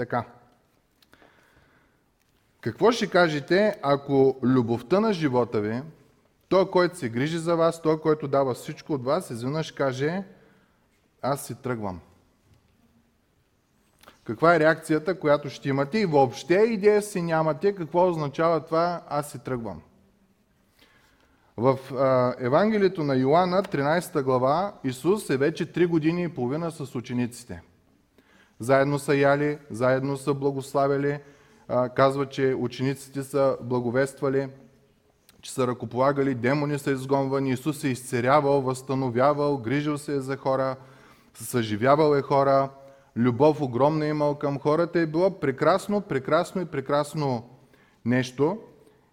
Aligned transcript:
Така. 0.00 0.24
Какво 2.60 2.92
ще 2.92 3.10
кажете, 3.10 3.78
ако 3.82 4.36
любовта 4.42 5.00
на 5.00 5.12
живота 5.12 5.60
ви, 5.60 5.82
той, 6.48 6.70
който 6.70 6.98
се 6.98 7.08
грижи 7.08 7.38
за 7.38 7.56
вас, 7.56 7.82
той, 7.82 8.00
който 8.00 8.28
дава 8.28 8.54
всичко 8.54 8.92
от 8.92 9.04
вас, 9.04 9.30
изведнъж 9.30 9.72
каже, 9.72 10.24
аз 11.22 11.46
си 11.46 11.54
тръгвам. 11.54 12.00
Каква 14.24 14.54
е 14.54 14.60
реакцията, 14.60 15.20
която 15.20 15.50
ще 15.50 15.68
имате 15.68 15.98
и 15.98 16.06
въобще 16.06 16.54
идея 16.54 17.02
си 17.02 17.22
нямате, 17.22 17.74
какво 17.74 18.08
означава 18.08 18.60
това, 18.60 19.02
аз 19.08 19.30
си 19.30 19.38
тръгвам. 19.38 19.82
В 21.56 21.78
Евангелието 22.38 23.04
на 23.04 23.16
Йоанна, 23.16 23.62
13 23.62 24.22
глава, 24.22 24.74
Исус 24.84 25.30
е 25.30 25.36
вече 25.36 25.72
3 25.72 25.86
години 25.86 26.22
и 26.22 26.28
половина 26.28 26.70
с 26.70 26.94
учениците. 26.94 27.62
Заедно 28.60 28.98
са 28.98 29.16
яли, 29.16 29.58
заедно 29.70 30.16
са 30.16 30.34
благославили, 30.34 31.18
казва, 31.94 32.26
че 32.26 32.54
учениците 32.58 33.22
са 33.22 33.56
благовествали, 33.62 34.48
че 35.42 35.52
са 35.52 35.66
ръкополагали, 35.66 36.34
демони 36.34 36.78
са 36.78 36.90
изгонвани, 36.90 37.50
Исус 37.50 37.84
е 37.84 37.88
изцерявал, 37.88 38.60
възстановявал, 38.60 39.58
грижил 39.58 39.98
се 39.98 40.14
е 40.14 40.20
за 40.20 40.36
хора, 40.36 40.76
съживявал 41.34 42.16
е 42.16 42.22
хора, 42.22 42.68
любов 43.16 43.60
огромна 43.60 44.06
е 44.06 44.08
имал 44.08 44.34
към 44.34 44.58
хората. 44.58 45.00
Е 45.00 45.06
било 45.06 45.40
прекрасно, 45.40 46.00
прекрасно 46.00 46.62
и 46.62 46.64
прекрасно 46.64 47.50
нещо. 48.04 48.58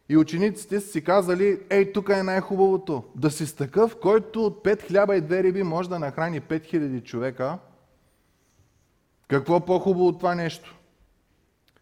И 0.09 0.17
учениците 0.17 0.79
си 0.79 1.03
казали, 1.03 1.59
ей, 1.69 1.93
тук 1.93 2.09
е 2.09 2.23
най-хубавото. 2.23 3.03
Да 3.15 3.31
си 3.31 3.45
с 3.45 3.53
такъв, 3.53 3.95
който 4.01 4.45
от 4.45 4.63
пет 4.63 4.81
хляба 4.81 5.15
и 5.15 5.21
две 5.21 5.43
риби 5.43 5.63
може 5.63 5.89
да 5.89 5.99
нахрани 5.99 6.41
5000 6.41 7.03
човека. 7.03 7.57
Какво 9.27 9.59
по-хубаво 9.59 10.07
от 10.07 10.17
това 10.17 10.35
нещо? 10.35 10.75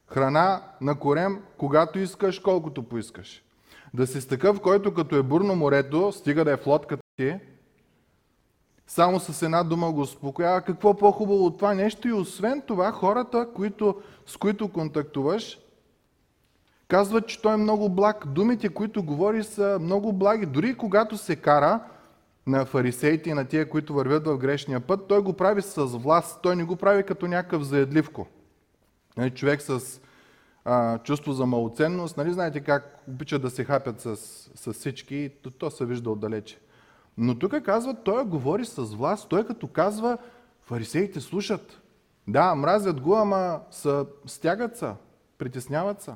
Храна 0.08 0.62
на 0.82 1.00
корем, 1.00 1.44
когато 1.58 2.00
искаш, 2.00 2.40
колкото 2.40 2.84
поискаш. 2.84 3.44
Да 3.94 4.08
си 4.08 4.22
с 4.22 4.28
такъв, 4.28 4.62
който 4.62 4.94
като 4.94 5.16
е 5.16 5.24
бурно 5.24 5.56
морето, 5.56 6.12
стига 6.12 6.46
да 6.46 6.52
е 6.52 6.58
в 6.58 6.68
лодката 6.68 7.04
ти, 7.18 7.40
само 8.88 9.20
с 9.20 9.42
една 9.42 9.64
дума 9.64 9.92
го 9.92 10.02
успокоява. 10.02 10.62
Какво 10.62 10.94
по-хубаво 10.94 11.46
от 11.46 11.58
това 11.58 11.74
нещо? 11.74 12.08
И 12.08 12.14
освен 12.14 12.62
това, 12.62 12.92
хората, 12.92 13.48
които, 13.56 14.02
с 14.26 14.38
които 14.38 14.72
контактуваш, 14.72 15.60
казват, 16.88 17.28
че 17.28 17.42
той 17.42 17.54
е 17.54 17.58
много 17.58 17.90
благ. 17.90 18.28
Думите, 18.28 18.70
които 18.70 19.04
говори, 19.04 19.44
са 19.44 19.78
много 19.82 20.14
благи. 20.14 20.46
Дори 20.46 20.78
когато 20.78 21.18
се 21.18 21.36
кара 21.36 21.80
на 22.48 22.66
фарисеите 22.66 23.30
и 23.30 23.34
на 23.34 23.46
тия, 23.46 23.70
които 23.70 23.94
вървят 23.94 24.28
в 24.28 24.38
грешния 24.38 24.80
път, 24.80 25.08
той 25.08 25.22
го 25.22 25.34
прави 25.34 25.62
с 25.62 25.86
власт. 25.86 26.40
Той 26.42 26.56
не 26.56 26.64
го 26.64 26.76
прави 26.76 27.04
като 27.04 27.28
някакъв 27.28 27.64
заедливко. 27.64 28.28
Нали, 29.18 29.30
човек 29.32 29.62
с 29.62 30.02
а, 30.66 30.98
чувство 30.98 31.34
за 31.34 31.46
малоценност, 31.46 32.18
нали 32.18 32.34
знаете 32.34 32.60
как 32.60 33.04
обичат 33.08 33.42
да 33.42 33.50
се 33.50 33.64
хапят 33.64 34.02
с, 34.02 34.16
с 34.56 34.74
всички 34.74 35.32
то, 35.42 35.52
то 35.52 35.72
се 35.72 35.86
вижда 35.86 36.12
отдалече. 36.12 36.60
Но 37.18 37.40
тук 37.40 37.62
казва, 37.64 37.96
той 38.04 38.26
говори 38.26 38.66
с 38.66 38.82
власт, 38.82 39.30
той 39.30 39.48
като 39.48 39.68
казва, 39.68 40.18
фарисеите 40.62 41.22
слушат. 41.22 41.82
Да, 42.28 42.56
мразят 42.56 43.02
го, 43.02 43.16
ама 43.16 43.60
са, 43.72 44.06
стягат 44.26 44.78
са, 44.78 44.96
притесняват 45.38 46.02
са. 46.02 46.16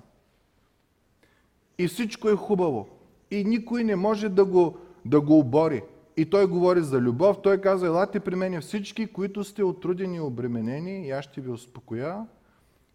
И 1.77 1.87
всичко 1.87 2.29
е 2.29 2.35
хубаво. 2.35 2.89
И 3.31 3.43
никой 3.43 3.83
не 3.83 3.95
може 3.95 4.29
да 4.29 4.45
го, 4.45 4.77
да 5.05 5.21
го 5.21 5.39
обори. 5.39 5.83
И 6.19 6.29
той 6.29 6.47
говори 6.47 6.81
за 6.81 7.01
любов. 7.01 7.41
Той 7.43 7.61
казва, 7.61 7.87
елате 7.87 8.19
при 8.19 8.35
мен 8.35 8.61
всички, 8.61 9.07
които 9.07 9.43
сте 9.43 9.63
отрудени 9.63 10.17
и 10.17 10.19
обременени, 10.19 11.07
и 11.07 11.11
аз 11.11 11.25
ще 11.25 11.41
ви 11.41 11.49
успокоя, 11.49 12.25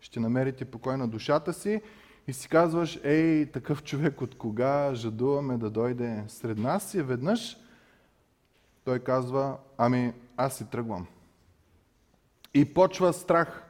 ще 0.01 0.21
намерите 0.21 0.65
покой 0.65 0.97
на 0.97 1.09
душата 1.09 1.53
си. 1.53 1.83
И 2.29 2.33
си 2.33 2.49
казваш, 2.49 3.01
ей, 3.05 3.47
такъв 3.47 3.83
човек 3.83 4.21
от 4.21 4.35
кога 4.35 4.95
жадуваме 4.95 5.57
да 5.57 5.71
дойде 5.71 6.25
сред 6.29 6.59
нас 6.59 6.95
и 6.95 7.03
веднъж 7.03 7.57
той 8.85 8.99
казва, 8.99 9.57
ами 9.79 10.13
аз 10.37 10.57
си 10.57 10.71
тръгвам. 10.71 11.07
И 12.55 12.65
почва 12.65 13.13
страх, 13.13 13.65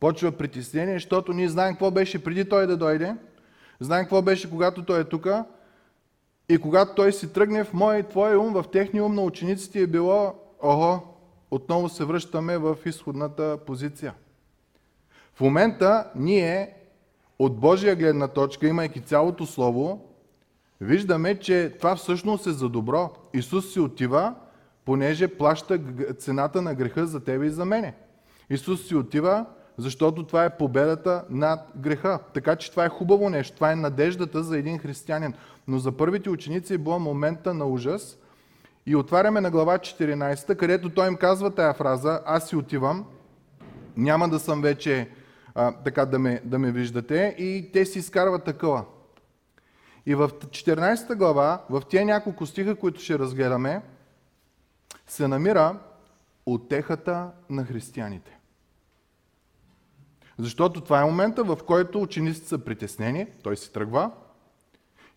почва 0.00 0.32
притеснение, 0.32 0.94
защото 0.94 1.32
ние 1.32 1.48
знаем 1.48 1.74
какво 1.74 1.90
беше 1.90 2.24
преди 2.24 2.48
той 2.48 2.66
да 2.66 2.76
дойде, 2.76 3.16
знаем 3.80 4.04
какво 4.04 4.22
беше 4.22 4.50
когато 4.50 4.84
той 4.84 5.00
е 5.00 5.04
тук 5.04 5.26
и 6.48 6.58
когато 6.58 6.94
той 6.94 7.12
си 7.12 7.32
тръгне 7.32 7.64
в 7.64 7.74
мой 7.74 7.98
и 7.98 8.02
твой 8.02 8.36
ум, 8.36 8.52
в 8.52 8.64
техния 8.72 9.04
ум 9.04 9.14
на 9.14 9.22
учениците 9.22 9.80
е 9.80 9.86
било, 9.86 10.34
ого, 10.62 11.00
отново 11.50 11.88
се 11.88 12.04
връщаме 12.04 12.58
в 12.58 12.76
изходната 12.86 13.58
позиция. 13.66 14.14
В 15.34 15.40
момента 15.40 16.10
ние 16.16 16.72
от 17.38 17.60
Божия 17.60 17.96
гледна 17.96 18.28
точка, 18.28 18.68
имайки 18.68 19.00
цялото 19.00 19.46
Слово, 19.46 20.08
виждаме, 20.80 21.38
че 21.38 21.72
това 21.78 21.96
всъщност 21.96 22.46
е 22.46 22.50
за 22.50 22.68
добро. 22.68 23.10
Исус 23.34 23.72
си 23.72 23.80
отива, 23.80 24.34
понеже 24.84 25.28
плаща 25.28 25.80
цената 26.18 26.62
на 26.62 26.74
греха 26.74 27.06
за 27.06 27.24
тебе 27.24 27.46
и 27.46 27.50
за 27.50 27.64
мене. 27.64 27.94
Исус 28.50 28.86
си 28.88 28.94
отива, 28.94 29.46
защото 29.78 30.26
това 30.26 30.44
е 30.44 30.56
победата 30.56 31.24
над 31.30 31.60
греха. 31.76 32.18
Така 32.34 32.56
че 32.56 32.70
това 32.70 32.84
е 32.84 32.88
хубаво 32.88 33.30
нещо, 33.30 33.54
това 33.54 33.72
е 33.72 33.76
надеждата 33.76 34.42
за 34.42 34.58
един 34.58 34.78
християнин. 34.78 35.34
Но 35.68 35.78
за 35.78 35.92
първите 35.92 36.30
ученици 36.30 36.74
е 36.74 36.78
било 36.78 36.98
момента 36.98 37.54
на 37.54 37.64
ужас. 37.66 38.18
И 38.86 38.96
отваряме 38.96 39.40
на 39.40 39.50
глава 39.50 39.78
14, 39.78 40.56
където 40.56 40.90
той 40.90 41.08
им 41.08 41.16
казва 41.16 41.54
тая 41.54 41.74
фраза, 41.74 42.20
аз 42.26 42.48
си 42.48 42.56
отивам, 42.56 43.04
няма 43.96 44.28
да 44.28 44.38
съм 44.38 44.62
вече 44.62 45.10
а, 45.54 45.72
така 45.72 46.06
да 46.06 46.18
ме, 46.18 46.40
да 46.44 46.58
ме 46.58 46.72
виждате 46.72 47.34
и 47.38 47.70
те 47.72 47.84
си 47.84 47.98
изкарват 47.98 48.44
такъва. 48.44 48.84
И 50.06 50.14
в 50.14 50.28
14 50.28 51.14
глава, 51.14 51.64
в 51.70 51.82
тия 51.88 52.04
няколко 52.04 52.46
стиха, 52.46 52.74
които 52.74 53.00
ще 53.00 53.18
разгледаме, 53.18 53.82
се 55.06 55.28
намира 55.28 55.78
отехата 56.46 57.30
на 57.50 57.64
християните. 57.64 58.35
Защото 60.38 60.80
това 60.80 61.00
е 61.00 61.04
момента, 61.04 61.44
в 61.44 61.58
който 61.66 62.02
учениците 62.02 62.48
са 62.48 62.58
притеснени, 62.58 63.26
той 63.42 63.56
си 63.56 63.72
тръгва. 63.72 64.10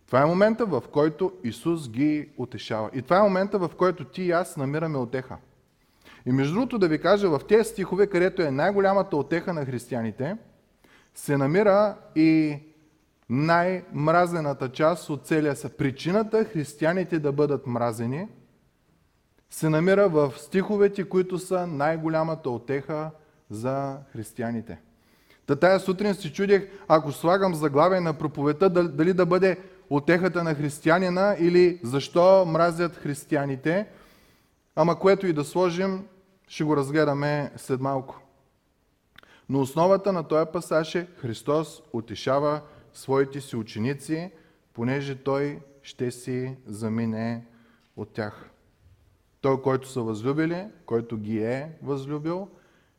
Това 0.07 0.21
е 0.21 0.25
момента, 0.25 0.65
в 0.65 0.83
който 0.91 1.33
Исус 1.43 1.89
ги 1.89 2.29
утешава. 2.37 2.89
И 2.93 3.01
това 3.01 3.17
е 3.19 3.23
момента, 3.23 3.59
в 3.59 3.71
който 3.77 4.03
ти 4.03 4.23
и 4.23 4.31
аз 4.31 4.57
намираме 4.57 4.97
отеха. 4.97 5.37
И 6.25 6.31
между 6.31 6.53
другото 6.53 6.77
да 6.77 6.87
ви 6.87 7.01
кажа, 7.01 7.29
в 7.29 7.41
тези 7.47 7.69
стихове, 7.69 8.07
където 8.07 8.41
е 8.41 8.51
най-голямата 8.51 9.17
отеха 9.17 9.53
на 9.53 9.65
християните, 9.65 10.37
се 11.13 11.37
намира 11.37 11.97
и 12.15 12.59
най-мразената 13.29 14.71
част 14.71 15.09
от 15.09 15.27
целия 15.27 15.55
са. 15.55 15.69
Причината 15.69 16.45
християните 16.45 17.19
да 17.19 17.31
бъдат 17.31 17.67
мразени 17.67 18.27
се 19.49 19.69
намира 19.69 20.09
в 20.09 20.33
стиховете, 20.37 21.09
които 21.09 21.39
са 21.39 21.67
най-голямата 21.67 22.49
отеха 22.49 23.11
за 23.49 23.97
християните. 24.13 24.79
Та 25.49 25.55
тая 25.55 25.79
сутрин 25.79 26.15
си 26.15 26.33
чудех, 26.33 26.69
ако 26.87 27.11
слагам 27.11 27.55
заглавие 27.55 27.99
на 27.99 28.13
проповета, 28.13 28.69
дали 28.69 29.13
да 29.13 29.25
бъде 29.25 29.57
отехата 29.89 30.43
на 30.43 30.55
християнина 30.55 31.35
или 31.39 31.79
защо 31.83 32.45
мразят 32.45 32.95
християните. 32.95 33.87
Ама 34.75 34.99
което 34.99 35.27
и 35.27 35.33
да 35.33 35.43
сложим, 35.43 36.07
ще 36.47 36.63
го 36.63 36.77
разгледаме 36.77 37.51
след 37.57 37.81
малко. 37.81 38.21
Но 39.49 39.59
основата 39.59 40.13
на 40.13 40.23
този 40.23 40.45
пасаж 40.53 40.95
е 40.95 41.07
Христос 41.17 41.81
утешава 41.93 42.61
своите 42.93 43.41
си 43.41 43.55
ученици, 43.55 44.31
понеже 44.73 45.15
Той 45.15 45.59
ще 45.83 46.11
си 46.11 46.57
замине 46.65 47.45
от 47.97 48.13
тях. 48.13 48.49
Той, 49.41 49.61
който 49.61 49.87
са 49.87 50.01
възлюбили, 50.01 50.67
който 50.85 51.17
ги 51.17 51.43
е 51.43 51.77
възлюбил, 51.81 52.49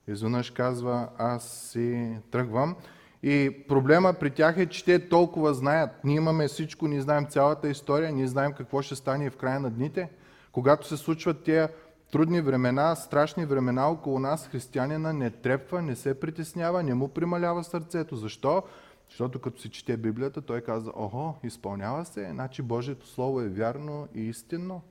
изведнъж 0.09 0.50
казва, 0.50 1.08
аз 1.19 1.49
си 1.49 2.17
тръгвам. 2.31 2.76
И 3.23 3.64
проблема 3.69 4.12
при 4.12 4.31
тях 4.31 4.58
е, 4.58 4.67
че 4.67 4.85
те 4.85 5.08
толкова 5.08 5.55
знаят. 5.55 5.91
Ние 6.05 6.17
имаме 6.17 6.49
всичко, 6.49 6.88
ние 6.88 7.00
знаем 7.00 7.26
цялата 7.26 7.69
история, 7.69 8.12
ние 8.12 8.26
знаем 8.26 8.52
какво 8.52 8.82
ще 8.82 8.97
стане 8.97 9.31
в 9.31 9.37
края 9.37 9.61
на 9.61 9.70
дните. 9.70 10.08
Когато 10.52 10.87
се 10.87 10.97
случват 10.97 11.44
тези 11.44 11.69
трудни 12.12 12.41
времена, 12.41 12.94
страшни 12.97 13.44
времена 13.44 13.91
около 13.91 14.19
нас, 14.19 14.49
християнина 14.49 15.12
не 15.12 15.31
трепва, 15.31 15.82
не 15.82 15.97
се 15.97 16.20
притеснява, 16.20 16.82
не 16.82 16.94
му 16.94 17.08
прималява 17.08 17.64
сърцето. 17.64 18.17
Защо? 18.17 18.62
Защото 19.08 19.41
като 19.41 19.61
си 19.61 19.70
чете 19.70 19.96
Библията, 19.96 20.43
той 20.43 20.61
казва, 20.61 20.93
ого, 20.96 21.35
изпълнява 21.43 22.05
се, 22.05 22.31
значи 22.31 22.62
Божието 22.62 23.06
Слово 23.06 23.41
е 23.41 23.49
вярно 23.49 24.08
и 24.14 24.20
истинно. 24.20 24.82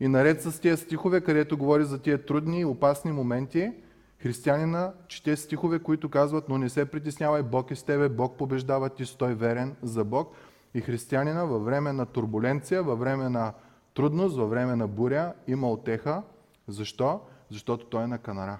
И 0.00 0.08
наред 0.08 0.42
с 0.42 0.60
тези 0.60 0.82
стихове, 0.82 1.20
където 1.20 1.58
говори 1.58 1.84
за 1.84 2.02
тия 2.02 2.26
трудни 2.26 2.60
и 2.60 2.64
опасни 2.64 3.12
моменти, 3.12 3.72
християнина 4.18 4.92
чете 5.08 5.36
стихове, 5.36 5.78
които 5.78 6.08
казват, 6.08 6.48
но 6.48 6.58
не 6.58 6.68
се 6.68 6.90
притеснявай, 6.90 7.42
Бог 7.42 7.70
е 7.70 7.76
с 7.76 7.82
тебе, 7.82 8.08
Бог 8.08 8.36
побеждава, 8.36 8.90
ти 8.90 9.06
стой 9.06 9.34
верен 9.34 9.76
за 9.82 10.04
Бог. 10.04 10.34
И 10.74 10.80
християнина 10.80 11.44
във 11.44 11.64
време 11.64 11.92
на 11.92 12.06
турбуленция, 12.06 12.82
във 12.82 12.98
време 12.98 13.28
на 13.28 13.52
трудност, 13.94 14.36
във 14.36 14.50
време 14.50 14.76
на 14.76 14.88
буря 14.88 15.32
има 15.46 15.70
отеха. 15.70 16.22
Защо? 16.68 17.20
Защото 17.50 17.86
той 17.86 18.04
е 18.04 18.06
на 18.06 18.18
канара. 18.18 18.58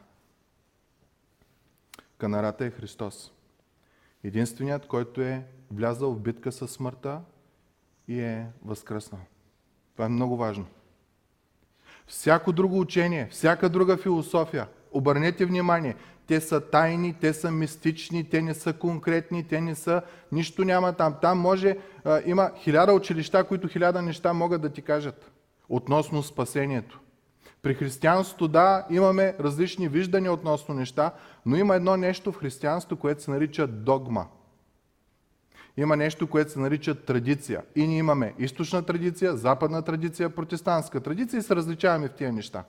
канарата 2.19 2.65
е 2.65 2.71
Христос. 2.71 3.33
Единственият, 4.25 4.87
който 4.87 5.21
е 5.21 5.47
влязъл 5.71 6.13
в 6.15 6.21
битка 6.21 6.53
със 6.53 6.71
смъртта 6.71 7.21
и 8.09 8.21
е 8.21 8.47
възкръснал. 8.65 9.21
Това 9.93 10.05
е 10.05 10.09
много 10.09 10.37
важно. 10.37 10.67
Всяко 12.09 12.53
друго 12.53 12.81
учение, 12.81 13.29
всяка 13.31 13.69
друга 13.69 13.97
философия, 13.97 14.67
обърнете 14.93 15.47
внимание, 15.47 15.95
те 16.27 16.41
са 16.41 16.61
тайни, 16.61 17.15
те 17.21 17.33
са 17.33 17.51
мистични, 17.51 18.25
те 18.25 18.43
не 18.43 18.55
са 18.55 18.73
конкретни, 18.73 19.45
те 19.45 19.61
не 19.61 19.75
са, 19.75 20.03
нищо 20.33 20.65
няма 20.65 20.93
там. 20.93 21.15
Там 21.23 21.39
може, 21.39 21.77
а, 22.05 22.21
има 22.27 22.51
хиляда 22.57 22.93
училища, 22.93 23.45
които 23.45 23.69
хиляда 23.69 24.03
неща 24.03 24.33
могат 24.33 24.63
да 24.63 24.69
ти 24.69 24.83
кажат 24.83 25.31
относно 25.69 26.23
спасението. 26.23 27.01
При 27.63 27.75
християнството, 27.75 28.49
да, 28.49 28.87
имаме 28.91 29.35
различни 29.41 29.89
виждания 29.89 30.33
относно 30.33 30.75
неща, 30.75 31.13
но 31.47 31.57
има 31.57 31.77
едно 31.77 31.97
нещо 31.97 32.33
в 32.33 32.39
християнството, 32.39 32.97
което 32.97 33.23
се 33.23 33.31
нарича 33.31 33.67
догма. 33.67 34.27
Има 35.79 35.97
нещо, 35.97 36.27
което 36.27 36.53
се 36.53 36.59
нарича 36.59 36.95
традиция. 36.95 37.63
И 37.77 37.87
ние 37.87 37.99
имаме 37.99 38.35
източна 38.39 38.83
традиция, 38.83 39.37
западна 39.37 39.83
традиция, 39.83 40.31
протестантска 40.31 41.01
традиция 41.01 41.39
и 41.39 41.43
се 41.43 41.57
различаваме 41.57 42.09
в 42.09 42.13
тия 42.13 42.33
неща. 42.33 42.65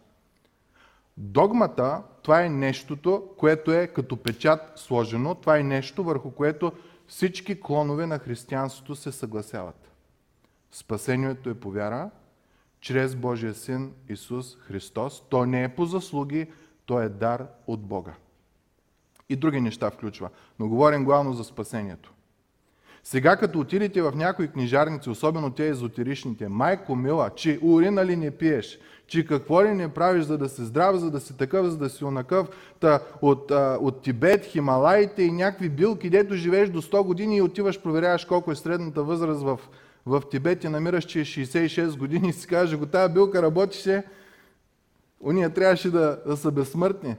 Догмата, 1.18 2.04
това 2.22 2.44
е 2.44 2.50
нещото, 2.50 3.30
което 3.38 3.72
е 3.72 3.88
като 3.88 4.18
печат 4.18 4.62
сложено, 4.76 5.36
това 5.36 5.58
е 5.58 5.64
нещо, 5.64 6.04
върху 6.04 6.32
което 6.32 6.72
всички 7.08 7.62
клонове 7.62 8.06
на 8.06 8.20
християнството 8.20 8.96
се 8.96 9.12
съгласяват. 9.12 9.92
Спасението 10.72 11.50
е 11.50 11.60
по 11.60 11.72
вяра, 11.72 12.10
чрез 12.82 13.16
Божия 13.16 13.54
Син 13.54 13.94
Исус 14.10 14.58
Христос. 14.58 15.24
То 15.30 15.46
не 15.46 15.64
е 15.64 15.76
по 15.76 15.86
заслуги, 15.86 16.52
то 16.86 17.02
е 17.02 17.10
дар 17.10 17.48
от 17.68 17.82
Бога. 17.82 18.14
И 19.30 19.36
други 19.36 19.62
неща 19.62 19.92
включва, 19.92 20.30
но 20.60 20.68
говорим 20.68 21.06
главно 21.06 21.34
за 21.34 21.44
спасението. 21.44 22.14
Сега 23.04 23.36
като 23.36 23.60
отидете 23.60 24.02
в 24.02 24.14
някои 24.16 24.48
книжарници, 24.48 25.10
особено 25.10 25.52
те 25.52 25.68
езотеричните, 25.68 26.48
майко 26.48 26.96
мила, 26.96 27.30
че 27.36 27.60
урина 27.62 28.06
ли 28.06 28.16
не 28.16 28.32
пиеш, 28.32 28.80
че 29.08 29.26
какво 29.26 29.64
ли 29.64 29.74
не 29.74 29.94
правиш, 29.94 30.24
за 30.24 30.38
да 30.38 30.50
си 30.50 30.66
здрав, 30.66 30.96
за 30.96 31.12
да 31.12 31.20
си 31.20 31.38
такъв, 31.38 31.68
за 31.68 31.78
да 31.78 31.90
си 31.90 32.04
онакъв, 32.04 32.48
та, 32.80 33.00
от, 33.22 33.52
а, 33.52 33.78
от 33.82 34.02
Тибет, 34.02 34.46
Хималаите 34.46 35.24
и 35.24 35.32
някакви 35.32 35.70
билки, 35.70 36.10
дето 36.10 36.36
живееш 36.36 36.70
до 36.70 36.82
100 36.82 37.04
години 37.04 37.38
и 37.38 37.42
отиваш, 37.42 37.82
проверяваш 37.82 38.26
колко 38.26 38.52
е 38.52 38.56
средната 38.56 39.04
възраст 39.04 39.42
в, 39.42 39.60
в 40.06 40.24
Тибет 40.32 40.64
и 40.64 40.70
намираш, 40.70 41.06
че 41.06 41.20
е 41.20 41.26
66 41.26 41.98
години 41.98 42.30
и 42.30 42.34
си 42.34 42.48
кажеш, 42.48 42.80
го 42.80 42.86
тази 42.86 43.14
билка 43.14 43.42
работише, 43.42 44.04
уния 45.20 45.50
трябваше 45.50 45.92
да, 45.92 46.20
да 46.28 46.38
са 46.38 46.52
безсмъртни. 46.52 47.16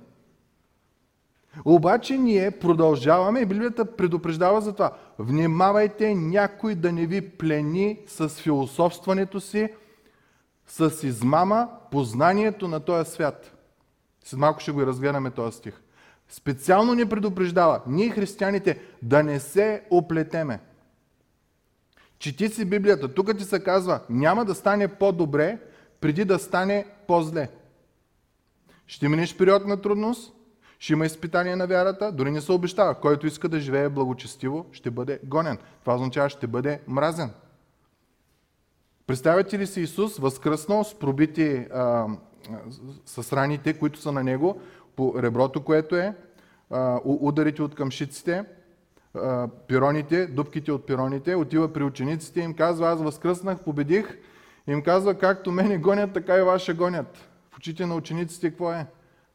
Обаче 1.64 2.18
ние 2.18 2.50
продължаваме 2.50 3.40
и 3.40 3.46
Библията 3.46 3.96
предупреждава 3.96 4.60
за 4.60 4.72
това. 4.72 4.92
Внимавайте 5.18 6.14
някой 6.14 6.74
да 6.74 6.92
не 6.92 7.06
ви 7.06 7.30
плени 7.30 7.98
с 8.06 8.28
философстването 8.28 9.40
си, 9.40 9.68
с 10.66 11.06
измама 11.06 11.68
познанието 11.90 12.68
на 12.68 12.80
този 12.80 13.10
свят. 13.10 13.56
След 14.24 14.40
малко 14.40 14.60
ще 14.60 14.72
го 14.72 14.86
разгледаме 14.86 15.30
този 15.30 15.56
стих. 15.56 15.80
Специално 16.28 16.94
ни 16.94 17.08
предупреждава, 17.08 17.80
ние 17.86 18.10
християните, 18.10 18.80
да 19.02 19.22
не 19.22 19.40
се 19.40 19.82
оплетеме. 19.90 20.60
Чети 22.18 22.48
си 22.48 22.64
Библията. 22.64 23.14
Тук 23.14 23.38
ти 23.38 23.44
се 23.44 23.64
казва, 23.64 24.00
няма 24.10 24.44
да 24.44 24.54
стане 24.54 24.88
по-добре, 24.88 25.58
преди 26.00 26.24
да 26.24 26.38
стане 26.38 26.86
по-зле. 27.06 27.48
Ще 28.86 29.08
минеш 29.08 29.36
период 29.36 29.66
на 29.66 29.80
трудност, 29.80 30.32
ще 30.80 30.92
има 30.92 31.06
изпитание 31.06 31.56
на 31.56 31.66
вярата, 31.66 32.12
дори 32.12 32.30
не 32.30 32.40
се 32.40 32.52
обещава. 32.52 32.94
Който 32.94 33.26
иска 33.26 33.48
да 33.48 33.60
живее 33.60 33.88
благочестиво, 33.88 34.66
ще 34.72 34.90
бъде 34.90 35.20
гонен. 35.24 35.58
Това 35.80 35.94
означава, 35.94 36.28
ще 36.28 36.46
бъде 36.46 36.80
мразен. 36.88 37.30
Представяте 39.06 39.58
ли 39.58 39.66
си 39.66 39.80
Исус 39.80 40.18
възкръснал 40.18 40.84
с 40.84 40.98
пробити 40.98 41.66
а, 41.74 42.06
с 43.06 43.32
раните, 43.32 43.78
които 43.78 44.00
са 44.00 44.12
на 44.12 44.24
него, 44.24 44.60
по 44.96 45.14
реброто, 45.22 45.64
което 45.64 45.96
е, 45.96 46.14
а, 46.70 47.00
ударите 47.04 47.62
от 47.62 47.74
къмшиците, 47.74 48.44
а, 49.14 49.48
пироните, 49.48 50.26
дубките 50.26 50.72
от 50.72 50.86
пироните, 50.86 51.34
отива 51.34 51.72
при 51.72 51.84
учениците 51.84 52.40
и 52.40 52.44
им 52.44 52.54
казва, 52.54 52.88
аз 52.88 53.02
възкръснах, 53.02 53.60
победих. 53.60 54.18
Им 54.66 54.82
казва, 54.82 55.14
както 55.14 55.52
мене 55.52 55.78
гонят, 55.78 56.12
така 56.12 56.36
и 56.36 56.42
ваше 56.42 56.74
гонят. 56.74 57.28
В 57.50 57.56
очите 57.56 57.86
на 57.86 57.94
учениците 57.94 58.50
какво 58.50 58.72
е? 58.72 58.86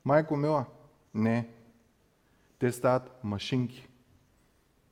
Майко 0.06 0.36
мила, 0.36 0.66
не. 1.16 1.48
Те 2.60 2.72
стават 2.72 3.12
машинки. 3.24 3.88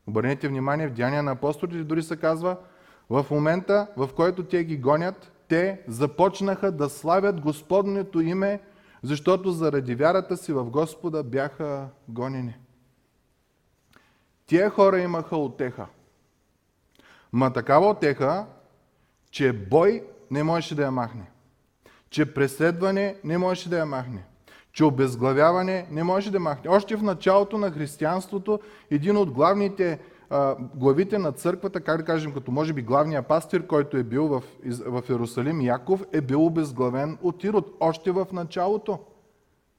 Обърнете 0.07 0.47
внимание, 0.47 0.87
в 0.87 0.93
Деяния 0.93 1.23
на 1.23 1.31
апостолите 1.31 1.83
дори 1.83 2.03
се 2.03 2.17
казва, 2.17 2.57
в 3.09 3.25
момента, 3.31 3.87
в 3.97 4.09
който 4.15 4.43
те 4.43 4.63
ги 4.63 4.77
гонят, 4.77 5.31
те 5.47 5.81
започнаха 5.87 6.71
да 6.71 6.89
славят 6.89 7.41
Господнето 7.41 8.21
име, 8.21 8.61
защото 9.03 9.51
заради 9.51 9.95
вярата 9.95 10.37
си 10.37 10.53
в 10.53 10.65
Господа 10.65 11.23
бяха 11.23 11.87
гонени. 12.07 12.55
Тия 14.45 14.69
хора 14.69 14.99
имаха 14.99 15.37
отеха. 15.37 15.87
Ма 17.33 17.53
такава 17.53 17.89
отеха, 17.89 18.45
че 19.31 19.53
бой 19.53 20.03
не 20.31 20.43
можеше 20.43 20.75
да 20.75 20.83
я 20.83 20.91
махне. 20.91 21.31
Че 22.09 22.33
преследване 22.33 23.15
не 23.23 23.37
можеше 23.37 23.69
да 23.69 23.77
я 23.77 23.85
махне 23.85 24.25
че 24.73 24.83
обезглавяване 24.83 25.87
не 25.91 26.03
може 26.03 26.31
да 26.31 26.39
махне. 26.39 26.69
Още 26.69 26.95
в 26.95 27.03
началото 27.03 27.57
на 27.57 27.71
християнството 27.71 28.59
един 28.91 29.17
от 29.17 29.31
главните 29.31 29.99
а, 30.29 30.55
главите 30.75 31.17
на 31.17 31.31
църквата, 31.31 31.81
как 31.81 31.97
да 31.97 32.05
кажем, 32.05 32.33
като 32.33 32.51
може 32.51 32.73
би 32.73 32.81
главния 32.81 33.23
пастир, 33.23 33.67
който 33.67 33.97
е 33.97 34.03
бил 34.03 34.27
в, 34.27 34.43
в 34.65 35.03
Иерусалим, 35.09 35.61
Яков, 35.61 36.03
е 36.11 36.21
бил 36.21 36.45
обезглавен 36.45 37.17
от 37.21 37.43
Ирод. 37.43 37.77
Още 37.79 38.11
в 38.11 38.27
началото. 38.33 38.99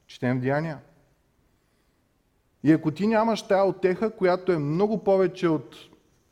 Четем 0.06 0.38
в 0.38 0.40
Деяния. 0.40 0.78
И 2.64 2.72
ако 2.72 2.90
ти 2.90 3.06
нямаш 3.06 3.42
тая 3.42 3.64
отеха, 3.64 4.10
която 4.10 4.52
е 4.52 4.58
много 4.58 5.04
повече 5.04 5.48
от 5.48 5.76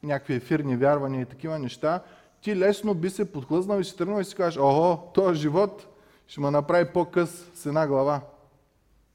някакви 0.03 0.35
ефирни 0.35 0.77
вярвания 0.77 1.21
и 1.21 1.27
такива 1.27 1.59
неща, 1.59 2.01
ти 2.41 2.57
лесно 2.57 2.95
би 2.95 3.11
се 3.11 3.33
подхлъзнал 3.33 3.81
и 3.81 3.85
си 3.85 3.97
тръгнал 3.97 4.21
и 4.21 4.25
си 4.25 4.35
кажеш, 4.35 4.59
ого, 4.59 4.97
този 4.97 5.41
живот 5.41 5.87
ще 6.27 6.41
ме 6.41 6.51
направи 6.51 6.85
по-къс 6.93 7.51
с 7.55 7.67
една 7.67 7.87
глава 7.87 8.21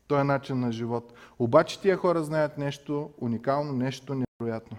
този 0.07 0.23
начин 0.23 0.59
на 0.59 0.71
живот. 0.71 1.13
Обаче 1.39 1.81
тия 1.81 1.97
хора 1.97 2.23
знаят 2.23 2.57
нещо 2.57 3.09
уникално, 3.17 3.73
нещо 3.73 4.15
невероятно. 4.15 4.77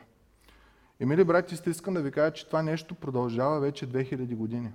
И, 1.01 1.07
мили 1.07 1.25
брати, 1.25 1.57
сте 1.57 1.71
искам 1.71 1.95
да 1.95 2.03
ви 2.03 2.11
кажа, 2.11 2.33
че 2.33 2.47
това 2.47 2.63
нещо 2.63 2.95
продължава 2.95 3.61
вече 3.61 3.87
2000 3.87 4.37
години. 4.37 4.73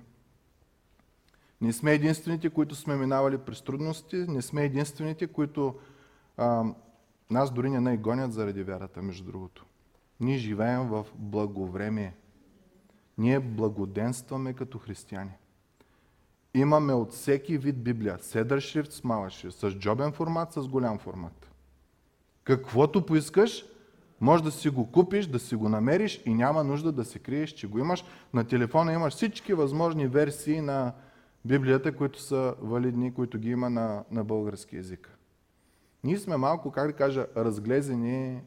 Не 1.60 1.72
сме 1.72 1.92
единствените, 1.92 2.50
които 2.50 2.74
сме 2.74 2.96
минавали 2.96 3.38
през 3.38 3.62
трудности, 3.62 4.16
не 4.16 4.42
сме 4.42 4.64
единствените, 4.64 5.26
които 5.26 5.74
а, 6.36 6.64
нас 7.30 7.50
дори 7.50 7.70
не 7.70 7.80
най-гонят 7.80 8.32
заради 8.32 8.62
вярата, 8.62 9.02
между 9.02 9.24
другото. 9.24 9.66
Ние 10.20 10.38
живеем 10.38 10.88
в 10.88 11.06
благовремие. 11.14 12.14
Ние 13.18 13.40
благоденстваме 13.40 14.52
като 14.52 14.78
християни 14.78 15.30
имаме 16.54 16.92
от 16.92 17.12
всеки 17.12 17.58
вид 17.58 17.82
Библия. 17.82 18.18
Седър 18.20 18.60
шрифт 18.60 18.92
с 18.92 19.04
малък 19.04 19.30
шрифт, 19.30 19.58
с 19.58 19.70
джобен 19.70 20.12
формат, 20.12 20.52
с 20.52 20.68
голям 20.68 20.98
формат. 20.98 21.50
Каквото 22.44 23.06
поискаш, 23.06 23.64
може 24.20 24.42
да 24.42 24.50
си 24.50 24.68
го 24.68 24.92
купиш, 24.92 25.26
да 25.26 25.38
си 25.38 25.54
го 25.54 25.68
намериш 25.68 26.22
и 26.24 26.34
няма 26.34 26.64
нужда 26.64 26.92
да 26.92 27.04
се 27.04 27.18
криеш, 27.18 27.50
че 27.50 27.66
го 27.66 27.78
имаш. 27.78 28.04
На 28.34 28.44
телефона 28.44 28.92
имаш 28.92 29.14
всички 29.14 29.54
възможни 29.54 30.06
версии 30.06 30.60
на 30.60 30.92
Библията, 31.44 31.96
които 31.96 32.20
са 32.20 32.54
валидни, 32.62 33.14
които 33.14 33.38
ги 33.38 33.50
има 33.50 33.70
на, 33.70 34.04
на 34.10 34.24
български 34.24 34.76
язик. 34.76 35.18
Ние 36.04 36.18
сме 36.18 36.36
малко, 36.36 36.70
как 36.70 36.86
да 36.86 36.92
кажа, 36.92 37.26
разглезени 37.36 38.42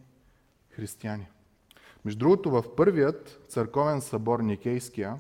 християни. 0.70 1.28
Между 2.06 2.20
другото, 2.20 2.52
в 2.52 2.76
първият 2.76 3.46
църковен 3.50 4.02
събор 4.02 4.40
Никейския, 4.40 5.20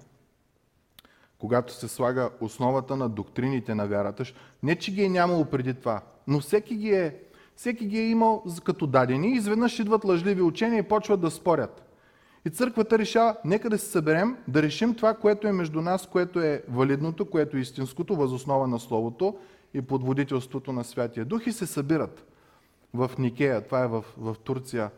когато 1.40 1.74
се 1.74 1.88
слага 1.88 2.30
основата 2.42 2.96
на 2.96 3.10
доктрините 3.10 3.76
на 3.76 3.88
вярата. 3.88 4.24
Не, 4.64 4.76
че 4.76 4.92
ги 4.92 5.04
е 5.04 5.10
нямало 5.10 5.46
преди 5.46 5.74
това, 5.74 6.02
но 6.28 6.40
всеки 6.40 6.76
ги 6.76 6.90
е, 6.90 7.16
всеки 7.56 7.86
ги 7.86 8.00
е 8.00 8.10
имал 8.10 8.44
като 8.64 8.88
дадени. 8.88 9.32
Изведнъж 9.32 9.80
идват 9.80 10.06
лъжливи 10.06 10.42
учения 10.42 10.80
и 10.80 10.84
почват 10.84 11.22
да 11.22 11.32
спорят. 11.32 11.84
И 12.46 12.50
църквата 12.50 13.00
решава, 13.00 13.38
нека 13.46 13.70
да 13.70 13.78
се 13.78 13.86
съберем, 13.86 14.38
да 14.48 14.62
решим 14.62 14.96
това, 14.96 15.14
което 15.14 15.48
е 15.48 15.52
между 15.52 15.82
нас, 15.82 16.08
което 16.08 16.40
е 16.40 16.64
валидното, 16.70 17.30
което 17.30 17.58
е 17.58 17.60
истинското, 17.60 18.16
възоснова 18.16 18.68
на 18.68 18.80
Словото 18.80 19.38
и 19.74 19.82
под 19.82 20.04
водителството 20.04 20.74
на 20.74 20.84
Святия 20.84 21.26
Дух 21.26 21.48
и 21.48 21.52
се 21.52 21.66
събират 21.66 22.26
в 22.94 23.12
Никея, 23.20 23.66
това 23.66 23.84
е 23.84 23.88
в, 23.88 24.06
в 24.18 24.36
Турция. 24.44 24.92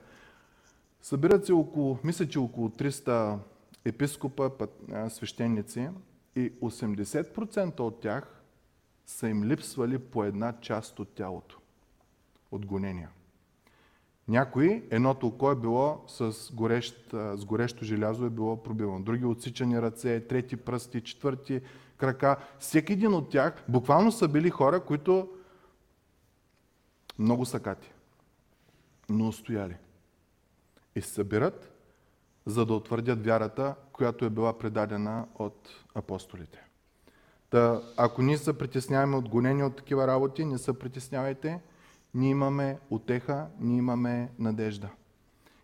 Събират 1.01 1.45
се 1.45 1.53
около, 1.53 1.97
мисля, 2.03 2.27
че 2.27 2.39
около 2.39 2.69
300 2.69 3.37
епископа, 3.85 4.51
свещеници 5.09 5.89
и 6.39 6.53
80% 6.53 7.79
от 7.79 8.01
тях 8.01 8.41
са 9.05 9.29
им 9.29 9.43
липсвали 9.43 9.97
по 9.99 10.23
една 10.23 10.59
част 10.61 10.99
от 10.99 11.09
тялото. 11.09 11.59
От 12.51 12.65
гонения. 12.65 13.09
Някои, 14.27 14.83
едното 14.91 15.27
око 15.27 15.51
е 15.51 15.55
било 15.55 16.03
с, 16.07 16.53
горещ, 16.53 17.09
с 17.11 17.45
горещо 17.45 17.85
желязо 17.85 18.25
е 18.25 18.29
било 18.29 18.63
пробивано. 18.63 19.01
Други 19.01 19.25
отсичани 19.25 19.81
ръце, 19.81 20.27
трети 20.27 20.57
пръсти, 20.57 21.01
четвърти 21.01 21.61
крака. 21.97 22.37
Всеки 22.59 22.93
един 22.93 23.13
от 23.13 23.29
тях 23.29 23.63
буквално 23.69 24.11
са 24.11 24.27
били 24.27 24.49
хора, 24.49 24.85
които 24.85 25.29
много 27.19 27.45
са 27.45 27.59
кати, 27.59 27.91
но 29.09 29.27
устояли. 29.27 29.75
И 30.95 31.01
събират, 31.01 31.78
за 32.45 32.65
да 32.65 32.73
утвърдят 32.73 33.25
вярата, 33.25 33.75
която 33.93 34.25
е 34.25 34.29
била 34.29 34.57
предадена 34.57 35.25
от 35.35 35.69
апостолите. 35.95 36.59
Та, 37.49 37.81
ако 37.97 38.21
ние 38.21 38.37
се 38.37 38.57
притесняваме 38.57 39.17
от 39.17 39.29
гонени 39.29 39.63
от 39.63 39.75
такива 39.75 40.07
работи, 40.07 40.45
не 40.45 40.57
се 40.57 40.79
притеснявайте. 40.79 41.61
Ние 42.13 42.29
имаме 42.29 42.79
отеха, 42.89 43.47
ние 43.59 43.77
имаме 43.77 44.31
надежда. 44.39 44.89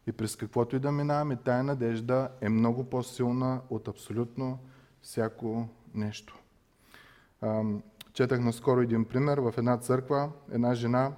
И 0.07 0.11
през 0.11 0.35
каквото 0.35 0.75
и 0.75 0.79
да 0.79 0.91
минаваме, 0.91 1.35
тая 1.35 1.63
надежда 1.63 2.29
е 2.41 2.49
много 2.49 2.83
по-силна 2.83 3.61
от 3.69 3.87
абсолютно 3.87 4.59
всяко 5.01 5.67
нещо. 5.93 6.37
Четах 8.13 8.39
наскоро 8.39 8.81
един 8.81 9.05
пример. 9.05 9.37
В 9.37 9.53
една 9.57 9.77
църква 9.77 10.31
една 10.51 10.75
жена 10.75 11.11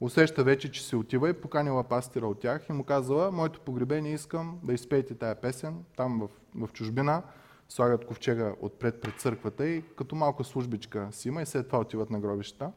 усеща 0.00 0.44
вече, 0.44 0.72
че 0.72 0.84
се 0.84 0.96
отива 0.96 1.28
и 1.28 1.32
поканила 1.32 1.84
пастира 1.84 2.26
от 2.26 2.40
тях 2.40 2.68
и 2.68 2.72
му 2.72 2.84
казала, 2.84 3.32
моето 3.32 3.60
погребение 3.60 4.12
искам 4.12 4.58
да 4.62 4.72
изпеете 4.72 5.14
тая 5.14 5.34
песен 5.34 5.84
там 5.96 6.20
в, 6.20 6.28
в 6.66 6.72
чужбина 6.72 7.22
слагат 7.68 8.06
ковчега 8.06 8.54
отпред 8.60 9.00
пред 9.00 9.20
църквата 9.20 9.68
и 9.68 9.82
като 9.96 10.16
малка 10.16 10.44
службичка 10.44 11.08
си 11.12 11.28
има 11.28 11.42
и 11.42 11.46
след 11.46 11.66
това 11.66 11.80
отиват 11.80 12.10
на 12.10 12.20
гробищата. 12.20 12.72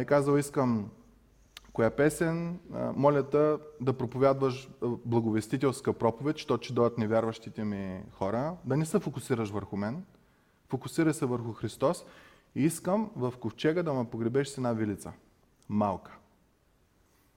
И 0.00 0.04
казал, 0.04 0.36
искам 0.36 0.90
коя 1.72 1.90
песен, 1.90 2.58
моля 2.94 3.22
те 3.22 3.56
да 3.80 3.92
проповядваш 3.92 4.68
благовестителска 4.82 5.92
проповед, 5.92 6.36
защото 6.36 6.64
ще 6.64 6.74
дойдат 6.74 6.98
невярващите 6.98 7.64
ми 7.64 8.02
хора, 8.12 8.56
да 8.64 8.76
не 8.76 8.86
се 8.86 8.98
фокусираш 8.98 9.50
върху 9.50 9.76
мен, 9.76 10.04
фокусирай 10.68 11.14
се 11.14 11.26
върху 11.26 11.52
Христос 11.52 12.04
и 12.54 12.64
искам 12.64 13.10
в 13.16 13.34
ковчега 13.40 13.82
да 13.82 13.92
ме 13.92 14.04
погребеш 14.04 14.48
с 14.48 14.56
една 14.56 14.72
вилица. 14.72 15.12
Малка. 15.68 16.16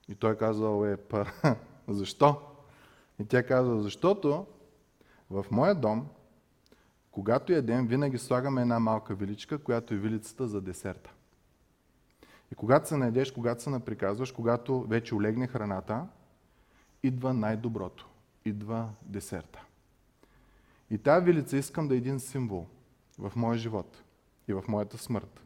И 0.08 0.16
той 0.16 0.38
казал, 0.38 0.86
е, 0.86 0.98
па, 0.98 1.26
защо? 1.88 2.42
И 3.20 3.26
тя 3.26 3.46
казва, 3.46 3.82
защото 3.82 4.46
в 5.30 5.46
моя 5.52 5.76
дом 5.76 6.08
когато 7.12 7.54
ядем, 7.54 7.88
винаги 7.88 8.18
слагаме 8.18 8.62
една 8.62 8.80
малка 8.80 9.16
виличка, 9.16 9.58
която 9.58 9.94
е 9.94 9.98
вилицата 9.98 10.48
за 10.48 10.62
десерта. 10.62 11.12
И 12.52 12.56
когато 12.56 12.88
се 12.88 12.98
наедеш, 12.98 13.32
когато 13.32 13.64
се 13.64 13.70
наприказваш, 13.70 14.32
когато 14.32 14.82
вече 14.82 15.16
олегне 15.16 15.48
храната, 15.48 16.08
идва 17.04 17.34
най-доброто. 17.34 18.10
Идва 18.46 18.90
десерта. 19.02 19.64
И 20.90 20.98
тази 20.98 21.26
вилица 21.26 21.58
искам 21.58 21.88
да 21.88 21.94
е 21.94 21.98
един 21.98 22.20
символ 22.20 22.68
в 23.18 23.34
моя 23.36 23.58
живот 23.58 24.04
и 24.48 24.54
в 24.54 24.64
моята 24.68 24.98
смърт, 24.98 25.42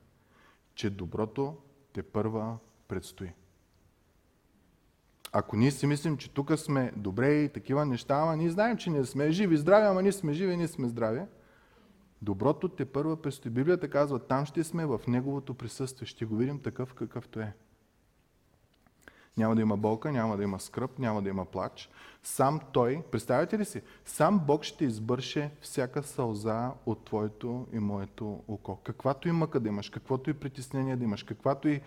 че 0.75 0.89
доброто 0.89 1.57
те 1.93 2.03
първа 2.03 2.57
предстои. 2.87 3.31
Ако 5.31 5.55
ние 5.55 5.71
си 5.71 5.87
мислим, 5.87 6.17
че 6.17 6.29
тук 6.29 6.59
сме 6.59 6.91
добре 6.95 7.33
и 7.33 7.49
такива 7.49 7.85
неща, 7.85 8.15
ама 8.15 8.37
ние 8.37 8.49
знаем, 8.49 8.77
че 8.77 8.89
ние 8.89 9.05
сме 9.05 9.31
живи, 9.31 9.57
здрави, 9.57 9.85
ама 9.85 10.01
ние 10.01 10.11
сме 10.11 10.33
живи, 10.33 10.57
ние 10.57 10.67
сме 10.67 10.87
здрави, 10.87 11.21
Доброто 12.23 12.69
те 12.69 12.85
първа 12.85 13.21
предстои. 13.21 13.51
Библията 13.51 13.89
казва, 13.89 14.19
там 14.19 14.45
ще 14.45 14.63
сме 14.63 14.85
в 14.85 15.01
Неговото 15.07 15.53
присъствие. 15.53 16.07
Ще 16.07 16.25
го 16.25 16.35
видим 16.35 16.59
такъв 16.59 16.93
какъвто 16.93 17.39
е. 17.39 17.53
Няма 19.37 19.55
да 19.55 19.61
има 19.61 19.77
болка, 19.77 20.11
няма 20.11 20.37
да 20.37 20.43
има 20.43 20.59
скръп, 20.59 20.99
няма 20.99 21.21
да 21.21 21.29
има 21.29 21.45
плач. 21.45 21.89
Сам 22.23 22.59
Той, 22.71 23.03
представяте 23.11 23.59
ли 23.59 23.65
си, 23.65 23.81
сам 24.05 24.39
Бог 24.39 24.63
ще 24.63 24.85
избърше 24.85 25.51
всяка 25.61 26.03
сълза 26.03 26.71
от 26.85 27.05
твоето 27.05 27.67
и 27.73 27.79
моето 27.79 28.43
око. 28.47 28.75
Каквато 28.75 29.27
и 29.27 29.31
мъка 29.31 29.59
да 29.59 29.69
имаш, 29.69 29.89
каквото 29.89 30.29
и 30.29 30.33
притеснение 30.33 30.95
да 30.95 31.03
имаш, 31.03 31.23
каквато 31.23 31.67
и 31.67 31.81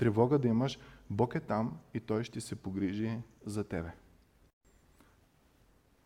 тревога 0.00 0.38
да 0.38 0.48
имаш, 0.48 0.78
Бог 1.10 1.34
е 1.34 1.40
там 1.40 1.78
и 1.94 2.00
Той 2.00 2.24
ще 2.24 2.40
се 2.40 2.56
погрижи 2.56 3.18
за 3.46 3.64
тебе. 3.64 3.90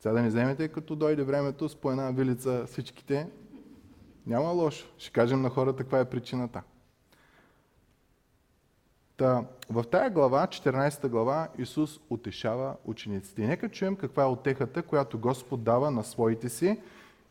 Сега 0.00 0.12
да 0.12 0.22
не 0.22 0.28
вземете, 0.28 0.68
като 0.68 0.96
дойде 0.96 1.22
времето 1.22 1.68
с 1.68 1.76
по 1.76 1.90
една 1.90 2.10
вилица 2.10 2.66
всичките 2.66 3.28
няма 4.26 4.50
лошо. 4.50 4.86
Ще 4.98 5.12
кажем 5.12 5.42
на 5.42 5.50
хората 5.50 5.82
каква 5.82 6.00
е 6.00 6.10
причината. 6.10 6.62
Та, 9.16 9.44
в 9.70 9.84
тая 9.84 10.10
глава, 10.10 10.46
14 10.46 11.08
глава, 11.08 11.48
Исус 11.58 12.00
утешава 12.10 12.76
учениците. 12.84 13.42
И 13.42 13.46
нека 13.46 13.68
чуем 13.68 13.96
каква 13.96 14.22
е 14.22 14.26
отехата, 14.26 14.82
която 14.82 15.18
Господ 15.18 15.64
дава 15.64 15.90
на 15.90 16.04
своите 16.04 16.48
си. 16.48 16.80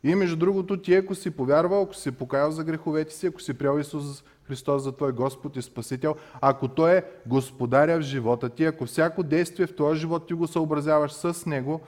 И 0.02 0.14
между 0.14 0.36
другото, 0.36 0.82
ти 0.82 0.94
ако 0.94 1.14
си 1.14 1.30
повярвал, 1.30 1.82
ако 1.82 1.94
си 1.94 2.12
покаял 2.12 2.50
за 2.50 2.64
греховете 2.64 3.14
си, 3.14 3.26
ако 3.26 3.40
си 3.40 3.54
приел 3.54 3.78
Исус 3.78 4.24
Христос 4.48 4.82
за 4.82 4.92
твой 4.92 5.12
Господ 5.12 5.56
и 5.56 5.62
Спасител, 5.62 6.14
ако 6.40 6.68
Той 6.68 6.96
е 6.96 7.04
Господаря 7.26 7.98
в 7.98 8.02
живота 8.02 8.48
ти, 8.48 8.64
ако 8.64 8.86
всяко 8.86 9.22
действие 9.22 9.66
в 9.66 9.76
твоя 9.76 9.94
живот 9.94 10.26
ти 10.26 10.34
го 10.34 10.46
съобразяваш 10.46 11.12
с 11.12 11.46
Него, 11.46 11.80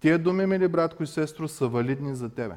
тия 0.00 0.18
думи, 0.18 0.46
мили 0.46 0.68
братко 0.68 1.02
и 1.02 1.06
сестро, 1.06 1.48
са 1.48 1.68
валидни 1.68 2.14
за 2.14 2.28
тебе. 2.28 2.54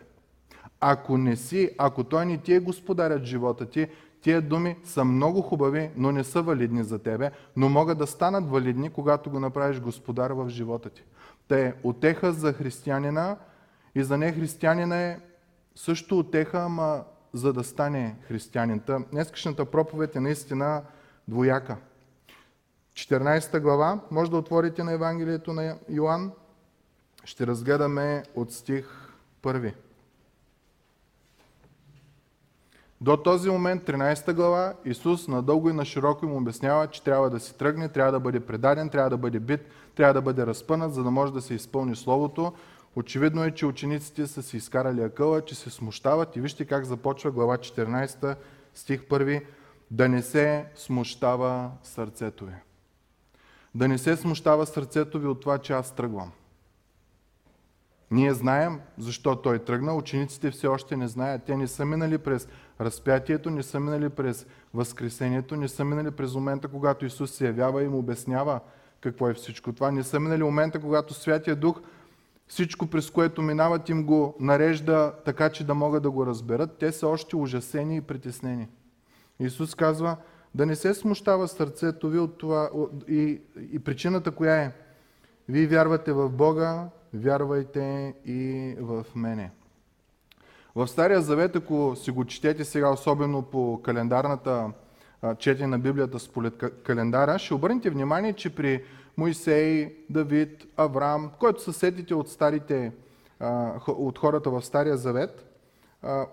Ако 0.79 1.17
не 1.17 1.35
си, 1.35 1.69
ако 1.77 2.03
той 2.03 2.25
не 2.25 2.37
ти 2.37 2.53
е 2.53 2.59
господарят 2.59 3.23
живота 3.23 3.65
ти, 3.65 3.87
тия 4.21 4.41
думи 4.41 4.77
са 4.83 5.05
много 5.05 5.41
хубави, 5.41 5.89
но 5.97 6.11
не 6.11 6.23
са 6.23 6.41
валидни 6.41 6.83
за 6.83 6.99
тебе, 6.99 7.31
но 7.55 7.69
могат 7.69 7.97
да 7.97 8.07
станат 8.07 8.49
валидни, 8.49 8.89
когато 8.89 9.29
го 9.29 9.39
направиш 9.39 9.79
господар 9.79 10.31
в 10.31 10.49
живота 10.49 10.89
ти. 10.89 11.03
Те 11.47 11.73
отеха 11.83 12.31
за 12.31 12.53
християнина 12.53 13.37
и 13.95 14.03
за 14.03 14.17
нехристиянина 14.17 15.01
е 15.01 15.19
също 15.75 16.19
отеха, 16.19 16.59
ама 16.59 17.03
за 17.33 17.53
да 17.53 17.63
стане 17.63 18.15
християнин. 18.27 18.81
Днескашната 19.11 19.65
проповед 19.65 20.15
е 20.15 20.19
наистина 20.19 20.81
двояка. 21.27 21.77
14 22.93 23.59
глава, 23.59 23.99
може 24.11 24.31
да 24.31 24.37
отворите 24.37 24.83
на 24.83 24.93
Евангелието 24.93 25.53
на 25.53 25.77
Йоанн, 25.89 26.31
ще 27.25 27.47
разгледаме 27.47 28.23
от 28.35 28.51
стих 28.51 28.85
1. 29.43 29.73
До 33.01 33.17
този 33.17 33.49
момент, 33.49 33.83
13 33.83 34.33
глава, 34.33 34.73
Исус 34.85 35.27
надълго 35.27 35.69
и 35.69 35.73
на 35.73 35.85
широко 35.85 36.25
им 36.25 36.35
обяснява, 36.35 36.87
че 36.87 37.03
трябва 37.03 37.29
да 37.29 37.39
си 37.39 37.57
тръгне, 37.57 37.89
трябва 37.89 38.11
да 38.11 38.19
бъде 38.19 38.39
предаден, 38.39 38.89
трябва 38.89 39.09
да 39.09 39.17
бъде 39.17 39.39
бит, 39.39 39.61
трябва 39.95 40.13
да 40.13 40.21
бъде 40.21 40.45
разпънат, 40.45 40.93
за 40.93 41.03
да 41.03 41.11
може 41.11 41.33
да 41.33 41.41
се 41.41 41.53
изпълни 41.53 41.95
Словото. 41.95 42.53
Очевидно 42.95 43.43
е, 43.43 43.51
че 43.51 43.65
учениците 43.65 44.27
са 44.27 44.43
си 44.43 44.57
изкарали 44.57 45.01
акъла, 45.01 45.45
че 45.45 45.55
се 45.55 45.69
смущават 45.69 46.35
и 46.35 46.41
вижте 46.41 46.65
как 46.65 46.85
започва 46.85 47.31
глава 47.31 47.57
14, 47.57 48.35
стих 48.73 49.01
1. 49.01 49.45
Да 49.91 50.09
не 50.09 50.21
се 50.21 50.65
смущава 50.75 51.71
сърцето 51.83 52.45
ви. 52.45 52.53
Да 53.75 53.87
не 53.87 53.97
се 53.97 54.15
смущава 54.15 54.65
сърцето 54.65 55.19
ви 55.19 55.27
от 55.27 55.41
това, 55.41 55.57
че 55.57 55.73
аз 55.73 55.95
тръгвам. 55.95 56.31
Ние 58.11 58.33
знаем 58.33 58.79
защо 58.97 59.35
той 59.35 59.59
тръгна, 59.59 59.93
учениците 59.93 60.51
все 60.51 60.67
още 60.67 60.97
не 60.97 61.07
знаят. 61.07 61.43
Те 61.45 61.57
не 61.57 61.67
са 61.67 61.85
минали 61.85 62.17
през 62.17 62.47
разпятието, 62.81 63.49
не 63.49 63.63
са 63.63 63.79
минали 63.79 64.09
през 64.09 64.47
възкресението, 64.73 65.55
не 65.55 65.67
са 65.67 65.85
минали 65.85 66.11
през 66.11 66.33
момента, 66.33 66.67
когато 66.67 67.05
Исус 67.05 67.31
се 67.31 67.45
явява 67.45 67.83
и 67.83 67.87
му 67.87 67.97
обяснява 67.97 68.59
какво 69.01 69.29
е 69.29 69.33
всичко 69.33 69.73
това. 69.73 69.91
Не 69.91 70.03
са 70.03 70.19
минали 70.19 70.43
момента, 70.43 70.79
когато 70.79 71.13
Святия 71.13 71.55
Дух 71.55 71.81
всичко, 72.47 72.87
през 72.87 73.09
което 73.09 73.41
минават, 73.41 73.89
им 73.89 74.05
го 74.05 74.35
нарежда 74.39 75.13
така, 75.25 75.49
че 75.49 75.63
да 75.63 75.73
могат 75.73 76.03
да 76.03 76.11
го 76.11 76.25
разберат. 76.25 76.77
Те 76.79 76.91
са 76.91 77.07
още 77.07 77.35
ужасени 77.35 77.97
и 77.97 78.01
притеснени. 78.01 78.67
Исус 79.39 79.75
казва, 79.75 80.17
да 80.55 80.65
не 80.65 80.75
се 80.75 80.93
смущава 80.93 81.47
сърцето 81.47 82.09
ви 82.09 82.19
от 82.19 82.37
това. 82.37 82.69
И, 83.07 83.41
и 83.71 83.79
причината 83.79 84.31
коя 84.31 84.55
е? 84.55 84.71
Вие 85.49 85.67
вярвате 85.67 86.13
в 86.13 86.29
Бога, 86.29 86.89
вярвайте 87.13 88.13
и 88.25 88.75
в 88.79 89.05
мене. 89.15 89.51
В 90.75 90.87
Стария 90.87 91.21
Завет, 91.21 91.55
ако 91.55 91.95
си 91.95 92.11
го 92.11 92.25
четете 92.25 92.65
сега, 92.65 92.89
особено 92.89 93.41
по 93.41 93.81
календарната 93.83 94.71
четене 95.37 95.67
на 95.67 95.79
Библията 95.79 96.19
според 96.19 96.57
календара, 96.83 97.39
ще 97.39 97.53
обърнете 97.53 97.89
внимание, 97.89 98.33
че 98.33 98.55
при 98.55 98.83
Моисей, 99.17 99.95
Давид, 100.09 100.67
Авраам, 100.77 101.31
който 101.39 101.63
са 101.63 101.73
сетите 101.73 102.13
от, 102.13 102.29
старите, 102.29 102.91
от 103.87 104.19
хората 104.19 104.49
в 104.49 104.61
Стария 104.61 104.97
Завет, 104.97 105.45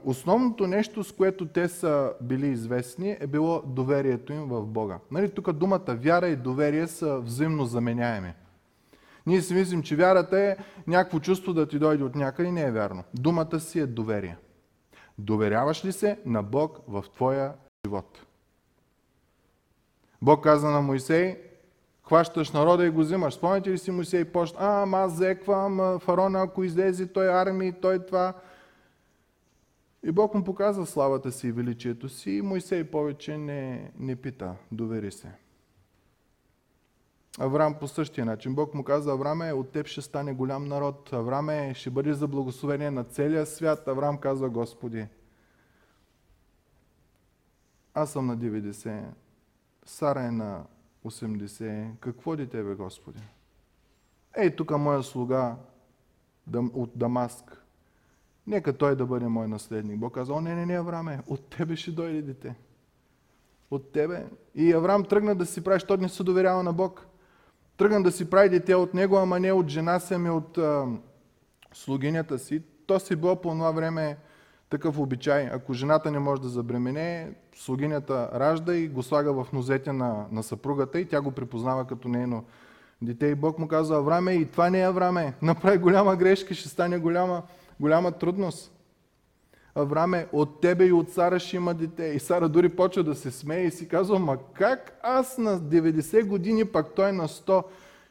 основното 0.05 0.67
нещо, 0.67 1.05
с 1.05 1.13
което 1.13 1.47
те 1.47 1.69
са 1.69 2.13
били 2.21 2.47
известни, 2.47 3.17
е 3.21 3.27
било 3.27 3.63
доверието 3.67 4.33
им 4.33 4.49
в 4.49 4.67
Бога. 4.67 4.99
Нали, 5.11 5.31
тук 5.31 5.53
думата 5.53 5.85
вяра 5.89 6.29
и 6.29 6.37
доверие 6.37 6.87
са 6.87 7.21
взаимно 7.21 7.65
заменяеми. 7.65 8.33
Ние 9.27 9.43
си 9.43 9.55
мислим, 9.55 9.83
че 9.83 9.97
вярата 9.97 10.41
е 10.41 10.57
някакво 10.87 11.21
чувство 11.21 11.53
да 11.53 11.69
ти 11.69 11.79
дойде 11.79 12.05
от 12.05 12.15
някъде. 12.15 12.53
Не 12.53 12.63
е 12.63 12.71
вярно. 12.71 13.05
Думата 13.15 13.61
си 13.61 13.81
е 13.81 13.87
доверие. 13.87 14.37
Доверяваш 15.19 15.85
ли 15.85 15.93
се 15.93 16.19
на 16.27 16.43
Бог 16.43 16.79
в 16.89 17.05
твоя 17.15 17.53
живот? 17.87 18.27
Бог 20.23 20.45
каза 20.45 20.71
на 20.71 20.81
Моисей, 20.81 21.39
хващаш 22.11 22.53
народа 22.53 22.87
и 22.87 22.91
го 22.91 23.01
взимаш. 23.01 23.35
Спомняте 23.35 23.71
ли 23.71 23.79
си 23.79 23.91
Моисей 23.91 24.25
почна, 24.25 24.59
а, 24.61 24.83
ама 24.83 24.99
аз 24.99 25.13
зеквам, 25.13 25.99
фарона, 26.01 26.43
ако 26.43 26.65
излезе, 26.65 27.07
той 27.07 27.29
армии, 27.29 27.73
той 27.73 28.07
това. 28.07 28.35
И 30.03 30.13
Бог 30.13 30.35
му 30.35 30.45
показва 30.45 30.87
славата 30.87 31.33
си 31.33 31.49
и 31.49 31.53
величието 31.53 32.09
си 32.09 32.31
и 32.31 32.43
Моисей 32.43 32.85
повече 32.85 33.39
не, 33.39 33.93
не 33.99 34.17
пита, 34.17 34.55
довери 34.73 35.13
се. 35.13 35.33
Авраам 37.39 37.75
по 37.75 37.89
същия 37.89 38.25
начин. 38.25 38.55
Бог 38.55 38.75
му 38.75 38.85
каза, 38.85 39.13
Авраме, 39.13 39.53
от 39.53 39.73
теб 39.73 39.87
ще 39.87 40.03
стане 40.03 40.33
голям 40.33 40.65
народ. 40.65 41.13
Авраме, 41.13 41.75
ще 41.75 41.91
бъдеш 41.91 42.17
за 42.17 42.29
благословение 42.29 42.91
на 42.91 43.05
целия 43.05 43.47
свят. 43.47 43.89
Авраам 43.89 44.19
казва, 44.19 44.51
Господи, 44.51 45.07
аз 47.95 48.13
съм 48.13 48.27
на 48.27 48.39
90, 48.39 49.03
Сара 49.85 50.23
е 50.23 50.31
на 50.31 50.65
80. 51.05 51.99
Какво 52.01 52.37
ли 52.37 52.47
тебе, 52.47 52.75
Господи? 52.75 53.23
Ей, 54.37 54.57
тук 54.57 54.71
моя 54.71 55.03
слуга 55.03 55.57
от 56.57 56.91
Дамаск. 56.95 57.63
Нека 58.47 58.73
той 58.73 58.97
да 58.97 59.07
бъде 59.07 59.29
мой 59.29 59.49
наследник. 59.49 59.99
Бог 59.99 60.15
каза, 60.15 60.41
не, 60.41 60.55
не, 60.55 60.67
не, 60.67 60.79
Авраме, 60.79 61.21
от 61.27 61.45
тебе 61.45 61.77
ще 61.77 61.91
дойде 61.91 62.23
дете. 62.23 62.55
От 63.71 63.93
тебе. 63.93 64.27
И 64.55 64.73
Авраам 64.73 65.05
тръгна 65.05 65.35
да 65.35 65.47
си 65.47 65.65
прави, 65.65 65.77
защото 65.77 66.03
не 66.03 66.09
се 66.09 66.25
доверява 66.25 66.63
на 66.63 66.73
Бог. 66.73 67.07
Тръгна 67.77 68.03
да 68.03 68.13
си 68.13 68.31
прави 68.31 68.49
дете 68.49 68.75
от 68.75 68.95
него, 68.95 69.17
ама 69.17 69.41
не 69.41 69.53
от 69.53 69.69
жена 69.69 70.01
си, 70.01 70.15
ами 70.15 70.31
от 70.31 70.59
а, 70.59 70.87
слугинята 71.73 72.39
си. 72.39 72.63
То 72.87 73.01
си 73.01 73.17
било 73.17 73.37
по 73.37 73.51
това 73.51 73.71
време 73.71 74.17
такъв 74.71 74.99
обичай. 74.99 75.49
Ако 75.53 75.75
жената 75.75 76.11
не 76.11 76.19
може 76.19 76.43
да 76.43 76.49
забремене, 76.49 77.33
слугинята 77.57 78.31
ражда 78.35 78.75
и 78.75 78.89
го 78.89 79.03
слага 79.03 79.33
в 79.33 79.53
нозете 79.53 79.93
на, 79.93 80.27
на 80.33 80.43
съпругата 80.43 81.01
и 81.01 81.09
тя 81.09 81.21
го 81.21 81.31
припознава 81.31 81.87
като 81.87 82.09
нейно 82.09 82.45
дете. 83.03 83.27
И 83.27 83.35
Бог 83.35 83.59
му 83.59 83.69
казва, 83.69 83.97
Авраме, 83.97 84.33
и 84.33 84.47
това 84.47 84.71
не 84.71 84.81
е 84.81 84.87
Авраме. 84.87 85.35
Направи 85.43 85.79
голяма 85.79 86.17
грешка, 86.17 86.55
ще 86.55 86.69
стане 86.69 86.99
голяма, 86.99 87.43
голяма 87.81 88.13
трудност. 88.13 88.73
Авраме, 89.75 90.27
от 90.33 90.61
тебе 90.61 90.87
и 90.87 90.93
от 90.93 91.11
Сара 91.11 91.39
ще 91.41 91.57
има 91.57 91.75
дете. 91.75 92.05
И 92.05 92.19
Сара 92.19 92.49
дори 92.49 92.69
почва 92.69 93.05
да 93.05 93.15
се 93.15 93.31
смее 93.31 93.65
и 93.65 93.71
си 93.71 93.89
казва, 93.89 94.19
ма 94.19 94.39
как 94.53 95.01
аз 95.03 95.39
на 95.39 95.61
90 95.61 96.27
години, 96.27 96.65
пак 96.65 96.95
той 96.95 97.13
на 97.13 97.29
100, 97.29 97.65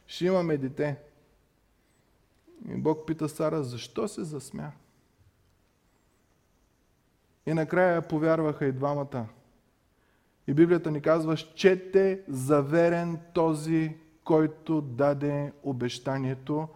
ще 0.06 0.26
имаме 0.26 0.56
дете? 0.56 0.96
И 2.68 2.76
Бог 2.76 3.06
пита 3.06 3.28
Сара, 3.28 3.62
защо 3.62 4.08
се 4.08 4.24
засмя? 4.24 4.70
И 7.50 7.54
накрая 7.54 8.02
повярваха 8.02 8.66
и 8.66 8.72
двамата. 8.72 9.26
И 10.46 10.54
Библията 10.54 10.90
ни 10.90 11.00
казва, 11.00 11.36
щете 11.36 12.20
заверен 12.28 13.18
този, 13.34 13.96
който 14.24 14.80
даде 14.80 15.52
обещанието. 15.62 16.68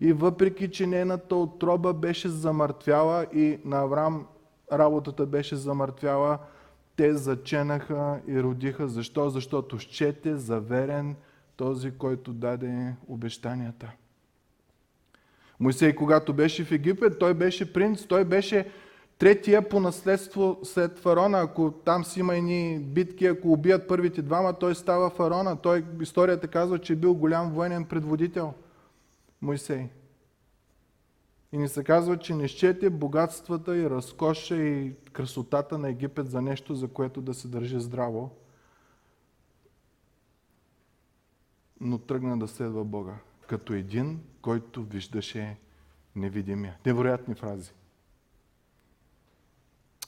И 0.00 0.12
въпреки, 0.12 0.70
че 0.70 0.86
нейната 0.86 1.36
отроба 1.36 1.94
беше 1.94 2.28
замъртвяла 2.28 3.26
и 3.34 3.58
на 3.64 3.78
Авраам 3.78 4.26
работата 4.72 5.26
беше 5.26 5.56
замъртвяла, 5.56 6.38
те 6.96 7.14
заченаха 7.14 8.20
и 8.28 8.42
родиха. 8.42 8.88
Защо? 8.88 9.30
Защото 9.30 9.78
щете 9.78 10.36
заверен 10.36 11.16
този, 11.56 11.90
който 11.90 12.32
даде 12.32 12.94
обещанията. 13.06 13.90
Моисей, 15.60 15.94
когато 15.94 16.32
беше 16.32 16.64
в 16.64 16.72
Египет, 16.72 17.18
той 17.18 17.34
беше 17.34 17.72
принц, 17.72 18.06
той 18.06 18.24
беше 18.24 18.66
Третия 19.18 19.68
по 19.68 19.80
наследство 19.80 20.60
след 20.62 20.98
фараона, 20.98 21.40
ако 21.40 21.70
там 21.70 22.04
си 22.04 22.20
има 22.20 22.36
едни 22.36 22.78
битки, 22.78 23.26
ако 23.26 23.52
убият 23.52 23.88
първите 23.88 24.22
двама, 24.22 24.58
той 24.58 24.74
става 24.74 25.10
фараона. 25.10 25.56
Той, 25.56 25.84
историята 26.00 26.48
казва, 26.48 26.78
че 26.78 26.92
е 26.92 26.96
бил 26.96 27.14
голям 27.14 27.52
военен 27.52 27.84
предводител. 27.84 28.54
Моисей. 29.42 29.88
И 31.52 31.58
ни 31.58 31.68
се 31.68 31.84
казва, 31.84 32.18
че 32.18 32.34
не 32.34 32.48
щете 32.48 32.90
богатствата 32.90 33.76
и 33.76 33.90
разкоша 33.90 34.56
и 34.56 34.94
красотата 35.12 35.78
на 35.78 35.88
Египет 35.88 36.30
за 36.30 36.42
нещо, 36.42 36.74
за 36.74 36.88
което 36.88 37.20
да 37.20 37.34
се 37.34 37.48
държи 37.48 37.80
здраво, 37.80 38.30
но 41.80 41.98
тръгна 41.98 42.38
да 42.38 42.48
следва 42.48 42.84
Бога, 42.84 43.14
като 43.46 43.72
един, 43.72 44.20
който 44.42 44.82
виждаше 44.82 45.56
невидимия. 46.16 46.76
Невероятни 46.86 47.34
фрази. 47.34 47.72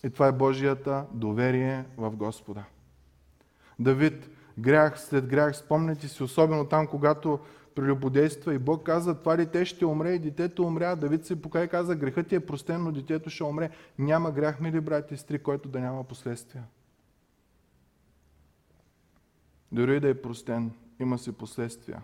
И 0.04 0.10
това 0.10 0.26
е 0.26 0.32
Божията 0.32 1.06
доверие 1.12 1.84
в 1.96 2.10
Господа. 2.10 2.64
Давид, 3.78 4.30
грях 4.58 5.00
след 5.00 5.26
грях, 5.26 5.56
спомняте 5.56 6.08
си, 6.08 6.22
особено 6.22 6.68
там, 6.68 6.86
когато 6.86 7.38
прелюбодейства 7.74 8.54
и 8.54 8.58
Бог 8.58 8.82
каза, 8.82 9.14
това 9.14 9.36
дете 9.36 9.64
ще 9.64 9.86
умре 9.86 10.12
и 10.12 10.18
детето 10.18 10.64
умря. 10.64 10.96
Давид 10.96 11.26
се 11.26 11.42
покай 11.42 11.64
и 11.64 11.68
каза, 11.68 11.96
грехът 11.96 12.26
ти 12.26 12.34
е 12.34 12.46
простен, 12.46 12.82
но 12.82 12.92
детето 12.92 13.30
ще 13.30 13.44
умре. 13.44 13.70
Няма 13.98 14.30
грях, 14.30 14.60
мили 14.60 14.80
брати 14.80 15.14
и 15.14 15.16
сестри, 15.16 15.38
който 15.38 15.68
да 15.68 15.80
няма 15.80 16.04
последствия. 16.04 16.64
Дори 19.72 20.00
да 20.00 20.08
е 20.08 20.22
простен, 20.22 20.70
има 21.00 21.18
си 21.18 21.32
последствия. 21.32 22.02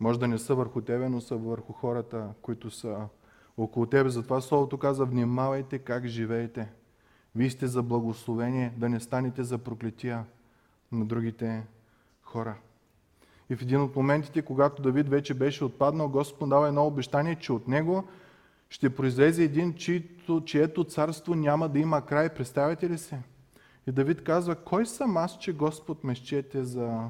Може 0.00 0.20
да 0.20 0.28
не 0.28 0.38
са 0.38 0.54
върху 0.54 0.80
тебе, 0.80 1.08
но 1.08 1.20
са 1.20 1.36
върху 1.36 1.72
хората, 1.72 2.28
които 2.42 2.70
са 2.70 3.08
около 3.56 3.86
тебе. 3.86 4.10
Затова 4.10 4.40
Словото 4.40 4.78
каза, 4.78 5.04
внимавайте 5.04 5.78
как 5.78 6.06
живеете. 6.06 6.68
Вие 7.36 7.50
сте 7.50 7.66
за 7.66 7.82
благословение, 7.82 8.72
да 8.76 8.88
не 8.88 9.00
станете 9.00 9.42
за 9.42 9.58
проклетия 9.58 10.24
на 10.92 11.04
другите 11.04 11.66
хора. 12.22 12.56
И 13.50 13.56
в 13.56 13.62
един 13.62 13.80
от 13.80 13.96
моментите, 13.96 14.42
когато 14.42 14.82
Давид 14.82 15.08
вече 15.08 15.34
беше 15.34 15.64
отпаднал, 15.64 16.08
Господ 16.08 16.48
дава 16.48 16.68
едно 16.68 16.86
обещание, 16.86 17.34
че 17.34 17.52
от 17.52 17.68
него 17.68 18.04
ще 18.70 18.94
произлезе 18.94 19.44
един, 19.44 19.74
чието, 19.74 20.42
чието 20.44 20.84
царство 20.84 21.34
няма 21.34 21.68
да 21.68 21.78
има 21.78 22.06
край. 22.06 22.34
Представяте 22.34 22.90
ли 22.90 22.98
се? 22.98 23.18
И 23.86 23.92
Давид 23.92 24.24
казва, 24.24 24.54
кой 24.54 24.86
съм 24.86 25.16
аз, 25.16 25.38
че 25.38 25.52
Господ 25.52 26.04
ме 26.04 26.14
счете 26.14 26.64
за, 26.64 27.08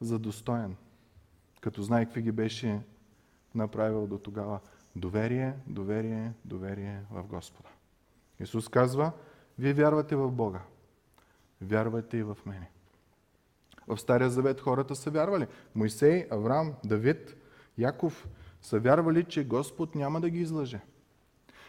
за 0.00 0.18
достоен? 0.18 0.76
Като 1.60 1.82
знае 1.82 2.04
какви 2.04 2.22
ги 2.22 2.32
беше 2.32 2.80
направил 3.54 4.06
до 4.06 4.18
тогава. 4.18 4.60
Доверие, 4.96 5.54
доверие, 5.66 6.32
доверие 6.44 7.00
в 7.10 7.22
Господа. 7.22 7.68
Исус 8.40 8.68
казва, 8.68 9.12
вие 9.58 9.72
вярвате 9.72 10.16
в 10.16 10.30
Бога. 10.30 10.60
Вярвайте 11.62 12.16
и 12.16 12.22
в 12.22 12.36
мене. 12.46 12.70
В 13.88 13.98
Стария 13.98 14.30
Завет 14.30 14.60
хората 14.60 14.96
са 14.96 15.10
вярвали. 15.10 15.46
Моисей, 15.74 16.26
Авраам, 16.30 16.74
Давид, 16.84 17.36
Яков 17.78 18.28
са 18.62 18.78
вярвали, 18.78 19.24
че 19.24 19.44
Господ 19.44 19.94
няма 19.94 20.20
да 20.20 20.30
ги 20.30 20.40
излъже. 20.40 20.80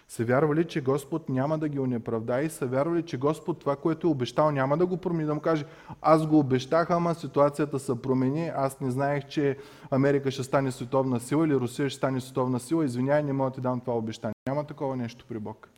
Са 0.08 0.26
вярвали, 0.26 0.66
че 0.66 0.82
Господ 0.82 1.30
няма 1.30 1.58
да 1.58 1.70
ги 1.70 1.80
унеправда 1.80 2.42
и 2.42 2.50
са 2.50 2.68
вярвали, 2.68 3.04
че 3.04 3.18
Господ 3.18 3.60
това, 3.60 3.76
което 3.76 4.08
е 4.08 4.10
обещал, 4.10 4.52
няма 4.52 4.78
да 4.78 4.86
го 4.86 4.98
промени. 4.98 5.26
Да 5.26 5.34
му 5.34 5.42
каже, 5.42 5.66
аз 6.02 6.28
го 6.28 6.40
обещах, 6.40 6.90
ама 6.90 7.16
ситуацията 7.16 7.80
се 7.80 8.02
промени, 8.02 8.52
аз 8.56 8.80
не 8.80 8.92
знаех, 8.92 9.28
че 9.28 9.58
Америка 9.92 10.32
ще 10.32 10.44
стане 10.44 10.72
световна 10.72 11.20
сила 11.20 11.46
или 11.46 11.56
Русия 11.56 11.90
ще 11.90 11.98
стане 11.98 12.22
световна 12.22 12.60
сила, 12.60 12.86
извиняй, 12.86 13.24
не 13.24 13.34
мога 13.34 13.50
да 13.50 13.56
ти 13.56 13.62
дам 13.62 13.80
това 13.80 13.98
обещание. 13.98 14.34
Няма 14.48 14.64
такова 14.64 14.96
нещо 14.96 15.26
при 15.30 15.40
Бог. 15.40 15.70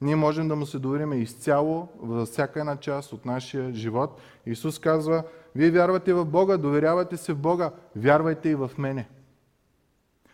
Ние 0.00 0.16
можем 0.16 0.48
да 0.48 0.56
му 0.56 0.66
се 0.66 0.78
довериме 0.78 1.16
изцяло 1.16 1.88
във 1.98 2.28
всяка 2.28 2.60
една 2.60 2.76
част 2.76 3.12
от 3.12 3.24
нашия 3.24 3.74
живот. 3.74 4.20
Исус 4.46 4.78
казва, 4.78 5.24
вие 5.54 5.70
вярвате 5.70 6.14
в 6.14 6.24
Бога, 6.24 6.56
доверявате 6.56 7.16
се 7.16 7.32
в 7.32 7.38
Бога, 7.38 7.70
вярвайте 7.96 8.48
и 8.48 8.54
в 8.54 8.70
мене. 8.78 9.08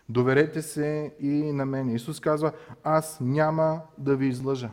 Доверете 0.09 0.63
се 0.63 1.15
и 1.21 1.53
на 1.53 1.67
мене. 1.67 1.95
Исус 1.95 2.21
казва, 2.21 2.53
аз 2.85 3.19
няма 3.21 3.81
да 3.99 4.17
ви 4.17 4.27
излъжа. 4.27 4.71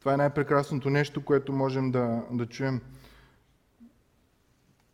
Това 0.00 0.14
е 0.14 0.16
най-прекрасното 0.16 0.90
нещо, 0.90 1.24
което 1.24 1.52
можем 1.52 1.90
да, 1.90 2.22
да 2.30 2.46
чуем. 2.46 2.80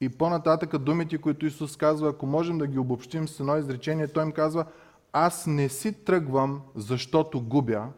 И 0.01 0.09
по-нататък 0.09 0.79
думите, 0.79 1.19
които 1.19 1.47
Исус 1.47 1.77
казва, 1.77 2.09
ако 2.09 2.27
можем 2.27 2.59
да 2.59 2.67
ги 2.67 2.79
обобщим 2.79 3.29
с 3.29 3.41
едно 3.41 3.57
изречение, 3.57 4.09
Той 4.09 4.25
им 4.25 4.33
казва, 4.33 4.65
аз 5.21 5.47
не 5.47 5.69
си 5.69 5.93
тръгвам, 6.05 6.63
защото 6.75 7.41
губя, 7.41 7.89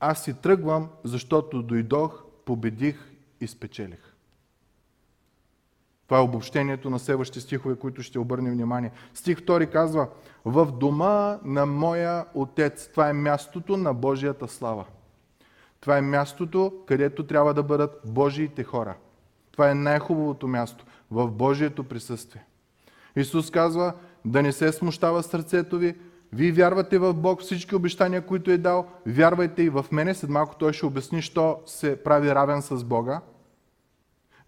аз 0.00 0.24
си 0.24 0.34
тръгвам, 0.34 0.88
защото 1.04 1.62
дойдох, 1.62 2.22
победих 2.44 3.12
и 3.40 3.46
спечелих. 3.46 4.14
Това 6.06 6.18
е 6.18 6.22
обобщението 6.22 6.90
на 6.90 6.98
следващите 6.98 7.40
стихове, 7.40 7.76
които 7.76 8.02
ще 8.02 8.18
обърнем 8.18 8.52
внимание. 8.52 8.90
Стих 9.14 9.40
2 9.40 9.72
казва, 9.72 10.08
в 10.44 10.72
дома 10.72 11.38
на 11.44 11.66
моя 11.66 12.26
отец. 12.34 12.88
Това 12.90 13.08
е 13.08 13.12
мястото 13.12 13.76
на 13.76 13.94
Божията 13.94 14.48
слава. 14.48 14.84
Това 15.80 15.98
е 15.98 16.02
мястото, 16.02 16.72
където 16.86 17.26
трябва 17.26 17.54
да 17.54 17.62
бъдат 17.62 18.00
Божиите 18.04 18.64
хора. 18.64 18.96
Това 19.52 19.70
е 19.70 19.74
най-хубавото 19.74 20.48
място 20.48 20.84
в 21.10 21.30
Божието 21.30 21.84
присъствие. 21.84 22.44
Исус 23.16 23.50
казва, 23.50 23.94
да 24.28 24.42
не 24.42 24.52
се 24.52 24.72
смущава 24.72 25.22
сърцето 25.22 25.78
ви. 25.78 25.94
Вие 26.32 26.52
вярвате 26.52 26.98
в 26.98 27.14
Бог, 27.14 27.40
всички 27.42 27.74
обещания, 27.74 28.26
които 28.26 28.50
е 28.50 28.58
дал, 28.58 28.86
вярвайте 29.06 29.62
и 29.62 29.68
в 29.68 29.86
мене. 29.92 30.14
След 30.14 30.30
малко 30.30 30.56
той 30.56 30.72
ще 30.72 30.86
обясни, 30.86 31.22
що 31.22 31.60
се 31.66 31.96
прави 31.96 32.34
равен 32.34 32.62
с 32.62 32.84
Бога. 32.84 33.20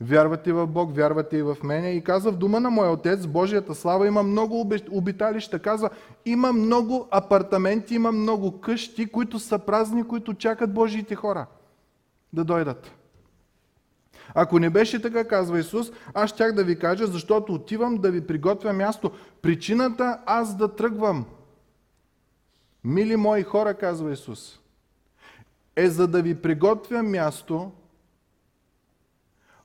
Вярвате 0.01 0.53
в 0.53 0.67
Бог, 0.67 0.97
вярвате 0.97 1.37
и 1.37 1.43
в 1.43 1.57
мене. 1.63 1.91
И 1.91 2.05
казва 2.05 2.33
в 2.33 2.37
дома 2.37 2.61
на 2.61 2.71
моя 2.71 2.91
отец, 2.91 3.27
Божията 3.27 3.75
слава, 3.75 4.07
има 4.07 4.23
много 4.23 4.71
обиталища. 4.91 5.59
Казва, 5.59 5.91
има 6.25 6.53
много 6.53 7.09
апартаменти, 7.11 7.95
има 7.95 8.13
много 8.13 8.61
къщи, 8.61 9.07
които 9.07 9.39
са 9.39 9.59
празни, 9.59 10.05
които 10.05 10.35
чакат 10.35 10.75
Божиите 10.75 11.15
хора 11.15 11.47
да 12.33 12.45
дойдат. 12.45 13.00
Ако 14.35 14.59
не 14.59 14.71
беше 14.71 15.03
така, 15.03 15.29
казва 15.29 15.59
Исус, 15.59 15.93
аз 16.15 16.31
щях 16.31 16.53
да 16.53 16.65
ви 16.65 16.79
кажа, 16.79 17.07
защото 17.07 17.55
отивам 17.55 17.97
да 17.97 18.11
ви 18.11 18.27
приготвя 18.27 18.73
място. 18.73 19.11
Причината 19.43 20.19
аз 20.27 20.57
да 20.57 20.75
тръгвам, 20.75 21.25
мили 22.85 23.17
мои 23.17 23.43
хора, 23.43 23.75
казва 23.75 24.13
Исус, 24.13 24.59
е 25.77 25.89
за 25.89 26.09
да 26.09 26.23
ви 26.23 26.35
приготвя 26.35 27.03
място 27.03 27.71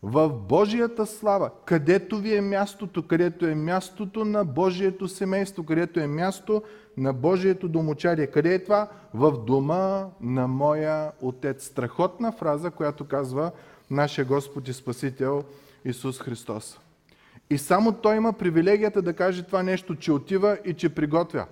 в 0.04 0.30
Божията 0.30 1.06
слава, 1.06 1.52
където 1.66 2.18
ви 2.18 2.36
е 2.36 2.42
мястото, 2.42 3.08
където 3.08 3.46
е 3.46 3.56
мястото 3.56 4.26
на 4.26 4.46
Божието 4.46 5.08
семейство, 5.08 5.64
където 5.64 6.00
е 6.00 6.08
място 6.08 6.64
на 6.98 7.14
Божието 7.14 7.68
домочадие. 7.68 8.28
Къде 8.28 8.54
е 8.54 8.64
това? 8.64 8.88
В 9.14 9.46
дома 9.46 10.08
на 10.22 10.48
моя 10.48 11.12
Отец. 11.22 11.66
Страхотна 11.66 12.32
фраза, 12.32 12.72
която 12.72 13.08
казва 13.08 13.52
нашия 13.92 14.26
Господ 14.26 14.68
и 14.68 14.74
Спасител 14.74 15.44
Исус 15.86 16.20
Христос. 16.20 16.80
И 17.50 17.58
само 17.58 17.92
Той 17.92 18.16
има 18.16 18.34
привилегията 18.34 19.02
да 19.02 19.14
каже 19.14 19.44
това 19.44 19.64
нещо, 19.64 19.96
че 19.96 20.12
отива 20.12 20.58
и 20.66 20.74
че 20.74 20.96
приготвя. 20.96 21.48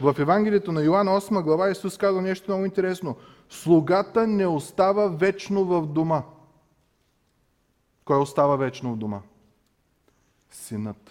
В 0.00 0.16
Евангелието 0.18 0.72
на 0.72 0.82
Йоанна 0.82 1.20
8 1.20 1.42
глава 1.42 1.70
Исус 1.70 1.98
казва 1.98 2.22
нещо 2.22 2.50
много 2.50 2.64
интересно. 2.64 3.16
Слугата 3.50 4.26
не 4.26 4.46
остава 4.46 5.08
вечно 5.08 5.64
в 5.64 5.86
дома. 5.86 6.22
Кой 8.04 8.18
остава 8.18 8.56
вечно 8.56 8.92
в 8.92 8.96
дома? 8.96 9.20
Синът. 10.50 11.10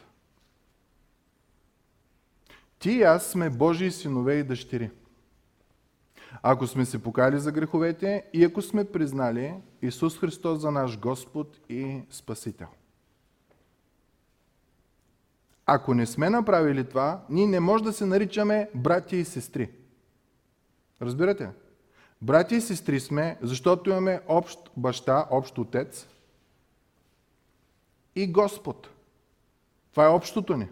Ти 2.80 2.92
и 2.92 3.04
аз 3.04 3.26
сме 3.26 3.50
Божии 3.50 3.92
синове 3.92 4.34
и 4.34 4.44
дъщери. 4.44 4.90
Ако 6.44 6.68
сме 6.68 6.86
се 6.86 7.04
покали 7.04 7.40
за 7.40 7.52
греховете 7.52 8.26
и 8.34 8.44
ако 8.44 8.62
сме 8.62 8.86
признали 8.86 9.54
Исус 9.82 10.20
Христос 10.20 10.60
за 10.60 10.72
наш 10.72 11.00
Господ 11.00 11.60
и 11.70 12.02
Спасител. 12.10 12.68
Ако 15.66 15.94
не 15.94 16.06
сме 16.06 16.30
направили 16.30 16.90
това, 16.90 17.26
ние 17.30 17.48
не 17.48 17.60
може 17.60 17.84
да 17.84 17.94
се 17.94 18.06
наричаме 18.06 18.70
братя 18.76 19.16
и 19.16 19.26
сестри. 19.26 19.72
Разбирате? 21.02 21.50
Братя 22.22 22.56
и 22.56 22.62
сестри 22.62 23.00
сме, 23.00 23.38
защото 23.42 23.90
имаме 23.90 24.22
общ 24.28 24.60
баща, 24.78 25.28
общ 25.32 25.58
отец 25.58 26.08
и 28.16 28.32
Господ. 28.32 28.90
Това 29.92 30.06
е 30.06 30.10
общото 30.10 30.58
ни. 30.58 30.68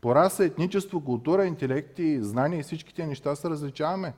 По 0.00 0.14
раса, 0.14 0.44
етничество, 0.44 1.04
култура, 1.04 1.46
интелекти, 1.46 2.22
знания 2.22 2.60
и 2.60 2.62
всичките 2.62 3.06
неща 3.06 3.36
се 3.36 3.50
различаваме. 3.50 4.14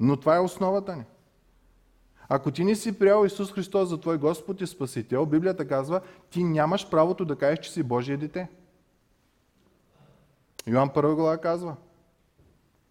Но 0.00 0.16
това 0.16 0.36
е 0.36 0.40
основата 0.40 0.96
ни. 0.96 1.04
Ако 2.28 2.50
ти 2.50 2.64
не 2.64 2.74
си 2.74 2.98
приял 2.98 3.24
Исус 3.24 3.52
Христос 3.52 3.88
за 3.88 4.00
твой 4.00 4.18
Господ 4.18 4.60
и 4.60 4.66
Спасител, 4.66 5.26
Библията 5.26 5.68
казва, 5.68 6.00
ти 6.30 6.44
нямаш 6.44 6.90
правото 6.90 7.24
да 7.24 7.36
кажеш, 7.36 7.58
че 7.58 7.72
си 7.72 7.82
Божие 7.82 8.16
дете. 8.16 8.48
Йоан 10.66 10.90
1 10.90 11.14
глава 11.14 11.38
казва, 11.38 11.76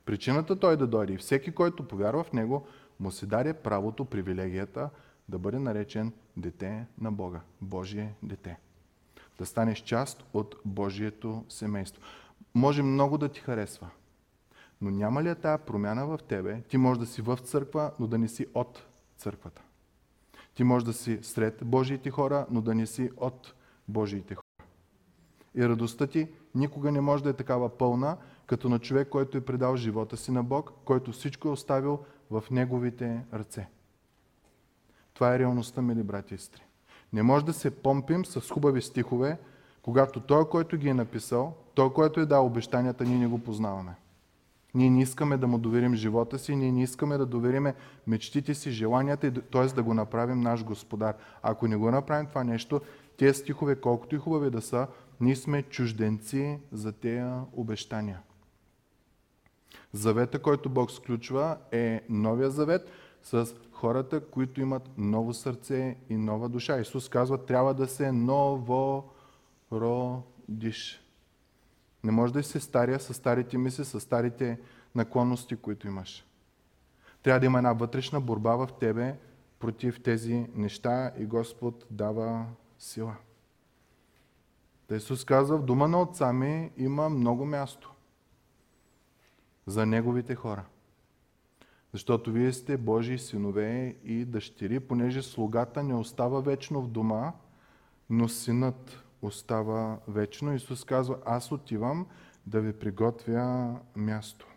причината 0.06 0.60
той 0.60 0.78
да 0.78 0.88
дойде 0.88 1.14
и 1.14 1.18
всеки, 1.18 1.52
който 1.52 1.88
повярва 1.88 2.24
в 2.24 2.34
него, 2.34 2.68
му 3.00 3.12
се 3.12 3.26
даде 3.26 3.54
правото, 3.54 4.06
привилегията 4.06 4.90
да 5.30 5.40
бъде 5.40 5.60
наречен 5.60 6.14
дете 6.38 6.86
на 7.02 7.12
Бога, 7.12 7.42
Божие 7.62 8.14
дете. 8.24 8.58
Да 9.38 9.46
станеш 9.46 9.80
част 9.80 10.24
от 10.34 10.56
Божието 10.66 11.46
семейство. 11.50 12.02
Може 12.56 12.84
много 12.84 13.18
да 13.18 13.30
ти 13.30 13.40
харесва, 13.40 13.90
но 14.82 14.92
няма 14.92 15.24
ли 15.24 15.30
е 15.30 15.36
тая 15.36 15.58
промяна 15.58 16.06
в 16.06 16.20
тебе? 16.28 16.62
Ти 16.62 16.78
може 16.78 17.00
да 17.00 17.06
си 17.06 17.22
в 17.22 17.38
църква, 17.38 17.92
но 18.00 18.08
да 18.08 18.18
не 18.18 18.28
си 18.28 18.48
от 18.54 18.84
църквата. 19.18 19.62
Ти 20.56 20.64
може 20.64 20.86
да 20.86 20.94
си 20.94 21.20
сред 21.22 21.62
Божиите 21.66 22.10
хора, 22.10 22.46
но 22.52 22.62
да 22.62 22.76
не 22.76 22.86
си 22.86 23.10
от 23.18 23.54
Божиите 23.88 24.36
хора. 24.36 24.68
И 25.56 25.70
радостта 25.70 26.08
ти 26.08 26.28
никога 26.56 26.92
не 26.92 27.02
може 27.02 27.24
да 27.24 27.30
е 27.30 27.34
такава 27.34 27.78
пълна, 27.78 28.18
като 28.46 28.70
на 28.70 28.80
човек, 28.80 29.10
който 29.10 29.38
е 29.38 29.46
предал 29.46 29.76
живота 29.76 30.18
си 30.18 30.32
на 30.32 30.44
Бог, 30.44 30.74
който 30.86 31.12
всичко 31.12 31.48
е 31.48 31.52
оставил 31.52 32.00
в 32.32 32.44
Неговите 32.52 33.26
ръце. 33.34 33.68
Това 35.14 35.36
е 35.36 35.40
реалността, 35.40 35.82
мили 35.82 36.04
брати 36.04 36.34
и 36.34 36.38
сестри. 36.38 36.64
Не 37.14 37.24
може 37.24 37.46
да 37.46 37.54
се 37.54 37.72
помпим 37.72 38.26
с 38.26 38.50
хубави 38.50 38.82
стихове, 38.82 39.40
когато 39.82 40.20
той, 40.20 40.50
който 40.50 40.78
ги 40.78 40.90
е 40.90 40.94
написал, 40.94 41.56
той, 41.74 41.94
който 41.94 42.20
е 42.20 42.26
дал 42.26 42.46
обещанията, 42.46 43.04
ние 43.04 43.18
не 43.18 43.28
го 43.28 43.40
познаваме. 43.40 43.96
Ние 44.74 44.90
не 44.90 45.02
искаме 45.02 45.38
да 45.38 45.48
му 45.48 45.58
доверим 45.58 45.96
живота 45.96 46.40
си, 46.40 46.56
ние 46.56 46.72
не 46.72 46.84
искаме 46.84 47.18
да 47.18 47.26
довериме 47.26 47.76
мечтите 48.08 48.56
си, 48.56 48.72
желанията, 48.72 49.32
т.е. 49.32 49.66
да 49.66 49.84
го 49.84 49.94
направим 49.94 50.40
наш 50.40 50.64
господар. 50.64 51.16
Ако 51.42 51.68
не 51.68 51.76
го 51.76 51.92
направим 51.92 52.26
това 52.26 52.44
нещо, 52.44 52.82
тези 53.18 53.40
стихове, 53.40 53.76
колкото 53.76 54.16
и 54.16 54.20
хубави 54.20 54.50
да 54.50 54.62
са, 54.62 54.88
ние 55.22 55.36
сме 55.36 55.64
чужденци 55.64 56.60
за 56.72 56.92
тези 56.92 57.32
обещания. 57.54 58.20
Завета, 59.94 60.40
който 60.40 60.70
Бог 60.70 60.92
сключва, 60.92 61.58
е 61.72 62.02
новия 62.10 62.50
завет 62.50 62.92
с 63.24 63.48
хората, 63.72 64.26
които 64.26 64.62
имат 64.62 64.90
ново 64.98 65.34
сърце 65.34 65.98
и 66.10 66.18
нова 66.18 66.50
душа. 66.50 66.80
Исус 66.80 67.10
казва, 67.10 67.46
трябва 67.46 67.74
да 67.74 67.88
се 67.88 68.12
ново 68.12 69.12
родиш. 69.72 71.03
Не 72.04 72.12
може 72.12 72.34
да 72.34 72.44
си 72.44 72.60
стария 72.60 73.00
с 73.00 73.14
старите 73.14 73.58
мисли, 73.58 73.86
с 73.86 74.00
старите 74.00 74.60
наклонности, 74.96 75.56
които 75.56 75.88
имаш. 75.88 76.26
Трябва 77.24 77.40
да 77.40 77.46
има 77.46 77.58
една 77.58 77.74
вътрешна 77.74 78.22
борба 78.22 78.56
в 78.56 78.70
тебе 78.80 79.16
против 79.60 80.04
тези 80.04 80.48
неща 80.56 81.12
и 81.18 81.26
Господ 81.26 81.86
дава 81.92 82.46
сила. 82.80 83.16
Та 84.88 84.96
Исус 84.96 85.26
казва, 85.26 85.58
в 85.58 85.66
дома 85.66 85.88
на 85.88 86.02
отца 86.02 86.34
ми 86.34 86.72
има 86.78 87.10
много 87.10 87.46
място 87.46 87.94
за 89.66 89.86
Неговите 89.86 90.36
хора. 90.36 90.66
Защото 91.94 92.32
вие 92.32 92.54
сте 92.54 92.78
Божии 92.78 93.20
синове 93.20 93.96
и 94.04 94.26
дъщери, 94.26 94.80
понеже 94.80 95.22
слугата 95.22 95.84
не 95.84 95.96
остава 95.96 96.42
вечно 96.42 96.82
в 96.82 96.88
дома, 96.88 97.34
но 98.10 98.30
синът 98.30 99.03
остава 99.24 100.00
вечно. 100.08 100.54
Исус 100.54 100.84
казва, 100.84 101.18
аз 101.26 101.52
отивам 101.52 102.08
да 102.46 102.62
ви 102.62 102.74
приготвя 102.74 103.80
място. 103.96 104.48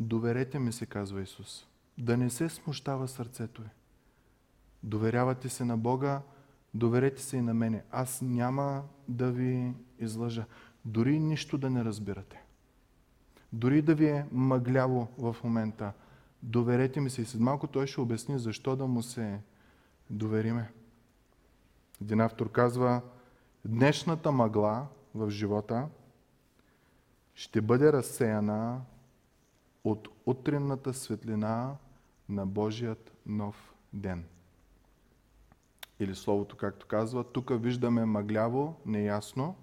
Доверете 0.00 0.58
ми 0.58 0.72
се, 0.72 0.86
казва 0.86 1.22
Исус. 1.22 1.66
Да 1.98 2.16
не 2.16 2.30
се 2.30 2.48
смущава 2.48 3.08
сърцето 3.08 3.62
ви. 3.62 3.68
Доверявате 4.82 5.48
се 5.48 5.64
на 5.64 5.76
Бога, 5.76 6.22
доверете 6.74 7.22
се 7.22 7.36
и 7.36 7.40
на 7.40 7.54
мене. 7.54 7.84
Аз 7.90 8.22
няма 8.22 8.82
да 9.08 9.30
ви 9.30 9.74
излъжа. 9.98 10.44
Дори 10.84 11.20
нищо 11.20 11.58
да 11.58 11.70
не 11.70 11.84
разбирате. 11.84 12.42
Дори 13.52 13.82
да 13.82 13.94
ви 13.94 14.06
е 14.06 14.26
мъгляво 14.32 15.08
в 15.18 15.36
момента. 15.44 15.92
Доверете 16.42 17.00
ми 17.00 17.10
се 17.10 17.22
и 17.22 17.24
след 17.24 17.40
малко 17.40 17.66
той 17.66 17.86
ще 17.86 18.00
обясни 18.00 18.38
защо 18.38 18.76
да 18.76 18.86
му 18.86 19.02
се 19.02 19.40
довериме. 20.10 20.72
Един 22.02 22.20
автор 22.20 22.52
казва, 22.52 23.02
днешната 23.64 24.32
мъгла 24.32 24.86
в 25.14 25.30
живота 25.30 25.88
ще 27.34 27.60
бъде 27.60 27.92
разсеяна 27.92 28.80
от 29.84 30.08
утринната 30.26 30.94
светлина 30.94 31.76
на 32.28 32.46
Божият 32.46 33.12
нов 33.26 33.74
ден. 33.92 34.24
Или 36.00 36.14
словото, 36.14 36.56
както 36.56 36.86
казва, 36.86 37.24
тук 37.24 37.62
виждаме 37.62 38.04
мъгляво, 38.04 38.80
неясно, 38.86 39.56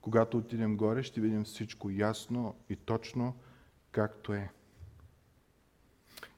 когато 0.00 0.38
отидем 0.38 0.76
горе, 0.76 1.02
ще 1.02 1.20
видим 1.20 1.44
всичко 1.44 1.90
ясно 1.90 2.54
и 2.68 2.76
точно, 2.76 3.34
както 3.90 4.32
е. 4.32 4.50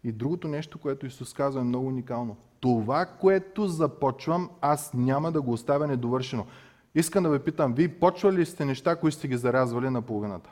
И 0.04 0.12
другото 0.12 0.48
нещо, 0.48 0.78
което 0.78 1.06
Исус 1.06 1.34
казва 1.34 1.60
е 1.60 1.64
много 1.64 1.86
уникално 1.86 2.36
това, 2.60 3.06
което 3.06 3.66
започвам, 3.66 4.50
аз 4.60 4.94
няма 4.94 5.32
да 5.32 5.42
го 5.42 5.52
оставя 5.52 5.86
недовършено. 5.86 6.46
Искам 6.94 7.22
да 7.22 7.30
ви 7.30 7.38
питам, 7.38 7.74
вие 7.74 7.88
почвали 7.88 8.36
ли 8.36 8.46
сте 8.46 8.64
неща, 8.64 8.96
които 8.96 9.16
сте 9.16 9.28
ги 9.28 9.36
зарязвали 9.36 9.90
на 9.90 10.02
половината? 10.02 10.50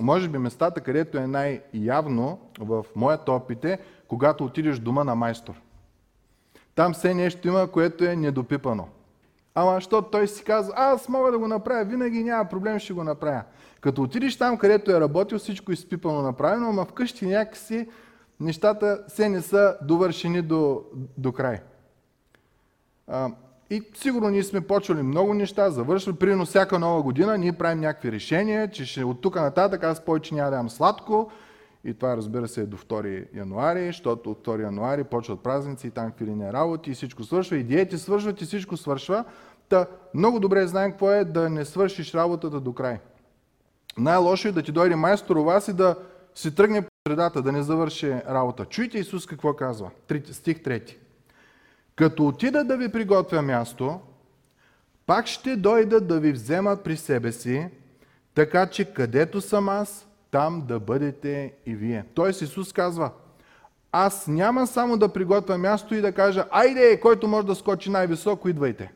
Може 0.00 0.28
би 0.28 0.38
местата, 0.38 0.80
където 0.80 1.18
е 1.18 1.26
най-явно 1.26 2.38
в 2.58 2.84
моят 2.96 3.28
опит 3.28 3.64
е, 3.64 3.78
когато 4.08 4.44
отидеш 4.44 4.78
дома 4.78 5.04
на 5.04 5.14
майстор. 5.14 5.54
Там 6.74 6.92
все 6.92 7.14
нещо 7.14 7.48
има, 7.48 7.70
което 7.70 8.04
е 8.04 8.16
недопипано. 8.16 8.88
Ама, 9.54 9.74
защото 9.74 10.10
той 10.10 10.28
си 10.28 10.44
казва, 10.44 10.74
аз 10.76 11.08
мога 11.08 11.30
да 11.30 11.38
го 11.38 11.48
направя, 11.48 11.84
винаги 11.84 12.24
няма 12.24 12.44
проблем, 12.44 12.78
ще 12.78 12.92
го 12.92 13.04
направя. 13.04 13.42
Като 13.80 14.02
отидеш 14.02 14.38
там, 14.38 14.58
където 14.58 14.90
е 14.90 15.00
работил, 15.00 15.38
всичко 15.38 15.72
изпипано 15.72 16.22
направено, 16.22 16.68
ама 16.68 16.84
вкъщи 16.84 17.26
някакси 17.26 17.88
нещата 18.40 19.04
се 19.08 19.28
не 19.28 19.42
са 19.42 19.76
довършени 19.82 20.42
до, 20.42 20.82
до 21.18 21.32
край. 21.32 21.60
А, 23.06 23.30
и 23.70 23.82
сигурно 23.94 24.28
ние 24.28 24.42
сме 24.42 24.60
почвали 24.60 25.02
много 25.02 25.34
неща, 25.34 25.70
завършвали. 25.70 26.16
Примерно 26.16 26.44
всяка 26.46 26.78
нова 26.78 27.02
година 27.02 27.38
ние 27.38 27.52
правим 27.52 27.80
някакви 27.80 28.12
решения, 28.12 28.70
че 28.70 28.86
ще, 28.86 29.04
от 29.04 29.20
тук 29.20 29.36
нататък 29.36 29.84
аз 29.84 30.04
повече 30.04 30.34
няма 30.34 30.50
да 30.50 30.56
ям 30.56 30.70
сладко. 30.70 31.30
И 31.84 31.94
това 31.94 32.16
разбира 32.16 32.48
се 32.48 32.60
е 32.60 32.66
до 32.66 32.76
2 32.76 33.26
януари, 33.34 33.86
защото 33.86 34.30
от 34.30 34.46
2 34.46 34.62
януари 34.62 35.04
почват 35.04 35.40
празници 35.40 35.86
и 35.86 35.90
там 35.90 36.12
филини 36.16 36.52
работи 36.52 36.90
и 36.90 36.94
всичко 36.94 37.24
свършва. 37.24 37.56
И 37.56 37.62
диети 37.62 37.98
свършват 37.98 38.42
и 38.42 38.44
всичко 38.44 38.76
свършва. 38.76 39.24
Та 39.68 39.86
много 40.14 40.40
добре 40.40 40.66
знаем 40.66 40.90
какво 40.90 41.10
е 41.10 41.24
да 41.24 41.50
не 41.50 41.64
свършиш 41.64 42.14
работата 42.14 42.60
до 42.60 42.72
край. 42.72 42.98
Най-лошо 43.98 44.48
е 44.48 44.52
да 44.52 44.62
ти 44.62 44.72
дойде 44.72 44.96
майстор 44.96 45.36
у 45.36 45.44
вас 45.44 45.68
и 45.68 45.72
да 45.72 45.96
си 46.34 46.54
тръгне 46.54 46.82
средата, 47.08 47.42
да 47.42 47.52
не 47.52 47.62
завърши 47.62 48.12
работа. 48.28 48.64
Чуйте 48.64 48.98
Исус 48.98 49.26
какво 49.26 49.56
казва. 49.56 49.90
Стих 50.32 50.58
3. 50.58 50.96
Като 51.96 52.26
отида 52.26 52.64
да 52.64 52.76
ви 52.76 52.92
приготвя 52.92 53.42
място, 53.42 54.00
пак 55.06 55.26
ще 55.26 55.56
дойда 55.56 56.00
да 56.00 56.20
ви 56.20 56.32
взема 56.32 56.76
при 56.76 56.96
себе 56.96 57.32
си, 57.32 57.66
така 58.34 58.66
че 58.66 58.92
където 58.92 59.40
съм 59.40 59.68
аз, 59.68 60.08
там 60.30 60.64
да 60.68 60.80
бъдете 60.80 61.52
и 61.66 61.74
вие. 61.74 62.04
Тоест 62.14 62.42
Исус 62.42 62.72
казва, 62.72 63.10
аз 63.92 64.26
няма 64.28 64.66
само 64.66 64.96
да 64.96 65.12
приготвя 65.12 65.58
място 65.58 65.94
и 65.94 66.00
да 66.00 66.12
кажа, 66.12 66.44
айде, 66.50 67.00
който 67.00 67.28
може 67.28 67.46
да 67.46 67.54
скочи 67.54 67.90
най-високо, 67.90 68.48
идвайте. 68.48 68.92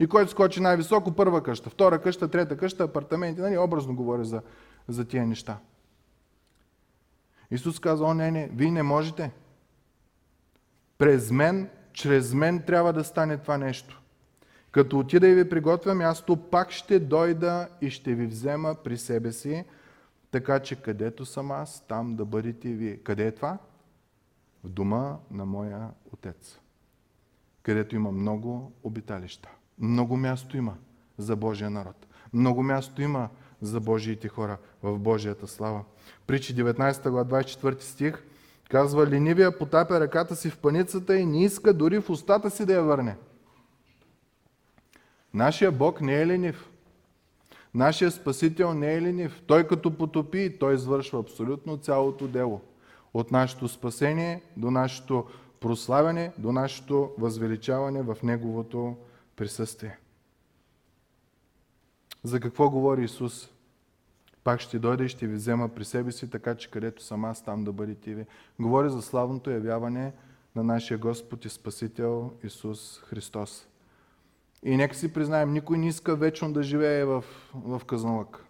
И 0.00 0.06
който 0.06 0.30
скочи 0.30 0.60
най-високо, 0.60 1.12
първа 1.12 1.42
къща, 1.42 1.70
втора 1.70 1.98
къща, 1.98 2.28
трета 2.28 2.56
къща, 2.56 2.84
апартаменти, 2.84 3.40
нали, 3.40 3.58
образно 3.58 3.96
говоря 3.96 4.24
за, 4.24 4.42
за 4.88 5.04
тия 5.04 5.26
неща. 5.26 5.58
Исус 7.50 7.80
казва, 7.80 8.06
о 8.06 8.14
не, 8.14 8.30
не, 8.30 8.48
вие 8.52 8.70
не 8.70 8.82
можете. 8.82 9.32
През 10.98 11.30
мен 11.30 11.68
чрез 11.92 12.34
мен 12.34 12.62
трябва 12.62 12.92
да 12.92 13.04
стане 13.04 13.36
това 13.36 13.58
нещо. 13.58 14.02
Като 14.70 14.98
отида 14.98 15.28
и 15.28 15.34
ви 15.34 15.48
приготвя 15.48 15.94
място, 15.94 16.36
пак 16.36 16.70
ще 16.70 16.98
дойда 16.98 17.68
и 17.80 17.90
ще 17.90 18.14
ви 18.14 18.26
взема 18.26 18.74
при 18.84 18.98
себе 18.98 19.32
си, 19.32 19.64
така 20.30 20.60
че 20.60 20.82
където 20.82 21.26
съм 21.26 21.50
аз, 21.50 21.86
там 21.88 22.16
да 22.16 22.24
бъдете 22.24 22.68
вие. 22.68 22.96
Къде 22.96 23.26
е 23.26 23.32
това? 23.32 23.58
В 24.64 24.68
дома 24.68 25.16
на 25.30 25.46
моя 25.46 25.90
отец. 26.12 26.58
Където 27.62 27.96
има 27.96 28.12
много 28.12 28.72
обиталища. 28.82 29.48
Много 29.78 30.16
място 30.16 30.56
има 30.56 30.74
за 31.18 31.36
Божия 31.36 31.70
народ. 31.70 32.06
Много 32.32 32.62
място 32.62 33.02
има 33.02 33.28
за 33.60 33.80
Божиите 33.80 34.28
хора 34.28 34.58
в 34.82 34.98
Божията 34.98 35.46
слава. 35.46 35.84
Причи 36.26 36.56
19 36.56 37.10
глава 37.10 37.42
24 37.42 37.80
стих– 37.80 38.22
Казва, 38.68 39.06
ленивия 39.06 39.58
потапя 39.58 40.00
ръката 40.00 40.36
си 40.36 40.50
в 40.50 40.58
паницата 40.58 41.16
и 41.16 41.26
не 41.26 41.44
иска 41.44 41.74
дори 41.74 42.00
в 42.00 42.10
устата 42.10 42.50
си 42.50 42.66
да 42.66 42.72
я 42.72 42.82
върне. 42.82 43.16
Нашия 45.34 45.72
Бог 45.72 46.00
не 46.00 46.22
е 46.22 46.26
ленив. 46.26 46.70
Нашия 47.74 48.10
Спасител 48.10 48.74
не 48.74 48.94
е 48.94 49.02
ленив. 49.02 49.42
Той 49.46 49.66
като 49.66 49.96
потопи, 49.96 50.58
той 50.60 50.74
извършва 50.74 51.20
абсолютно 51.20 51.76
цялото 51.76 52.28
дело. 52.28 52.60
От 53.14 53.32
нашето 53.32 53.68
спасение 53.68 54.42
до 54.56 54.70
нашето 54.70 55.26
прославяне, 55.60 56.32
до 56.38 56.52
нашето 56.52 57.10
възвеличаване 57.18 58.02
в 58.02 58.16
Неговото 58.22 58.96
присъствие. 59.36 59.98
За 62.24 62.40
какво 62.40 62.70
говори 62.70 63.04
Исус? 63.04 63.50
Пак 64.46 64.60
ще 64.60 64.78
дойде 64.78 65.04
и 65.04 65.08
ще 65.08 65.26
ви 65.26 65.34
взема 65.34 65.68
при 65.68 65.84
себе 65.84 66.12
си, 66.12 66.30
така 66.30 66.54
че 66.54 66.70
където 66.70 67.02
съм 67.02 67.24
аз, 67.24 67.44
там 67.44 67.64
да 67.64 67.72
бъдете 67.72 68.14
ви. 68.14 68.26
Говори 68.60 68.90
за 68.90 69.02
славното 69.02 69.50
явяване 69.50 70.12
на 70.56 70.62
нашия 70.62 70.98
Господ 70.98 71.44
и 71.44 71.48
Спасител 71.48 72.32
Исус 72.44 73.00
Христос. 73.00 73.68
И 74.62 74.76
нека 74.76 74.96
си 74.96 75.12
признаем, 75.12 75.52
никой 75.52 75.78
не 75.78 75.88
иска 75.88 76.16
вечно 76.16 76.52
да 76.52 76.62
живее 76.62 77.04
в, 77.04 77.24
в 77.54 77.82
казналък. 77.86 78.44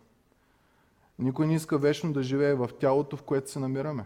Никой 1.19 1.47
не 1.47 1.55
иска 1.55 1.79
вечно 1.79 2.13
да 2.13 2.23
живее 2.23 2.55
в 2.55 2.71
тялото, 2.81 3.17
в 3.17 3.23
което 3.23 3.51
се 3.51 3.59
намираме. 3.59 4.05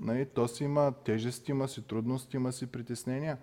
Нали? 0.00 0.26
То 0.26 0.48
си 0.48 0.64
има 0.64 0.92
тежести, 0.92 1.50
има 1.50 1.68
си 1.68 1.82
трудности, 1.82 2.36
има 2.36 2.52
си 2.52 2.66
притеснения. 2.66 3.38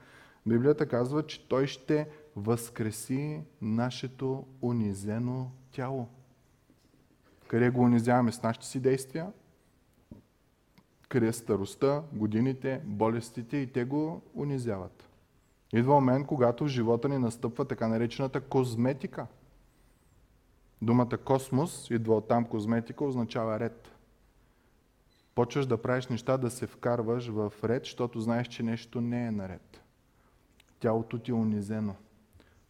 Библията 0.45 0.88
казва, 0.88 1.25
че 1.25 1.47
Той 1.47 1.67
ще 1.67 2.10
възкреси 2.36 3.41
нашето 3.62 4.45
унизено 4.62 5.51
тяло. 5.71 6.07
Къде 7.47 7.69
го 7.69 7.81
унизяваме 7.81 8.31
с 8.31 8.43
нашите 8.43 8.65
си 8.65 8.79
действия? 8.79 9.31
Къде 11.10 11.27
е 11.27 11.33
старостта, 11.33 12.03
годините, 12.13 12.81
болестите 12.86 13.57
и 13.57 13.67
те 13.67 13.86
го 13.86 14.21
унизяват. 14.36 15.10
Идва 15.73 15.93
момент, 15.93 16.27
когато 16.27 16.63
в 16.63 16.67
живота 16.67 17.10
ни 17.10 17.17
настъпва 17.17 17.65
така 17.65 17.88
наречената 17.88 18.41
козметика. 18.41 19.27
Думата 20.81 21.17
космос 21.25 21.89
идва 21.89 22.15
от 22.15 22.27
там 22.27 22.45
козметика, 22.45 23.05
означава 23.05 23.60
ред. 23.60 23.91
Почваш 25.36 25.65
да 25.65 25.81
правиш 25.81 26.07
неща, 26.07 26.38
да 26.38 26.49
се 26.49 26.67
вкарваш 26.67 27.27
в 27.27 27.53
ред, 27.63 27.83
защото 27.83 28.19
знаеш, 28.19 28.47
че 28.47 28.63
нещо 28.63 29.01
не 29.01 29.27
е 29.27 29.31
наред. 29.31 29.81
Тялото 30.79 31.19
ти 31.19 31.31
е 31.31 31.33
унизено. 31.33 31.95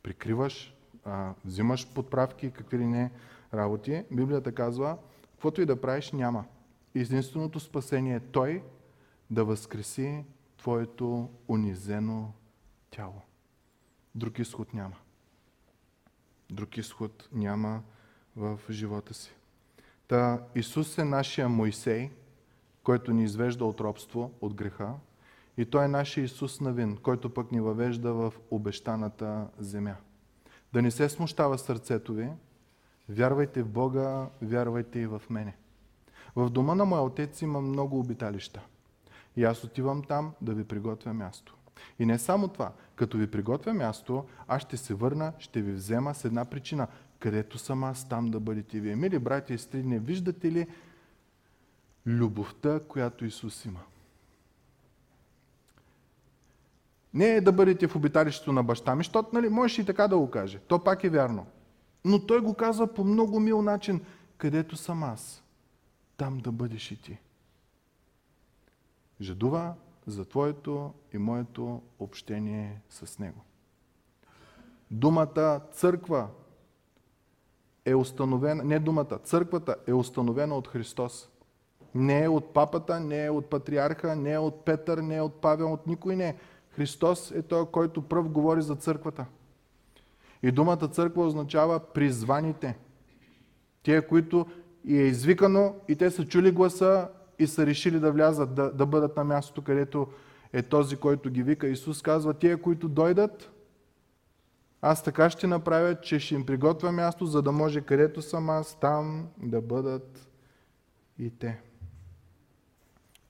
Прикриваш, 0.03 0.75
а, 1.05 1.33
взимаш 1.45 1.93
подправки, 1.93 2.51
какви 2.51 2.77
ли 2.77 2.85
не, 2.85 3.11
работи, 3.53 4.03
Библията 4.11 4.51
казва, 4.51 4.97
каквото 5.31 5.61
и 5.61 5.65
да 5.65 5.81
правиш, 5.81 6.11
няма. 6.11 6.45
Единственото 6.95 7.59
спасение 7.59 8.15
е 8.15 8.19
Той 8.19 8.63
да 9.29 9.45
възкреси 9.45 10.25
твоето 10.57 11.29
унизено 11.47 12.31
тяло. 12.89 13.21
Друг 14.15 14.39
изход 14.39 14.73
няма. 14.73 14.95
Друг 16.49 16.77
изход 16.77 17.29
няма 17.33 17.83
в 18.35 18.59
живота 18.69 19.13
си. 19.13 19.35
Та 20.07 20.43
Исус 20.55 20.97
е 20.97 21.03
нашия 21.03 21.49
Моисей, 21.49 22.11
който 22.83 23.13
ни 23.13 23.23
извежда 23.23 23.65
от 23.65 23.81
робство, 23.81 24.31
от 24.41 24.53
греха, 24.53 24.93
и 25.57 25.65
Той 25.65 25.85
е 25.85 25.87
нашия 25.87 26.23
Исус 26.23 26.61
Навин, 26.61 26.97
който 26.97 27.33
пък 27.33 27.51
ни 27.51 27.61
въвежда 27.61 28.13
в 28.13 28.33
обещаната 28.51 29.47
земя. 29.57 29.95
Да 30.73 30.81
не 30.81 30.91
се 30.91 31.09
смущава 31.09 31.57
сърцето 31.57 32.13
ви, 32.13 32.29
Вярвайте 33.09 33.63
в 33.63 33.69
Бога, 33.69 34.27
вярвайте 34.41 34.99
и 34.99 35.07
в 35.07 35.21
мене. 35.29 35.55
В 36.35 36.49
дома 36.49 36.75
на 36.75 36.85
моя 36.85 37.01
отец 37.01 37.41
има 37.41 37.61
много 37.61 37.99
обиталища. 37.99 38.61
И 39.35 39.43
аз 39.43 39.63
отивам 39.63 40.03
там 40.03 40.33
да 40.41 40.53
ви 40.53 40.63
приготвя 40.63 41.13
място. 41.13 41.55
И 41.99 42.05
не 42.05 42.19
само 42.19 42.47
това, 42.47 42.71
като 42.95 43.17
ви 43.17 43.31
приготвя 43.31 43.73
място, 43.73 44.25
аз 44.47 44.61
ще 44.61 44.77
се 44.77 44.93
върна, 44.93 45.33
ще 45.39 45.61
ви 45.61 45.71
взема 45.71 46.15
с 46.15 46.25
една 46.25 46.45
причина. 46.45 46.87
Където 47.19 47.57
съм 47.57 47.83
аз, 47.83 48.09
там 48.09 48.31
да 48.31 48.39
бъдете 48.39 48.79
вие. 48.79 48.95
Мили 48.95 49.19
братя 49.19 49.53
и 49.53 49.57
сестри, 49.57 49.83
не 49.83 49.99
виждате 49.99 50.51
ли 50.51 50.67
любовта, 52.05 52.79
която 52.87 53.25
Исус 53.25 53.65
има? 53.65 53.79
Не 57.13 57.29
е 57.29 57.41
да 57.41 57.51
бъдете 57.51 57.87
в 57.87 57.95
обиталището 57.95 58.51
на 58.51 58.63
баща 58.63 58.95
ми, 58.95 58.99
защото 58.99 59.29
нали, 59.33 59.49
можеш 59.49 59.79
и 59.79 59.85
така 59.85 60.07
да 60.07 60.17
го 60.17 60.29
каже. 60.29 60.59
То 60.59 60.83
пак 60.83 61.03
е 61.03 61.09
вярно. 61.09 61.45
Но 62.07 62.25
той 62.25 62.41
го 62.41 62.53
казва 62.53 62.93
по 62.93 63.03
много 63.03 63.39
мил 63.39 63.61
начин. 63.61 64.01
Където 64.37 64.75
съм 64.75 65.03
аз, 65.03 65.43
там 66.17 66.37
да 66.37 66.51
бъдеш 66.51 66.91
и 66.91 67.01
ти. 67.01 67.17
Жадува 69.21 69.73
за 70.07 70.25
твоето 70.25 70.93
и 71.13 71.17
моето 71.17 71.81
общение 71.99 72.81
с 72.89 73.19
него. 73.19 73.41
Думата 74.91 75.61
църква 75.71 76.27
е 77.85 77.95
установена, 77.95 78.63
не 78.63 78.79
думата, 78.79 79.19
църквата 79.23 79.75
е 79.87 79.93
установена 79.93 80.55
от 80.55 80.67
Христос. 80.67 81.29
Не 81.95 82.23
е 82.23 82.27
от 82.27 82.53
папата, 82.53 82.99
не 82.99 83.25
е 83.25 83.29
от 83.29 83.49
патриарха, 83.49 84.15
не 84.15 84.31
е 84.31 84.37
от 84.37 84.65
Петър, 84.65 84.97
не 84.97 85.15
е 85.15 85.21
от 85.21 85.41
Павел, 85.41 85.73
от 85.73 85.87
никой 85.87 86.15
не. 86.15 86.37
Христос 86.69 87.31
е 87.31 87.41
той, 87.41 87.65
който 87.65 88.01
пръв 88.01 88.29
говори 88.29 88.61
за 88.61 88.75
църквата. 88.75 89.25
И 90.43 90.51
думата 90.51 90.87
църква 90.87 91.25
означава 91.25 91.79
призваните. 91.79 92.77
Тия, 93.83 94.07
които 94.07 94.45
и 94.85 94.97
е 94.97 95.03
извикано 95.03 95.75
и 95.87 95.95
те 95.95 96.11
са 96.11 96.27
чули 96.27 96.51
гласа 96.51 97.09
и 97.39 97.47
са 97.47 97.65
решили 97.65 97.99
да 97.99 98.11
влязат, 98.11 98.55
да, 98.55 98.71
да 98.71 98.85
бъдат 98.85 99.17
на 99.17 99.23
мястото, 99.23 99.61
където 99.61 100.07
е 100.53 100.61
този, 100.61 100.97
който 100.97 101.29
ги 101.29 101.43
вика. 101.43 101.67
Исус 101.67 102.01
казва, 102.01 102.33
тия, 102.33 102.61
които 102.61 102.89
дойдат, 102.89 103.51
аз 104.81 105.03
така 105.03 105.29
ще 105.29 105.47
направя, 105.47 106.01
че 106.01 106.19
ще 106.19 106.35
им 106.35 106.45
приготвя 106.45 106.91
място, 106.91 107.25
за 107.25 107.41
да 107.41 107.51
може 107.51 107.81
където 107.81 108.21
съм 108.21 108.49
аз, 108.49 108.79
там 108.79 109.27
да 109.37 109.61
бъдат 109.61 110.29
и 111.19 111.29
те. 111.29 111.61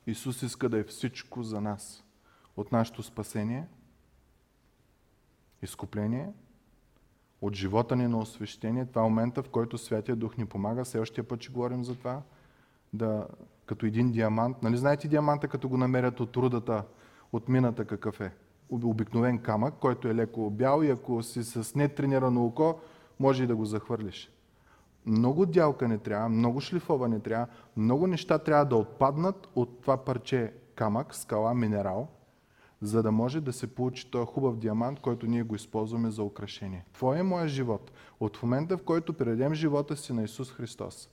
Исус 0.08 0.42
иска 0.42 0.70
да 0.70 0.78
е 0.78 0.84
всичко 0.84 1.44
за 1.44 1.62
нас. 1.62 2.04
От 2.58 2.72
нашето 2.72 3.04
спасение, 3.04 3.68
изкупление– 5.62 6.34
от 7.42 7.56
живота 7.56 7.96
ни 7.96 8.08
на 8.08 8.18
освещение. 8.18 8.86
Това 8.86 9.02
е 9.02 9.04
момента, 9.04 9.44
в 9.44 9.50
който 9.50 9.78
Святия 9.78 10.16
Дух 10.16 10.38
ни 10.38 10.46
помага. 10.46 10.86
Следващия 10.86 11.24
път 11.24 11.42
ще 11.42 11.52
говорим 11.52 11.84
за 11.84 11.96
това. 11.96 12.22
Да, 12.94 13.28
като 13.66 13.86
един 13.86 14.12
диамант. 14.12 14.64
Нали 14.64 14.78
знаете 14.78 15.08
диаманта, 15.08 15.48
като 15.48 15.70
го 15.70 15.78
намерят 15.78 16.20
от 16.20 16.38
рудата, 16.38 16.84
от 17.34 17.50
мината 17.50 17.86
какъв 17.86 18.22
е? 18.22 18.32
Обикновен 18.70 19.40
камък, 19.40 19.74
който 19.80 20.08
е 20.08 20.16
леко 20.16 20.50
бял 20.50 20.84
и 20.84 20.90
ако 20.90 21.24
си 21.24 21.44
с 21.44 21.76
нетренирано 21.76 22.46
око, 22.46 22.80
може 23.20 23.44
и 23.44 23.48
да 23.48 23.56
го 23.56 23.66
захвърлиш. 23.66 24.32
Много 25.06 25.46
дялка 25.46 25.88
не 25.88 25.98
трябва, 25.98 26.30
много 26.30 26.62
шлифова 26.62 27.08
не 27.08 27.20
трябва, 27.20 27.48
много 27.78 28.08
неща 28.08 28.38
трябва 28.40 28.66
да 28.66 28.76
отпаднат 28.76 29.48
от 29.56 29.82
това 29.82 29.98
парче 29.98 30.54
камък, 30.76 31.16
скала, 31.16 31.54
минерал, 31.54 32.08
за 32.82 33.04
да 33.04 33.12
може 33.12 33.42
да 33.42 33.54
се 33.54 33.76
получи 33.76 34.12
този 34.12 34.26
хубав 34.26 34.58
диамант, 34.58 35.00
който 35.00 35.28
ние 35.28 35.44
го 35.44 35.56
използваме 35.56 36.12
за 36.12 36.24
украшение. 36.24 36.86
Твой 36.94 37.20
е 37.20 37.24
моят 37.24 37.50
живот. 37.50 37.92
От 38.20 38.44
момента, 38.44 38.78
в 38.78 38.84
който 38.84 39.14
предадем 39.14 39.54
живота 39.54 39.98
си 39.98 40.14
на 40.14 40.24
Исус 40.24 40.52
Христос 40.52 41.10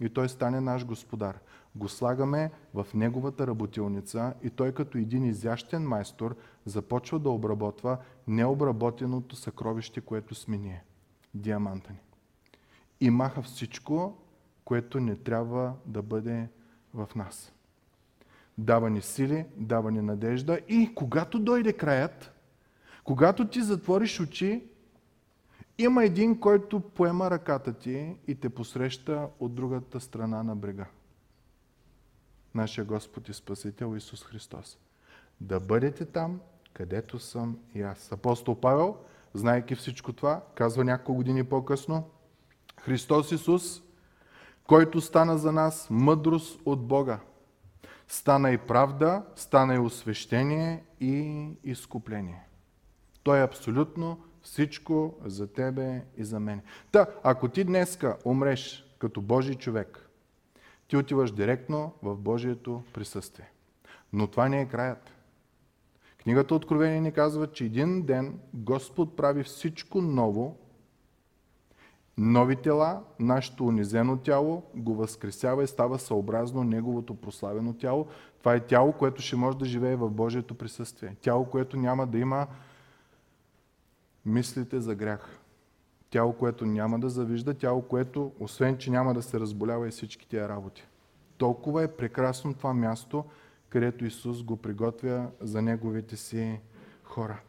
и 0.00 0.08
Той 0.08 0.28
стане 0.28 0.60
наш 0.60 0.84
Господар, 0.84 1.38
го 1.76 1.88
слагаме 1.88 2.50
в 2.74 2.86
Неговата 2.94 3.46
работилница 3.46 4.34
и 4.42 4.50
Той 4.50 4.72
като 4.72 4.98
един 4.98 5.24
изящен 5.24 5.82
майстор 5.82 6.36
започва 6.64 7.18
да 7.18 7.30
обработва 7.30 7.98
необработеното 8.26 9.36
съкровище, 9.36 10.00
което 10.00 10.34
сме 10.34 10.58
ние. 10.58 10.84
Диаманта 11.34 11.92
ни. 11.92 11.98
И 13.00 13.10
маха 13.10 13.42
всичко, 13.42 14.16
което 14.64 15.00
не 15.00 15.16
трябва 15.16 15.74
да 15.86 16.02
бъде 16.02 16.48
в 16.94 17.08
нас 17.16 17.55
дава 18.58 18.90
ни 18.90 19.02
сили, 19.02 19.46
дава 19.56 19.90
ни 19.90 20.00
надежда 20.00 20.60
и 20.68 20.94
когато 20.94 21.38
дойде 21.38 21.72
краят, 21.72 22.32
когато 23.04 23.48
ти 23.48 23.62
затвориш 23.62 24.20
очи, 24.20 24.64
има 25.78 26.04
един, 26.04 26.40
който 26.40 26.80
поема 26.80 27.30
ръката 27.30 27.72
ти 27.72 28.16
и 28.26 28.34
те 28.34 28.48
посреща 28.48 29.28
от 29.40 29.54
другата 29.54 30.00
страна 30.00 30.42
на 30.42 30.56
брега. 30.56 30.86
Нашия 32.54 32.84
Господ 32.84 33.28
и 33.28 33.34
Спасител 33.34 33.96
Исус 33.96 34.24
Христос. 34.24 34.78
Да 35.40 35.60
бъдете 35.60 36.04
там, 36.04 36.40
където 36.72 37.18
съм 37.18 37.58
и 37.74 37.82
аз. 37.82 38.12
Апостол 38.12 38.60
Павел, 38.60 38.96
знайки 39.34 39.74
всичко 39.74 40.12
това, 40.12 40.42
казва 40.54 40.84
няколко 40.84 41.14
години 41.14 41.44
по-късно, 41.44 42.10
Христос 42.80 43.32
Исус, 43.32 43.82
който 44.66 45.00
стана 45.00 45.38
за 45.38 45.52
нас 45.52 45.86
мъдрост 45.90 46.60
от 46.64 46.86
Бога, 46.86 47.20
Стана 48.08 48.50
и 48.50 48.58
правда, 48.58 49.22
стана 49.36 49.74
и 49.74 49.78
освещение 49.78 50.84
и 51.00 51.48
изкупление. 51.64 52.46
Той 53.22 53.38
е 53.38 53.44
абсолютно 53.44 54.18
всичко 54.42 55.14
за 55.24 55.52
тебе 55.52 56.04
и 56.16 56.24
за 56.24 56.40
мен. 56.40 56.60
Та, 56.92 57.06
ако 57.22 57.48
ти 57.48 57.64
днеска 57.64 58.16
умреш 58.24 58.94
като 58.98 59.20
Божий 59.20 59.54
човек, 59.54 60.10
ти 60.88 60.96
отиваш 60.96 61.32
директно 61.32 61.92
в 62.02 62.16
Божието 62.16 62.82
присъствие. 62.92 63.50
Но 64.12 64.26
това 64.26 64.48
не 64.48 64.60
е 64.60 64.68
краят. 64.68 65.12
Книгата 66.22 66.54
Откровение 66.54 67.00
ни 67.00 67.12
казва, 67.12 67.52
че 67.52 67.64
един 67.64 68.02
ден 68.02 68.40
Господ 68.54 69.16
прави 69.16 69.42
всичко 69.42 70.02
ново 70.02 70.58
нови 72.18 72.56
тела, 72.56 73.02
нашето 73.18 73.66
унизено 73.66 74.16
тяло 74.16 74.62
го 74.74 74.94
възкресява 74.94 75.64
и 75.64 75.66
става 75.66 75.98
съобразно 75.98 76.64
неговото 76.64 77.14
прославено 77.14 77.74
тяло. 77.74 78.06
Това 78.38 78.54
е 78.54 78.66
тяло, 78.66 78.92
което 78.92 79.22
ще 79.22 79.36
може 79.36 79.58
да 79.58 79.64
живее 79.64 79.96
в 79.96 80.10
Божието 80.10 80.54
присъствие. 80.54 81.16
Тяло, 81.20 81.44
което 81.44 81.76
няма 81.76 82.06
да 82.06 82.18
има 82.18 82.46
мислите 84.26 84.80
за 84.80 84.94
грях. 84.94 85.40
Тяло, 86.10 86.32
което 86.32 86.66
няма 86.66 87.00
да 87.00 87.08
завижда, 87.08 87.54
тяло, 87.54 87.82
което, 87.82 88.32
освен, 88.40 88.78
че 88.78 88.90
няма 88.90 89.14
да 89.14 89.22
се 89.22 89.40
разболява 89.40 89.88
и 89.88 89.90
всички 89.90 90.28
тия 90.28 90.48
работи. 90.48 90.84
Толкова 91.38 91.82
е 91.82 91.88
прекрасно 91.96 92.54
това 92.54 92.74
място, 92.74 93.24
където 93.68 94.04
Исус 94.04 94.42
го 94.42 94.56
приготвя 94.56 95.30
за 95.40 95.62
неговите 95.62 96.16
си 96.16 96.60
хора. 97.04 97.40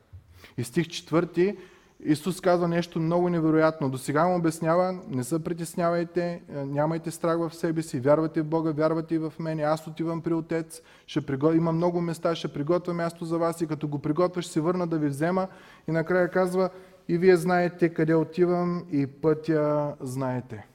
И 0.58 0.64
стих 0.64 0.88
четвърти 0.88 1.58
Исус 2.04 2.42
казва 2.42 2.68
нещо 2.68 3.00
много 3.00 3.30
невероятно. 3.30 3.90
До 3.90 3.98
сега 3.98 4.28
му 4.28 4.36
обяснява, 4.36 5.00
не 5.08 5.24
се 5.24 5.44
притеснявайте, 5.44 6.42
е, 6.50 6.66
нямайте 6.66 7.12
страх 7.12 7.38
в 7.38 7.56
себе 7.56 7.82
си, 7.82 8.00
вярвате 8.00 8.42
в 8.42 8.46
Бога, 8.46 8.72
вярвате 8.72 9.16
и 9.16 9.18
в 9.18 9.34
мене, 9.40 9.64
аз 9.64 9.88
отивам 9.88 10.22
при 10.22 10.34
Отец, 10.34 10.82
ще 11.08 11.22
пригод... 11.22 11.56
има 11.56 11.72
много 11.72 12.02
места, 12.02 12.36
ще 12.36 12.48
приготвя 12.48 12.94
място 12.94 13.26
за 13.26 13.38
вас 13.38 13.62
и 13.62 13.68
като 13.68 13.88
го 13.88 14.00
приготвя, 14.00 14.42
ще 14.42 14.52
се 14.52 14.62
върна 14.62 14.88
да 14.88 14.98
ви 14.98 15.08
взема. 15.08 15.48
И 15.88 15.92
накрая 15.92 16.32
казва, 16.32 16.70
и 17.08 17.18
вие 17.18 17.36
знаете 17.36 17.90
къде 17.90 18.16
отивам 18.16 18.86
и 18.92 19.08
пътя 19.08 19.96
знаете. 20.00 20.68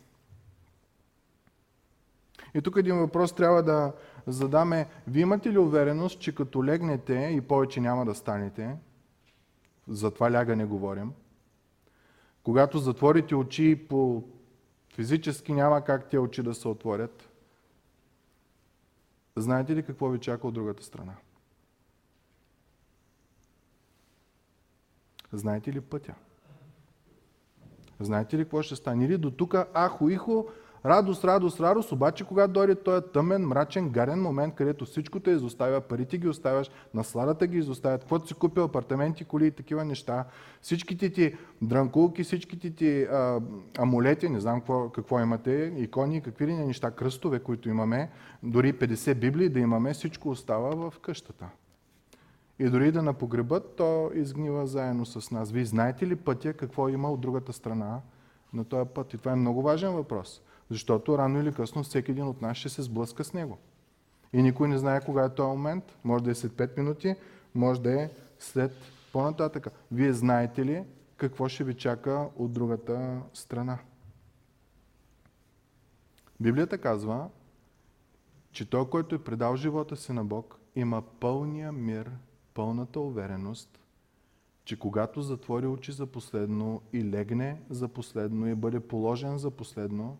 И 2.55 2.63
тук 2.63 2.77
един 2.77 2.97
въпрос 2.97 3.33
трябва 3.33 3.63
да 3.63 3.93
задаме. 4.27 4.87
Вие 5.07 5.23
имате 5.23 5.53
ли 5.53 5.59
увереност, 5.59 6.21
че 6.21 6.35
като 6.35 6.65
легнете 6.65 7.15
и 7.33 7.41
повече 7.41 7.81
няма 7.81 8.05
да 8.05 8.15
станете, 8.15 8.77
за 9.89 10.11
това 10.11 10.33
лягане 10.33 10.65
говорим. 10.65 11.13
Когато 12.43 12.79
затворите 12.79 13.35
очи 13.35 13.87
по 13.89 14.25
физически 14.95 15.53
няма 15.53 15.85
как 15.85 16.05
тези 16.05 16.19
очи 16.19 16.43
да 16.43 16.55
се 16.55 16.69
отворят. 16.69 17.29
Знаете 19.37 19.77
ли 19.77 19.83
какво 19.83 20.09
ви 20.09 20.19
чака 20.19 20.47
от 20.47 20.55
другата 20.55 20.83
страна? 20.83 21.15
Знаете 25.33 25.73
ли 25.73 25.81
пътя? 25.81 26.15
Знаете 28.01 28.39
ли 28.39 28.45
какво 28.45 28.63
ще 28.63 28.77
стане? 28.77 29.05
Или 29.05 29.19
до 29.19 29.31
тук, 29.31 29.55
ахо, 29.75 30.09
ихо, 30.09 30.49
Радост, 30.87 31.25
радост, 31.25 31.61
радост, 31.61 31.93
обаче 31.93 32.25
когато 32.25 32.53
дойде 32.53 32.75
този 32.75 33.07
тъмен, 33.13 33.47
мрачен, 33.47 33.89
гарен 33.89 34.23
момент, 34.23 34.55
където 34.55 34.85
всичко 34.85 35.21
те 35.21 35.31
изоставя, 35.31 35.81
парите 35.81 36.19
ги 36.19 36.29
оставяш, 36.29 36.71
насладата 36.95 37.47
ги 37.47 37.59
изоставят, 37.59 38.01
каквото 38.01 38.27
си 38.27 38.35
купил, 38.35 38.65
апартаменти, 38.65 39.25
коли 39.25 39.47
и 39.47 39.51
такива 39.51 39.85
неща, 39.85 40.25
всичките 40.63 41.11
ти 41.11 41.35
дранкулки, 41.63 42.23
всичките 42.23 42.71
ти 42.71 43.03
а, 43.03 43.41
амулети, 43.79 44.29
не 44.29 44.41
знам 44.41 44.61
какво, 44.61 44.89
какво 44.89 45.21
имате, 45.21 45.73
икони, 45.77 46.21
какви 46.21 46.47
ли 46.47 46.55
неща, 46.55 46.91
кръстове, 46.91 47.39
които 47.39 47.69
имаме, 47.69 48.11
дори 48.43 48.73
50 48.73 49.15
библии 49.15 49.49
да 49.49 49.61
имаме, 49.61 49.93
всичко 49.93 50.29
остава 50.29 50.91
в 50.91 50.99
къщата. 50.99 51.49
И 52.59 52.71
дори 52.71 52.93
да 52.93 53.03
напогребат, 53.03 53.77
то 53.77 54.11
изгнива 54.15 54.67
заедно 54.67 55.07
с 55.07 55.31
нас. 55.31 55.53
Вие 55.53 55.65
знаете 55.65 56.07
ли 56.07 56.17
пътя, 56.17 56.53
какво 56.53 56.89
има 56.89 57.13
от 57.13 57.21
другата 57.21 57.53
страна 57.53 58.01
на 58.53 58.65
този 58.65 58.89
път? 58.95 59.15
И 59.15 59.19
това 59.19 59.33
е 59.33 59.37
много 59.37 59.63
важен 59.63 59.93
въпрос. 59.93 60.43
Защото 60.73 61.19
рано 61.19 61.41
или 61.41 61.53
късно 61.53 61.83
всеки 61.83 62.11
един 62.11 62.27
от 62.27 62.43
нас 62.43 62.57
ще 62.57 62.69
се 62.69 62.83
сблъска 62.83 63.25
с 63.25 63.33
него. 63.33 63.59
И 64.33 64.43
никой 64.43 64.69
не 64.69 64.79
знае 64.79 65.05
кога 65.05 65.25
е 65.25 65.35
този 65.35 65.49
момент. 65.49 65.85
Може 66.05 66.25
да 66.25 66.31
е 66.31 66.35
след 66.35 66.53
5 66.53 66.79
минути, 66.79 67.17
може 67.55 67.81
да 67.81 68.03
е 68.03 68.11
след 68.39 68.73
по-нататъка. 69.13 69.71
Вие 69.91 70.13
знаете 70.13 70.65
ли 70.65 70.85
какво 71.17 71.49
ще 71.49 71.65
ви 71.65 71.75
чака 71.75 72.29
от 72.37 72.53
другата 72.53 73.21
страна? 73.35 73.79
Библията 76.41 76.79
казва, 76.79 77.29
че 78.53 78.71
той, 78.71 78.91
който 78.91 79.15
е 79.15 79.25
предал 79.25 79.57
живота 79.57 79.97
си 79.97 80.13
на 80.13 80.25
Бог, 80.25 80.59
има 80.77 81.03
пълния 81.03 81.73
мир, 81.73 82.11
пълната 82.55 83.01
увереност, 83.01 83.81
че 84.65 84.79
когато 84.79 85.23
затвори 85.23 85.67
очи 85.67 85.93
за 85.93 86.07
последно 86.07 86.83
и 86.93 87.11
легне 87.11 87.61
за 87.71 87.89
последно 87.89 88.49
и 88.49 88.55
бъде 88.55 88.81
положен 88.81 89.39
за 89.39 89.51
последно, 89.51 90.19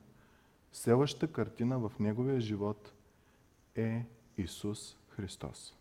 Следващата 0.73 1.33
картина 1.33 1.79
в 1.79 1.93
неговия 2.01 2.41
живот 2.41 2.93
е 3.77 4.05
Исус 4.39 4.97
Христос. 5.09 5.77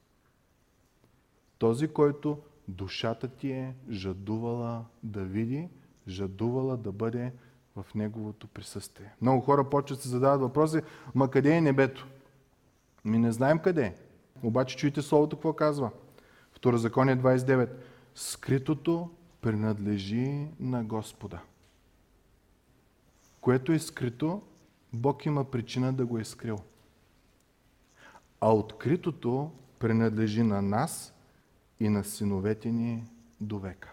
Този, 1.57 1.87
който 1.87 2.37
душата 2.67 3.27
ти 3.27 3.51
е 3.51 3.75
жадувала 3.89 4.85
да 5.03 5.23
види, 5.23 5.69
жадувала 6.07 6.77
да 6.77 6.91
бъде 6.91 7.33
в 7.75 7.85
Неговото 7.95 8.47
присъствие. 8.47 9.13
Много 9.21 9.41
хора 9.41 9.69
почват 9.69 10.01
се 10.01 10.09
задават 10.09 10.41
въпроси, 10.41 10.81
ма 11.15 11.31
къде 11.31 11.55
е 11.55 11.61
небето? 11.61 12.07
Ми 13.05 13.17
не 13.17 13.31
знаем 13.31 13.59
къде 13.59 13.85
е. 13.85 13.95
Обаче 14.43 14.77
чуйте 14.77 15.01
Словото 15.01 15.35
какво 15.35 15.53
казва. 15.53 15.91
Второзаконие 16.51 17.17
29. 17.17 17.69
Скритото 18.15 19.09
принадлежи 19.41 20.47
на 20.59 20.83
Господа. 20.83 21.39
Което 23.41 23.71
е 23.71 23.79
скрито, 23.79 24.41
Бог 24.93 25.25
има 25.25 25.43
причина 25.43 25.93
да 25.93 26.05
го 26.05 26.17
е 26.17 26.23
скрил. 26.23 26.59
А 28.41 28.53
откритото 28.53 29.51
принадлежи 29.79 30.43
на 30.43 30.61
нас 30.61 31.13
и 31.79 31.89
на 31.89 32.03
синовете 32.03 32.71
ни 32.71 33.03
до 33.41 33.59
века. 33.59 33.91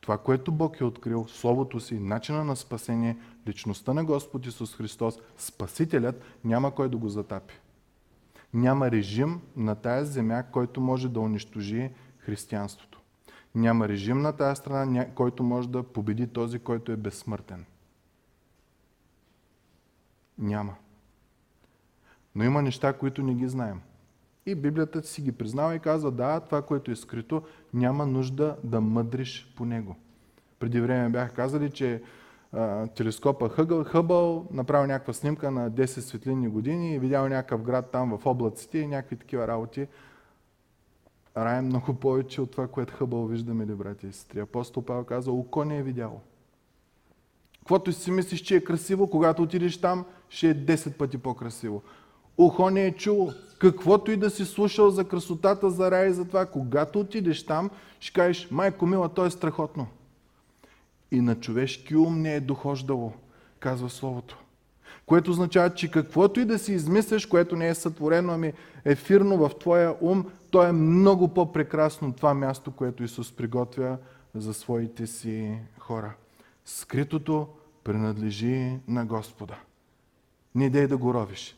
Това, 0.00 0.18
което 0.18 0.52
Бог 0.52 0.80
е 0.80 0.84
открил, 0.84 1.26
Словото 1.28 1.80
си, 1.80 1.98
начина 1.98 2.44
на 2.44 2.56
спасение, 2.56 3.18
личността 3.46 3.94
на 3.94 4.04
Господ 4.04 4.46
Исус 4.46 4.76
Христос, 4.76 5.18
Спасителят, 5.36 6.22
няма 6.44 6.74
кой 6.74 6.88
да 6.88 6.96
го 6.96 7.08
затапи. 7.08 7.54
Няма 8.54 8.90
режим 8.90 9.40
на 9.56 9.74
тая 9.74 10.04
земя, 10.04 10.42
който 10.52 10.80
може 10.80 11.08
да 11.08 11.20
унищожи 11.20 11.90
християнството. 12.18 13.00
Няма 13.54 13.88
режим 13.88 14.22
на 14.22 14.32
тази 14.32 14.58
страна, 14.58 15.06
който 15.14 15.42
може 15.42 15.68
да 15.68 15.82
победи 15.82 16.26
този, 16.26 16.58
който 16.58 16.92
е 16.92 16.96
безсмъртен. 16.96 17.64
Няма. 20.38 20.74
Но 22.34 22.44
има 22.44 22.62
неща, 22.62 22.92
които 22.92 23.22
не 23.22 23.34
ги 23.34 23.48
знаем. 23.48 23.80
И 24.46 24.54
Библията 24.54 25.02
си 25.02 25.22
ги 25.22 25.32
признава 25.32 25.74
и 25.74 25.78
казва, 25.78 26.10
да, 26.10 26.40
това, 26.40 26.62
което 26.62 26.90
е 26.90 26.96
скрито, 26.96 27.42
няма 27.74 28.06
нужда 28.06 28.56
да 28.64 28.80
мъдриш 28.80 29.54
по 29.56 29.64
него. 29.64 29.96
Преди 30.58 30.80
време 30.80 31.08
бях 31.08 31.34
казали, 31.34 31.70
че 31.70 32.02
а, 32.52 32.86
телескопа 32.86 33.48
Хъбъл, 33.48 33.84
Хъбъл 33.84 34.46
направил 34.50 34.86
някаква 34.86 35.12
снимка 35.12 35.50
на 35.50 35.70
10 35.70 35.84
светлинни 35.86 36.48
години 36.48 36.94
и 36.94 36.98
видял 36.98 37.28
някакъв 37.28 37.62
град 37.62 37.90
там 37.90 38.18
в 38.18 38.26
облаците 38.26 38.78
и 38.78 38.86
някакви 38.86 39.16
такива 39.16 39.48
работи. 39.48 39.86
Рай 41.36 41.58
е 41.58 41.62
много 41.62 41.94
повече 41.94 42.40
от 42.40 42.50
това, 42.50 42.68
което 42.68 42.94
Хъбъл 42.94 43.26
виждаме 43.26 43.66
ли, 43.66 43.74
брати 43.74 44.06
и 44.06 44.12
сестри. 44.12 44.40
Апостол 44.40 44.82
Павел 44.82 45.04
каза, 45.04 45.32
око 45.32 45.64
не 45.64 45.78
е 45.78 45.82
видяло. 45.82 46.20
Каквото 47.68 47.92
си 47.92 48.10
мислиш, 48.10 48.40
че 48.40 48.56
е 48.56 48.64
красиво, 48.64 49.10
когато 49.10 49.42
отидеш 49.42 49.80
там, 49.80 50.04
ще 50.28 50.50
е 50.50 50.54
10 50.54 50.92
пъти 50.96 51.18
по-красиво. 51.18 51.82
Ухо 52.38 52.70
не 52.70 52.86
е 52.86 52.94
чуло. 52.94 53.32
Каквото 53.58 54.10
и 54.10 54.16
да 54.16 54.30
си 54.30 54.44
слушал 54.44 54.90
за 54.90 55.04
красотата, 55.04 55.70
за 55.70 55.90
рай 55.90 56.08
и 56.08 56.12
за 56.12 56.24
това, 56.24 56.46
когато 56.46 57.00
отидеш 57.00 57.46
там, 57.46 57.70
ще 58.00 58.12
кажеш, 58.12 58.48
майко 58.50 58.86
мила, 58.86 59.08
то 59.08 59.26
е 59.26 59.30
страхотно. 59.30 59.86
И 61.10 61.20
на 61.20 61.34
човешки 61.34 61.96
ум 61.96 62.22
не 62.22 62.34
е 62.34 62.40
дохождало, 62.40 63.12
казва 63.60 63.90
Словото. 63.90 64.38
Което 65.06 65.30
означава, 65.30 65.74
че 65.74 65.90
каквото 65.90 66.40
и 66.40 66.44
да 66.44 66.58
си 66.58 66.72
измисляш, 66.72 67.26
което 67.26 67.56
не 67.56 67.68
е 67.68 67.74
сътворено, 67.74 68.32
ами 68.32 68.52
ефирно 68.84 69.36
в 69.36 69.50
твоя 69.60 69.94
ум, 70.00 70.24
то 70.50 70.62
е 70.62 70.72
много 70.72 71.28
по-прекрасно 71.28 72.12
това 72.12 72.34
място, 72.34 72.70
което 72.70 73.02
Исус 73.02 73.32
приготвя 73.32 73.98
за 74.34 74.54
своите 74.54 75.06
си 75.06 75.58
хора. 75.78 76.14
Скритото 76.64 77.48
принадлежи 77.88 78.78
на 78.88 79.06
Господа. 79.06 79.54
Не 80.54 80.70
дей 80.70 80.86
да 80.86 80.96
го 80.96 81.14
ровиш. 81.14 81.56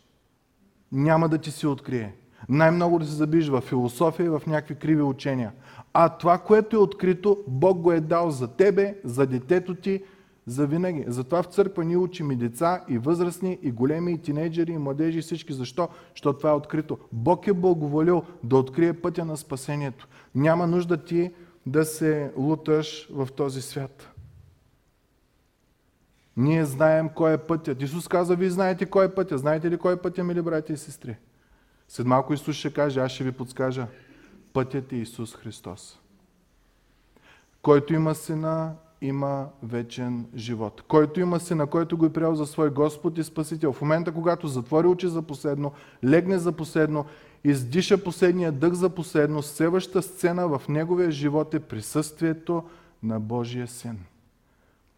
Няма 0.92 1.28
да 1.28 1.38
ти 1.38 1.50
се 1.50 1.68
открие. 1.68 2.14
Най-много 2.48 2.98
да 2.98 3.04
се 3.06 3.12
забиш 3.12 3.48
в 3.48 3.60
философия 3.60 4.26
и 4.26 4.28
в 4.28 4.42
някакви 4.46 4.74
криви 4.74 5.02
учения. 5.02 5.52
А 5.92 6.08
това, 6.08 6.38
което 6.38 6.76
е 6.76 6.78
открито, 6.78 7.44
Бог 7.48 7.78
го 7.78 7.92
е 7.92 8.00
дал 8.00 8.30
за 8.30 8.48
тебе, 8.48 8.94
за 9.04 9.26
детето 9.26 9.74
ти, 9.74 10.02
за 10.46 10.66
винаги. 10.66 11.04
Затова 11.06 11.42
в 11.42 11.46
църква 11.46 11.84
ние 11.84 11.96
учим 11.96 12.30
и 12.30 12.36
деца, 12.36 12.84
и 12.88 12.98
възрастни, 12.98 13.58
и 13.62 13.70
големи, 13.70 14.12
и 14.12 14.18
тинейджери, 14.18 14.72
и 14.72 14.78
младежи, 14.78 15.18
и 15.18 15.22
всички. 15.22 15.52
Защо? 15.52 15.88
Защото 16.14 16.38
това 16.38 16.50
е 16.50 16.54
открито. 16.54 16.98
Бог 17.12 17.46
е 17.46 17.52
благоволил 17.52 18.22
да 18.44 18.56
открие 18.56 18.92
пътя 18.92 19.24
на 19.24 19.36
спасението. 19.36 20.08
Няма 20.34 20.66
нужда 20.66 21.04
ти 21.04 21.30
да 21.66 21.84
се 21.84 22.32
луташ 22.36 23.08
в 23.12 23.28
този 23.36 23.62
свят. 23.62 24.10
Ние 26.40 26.64
знаем 26.64 27.08
кой 27.08 27.32
е 27.32 27.38
пътят. 27.38 27.82
Исус 27.82 28.08
каза, 28.08 28.36
вие 28.36 28.50
знаете 28.50 28.86
кой 28.86 29.04
е 29.04 29.14
пътя. 29.14 29.38
Знаете 29.38 29.70
ли 29.70 29.78
кой 29.78 29.92
е 29.92 29.96
пътя, 29.96 30.24
мили 30.24 30.42
брати 30.42 30.72
и 30.72 30.76
сестри? 30.76 31.16
След 31.88 32.06
малко 32.06 32.32
Исус 32.32 32.56
ще 32.56 32.72
каже, 32.72 33.00
аз 33.00 33.12
ще 33.12 33.24
ви 33.24 33.32
подскажа. 33.32 33.86
Пътят 34.52 34.92
е 34.92 34.96
Исус 34.96 35.36
Христос. 35.36 35.98
Който 37.62 37.94
има 37.94 38.14
сина, 38.14 38.74
има 39.00 39.48
вечен 39.62 40.26
живот. 40.36 40.82
Който 40.88 41.20
има 41.20 41.40
сина, 41.40 41.66
който 41.66 41.96
го 41.96 42.06
е 42.06 42.12
приел 42.12 42.34
за 42.34 42.46
свой 42.46 42.70
Господ 42.70 43.18
и 43.18 43.24
Спасител. 43.24 43.72
В 43.72 43.80
момента, 43.80 44.12
когато 44.12 44.48
затвори 44.48 44.86
очи 44.86 45.08
за 45.08 45.22
последно, 45.22 45.72
легне 46.04 46.38
за 46.38 46.52
последно, 46.52 47.04
издиша 47.44 48.04
последния 48.04 48.52
дъх 48.52 48.72
за 48.72 48.90
последно, 48.90 49.42
следващата 49.42 50.02
сцена 50.02 50.48
в 50.48 50.68
неговия 50.68 51.10
живот 51.10 51.54
е 51.54 51.60
присъствието 51.60 52.64
на 53.02 53.20
Божия 53.20 53.68
син. 53.68 53.98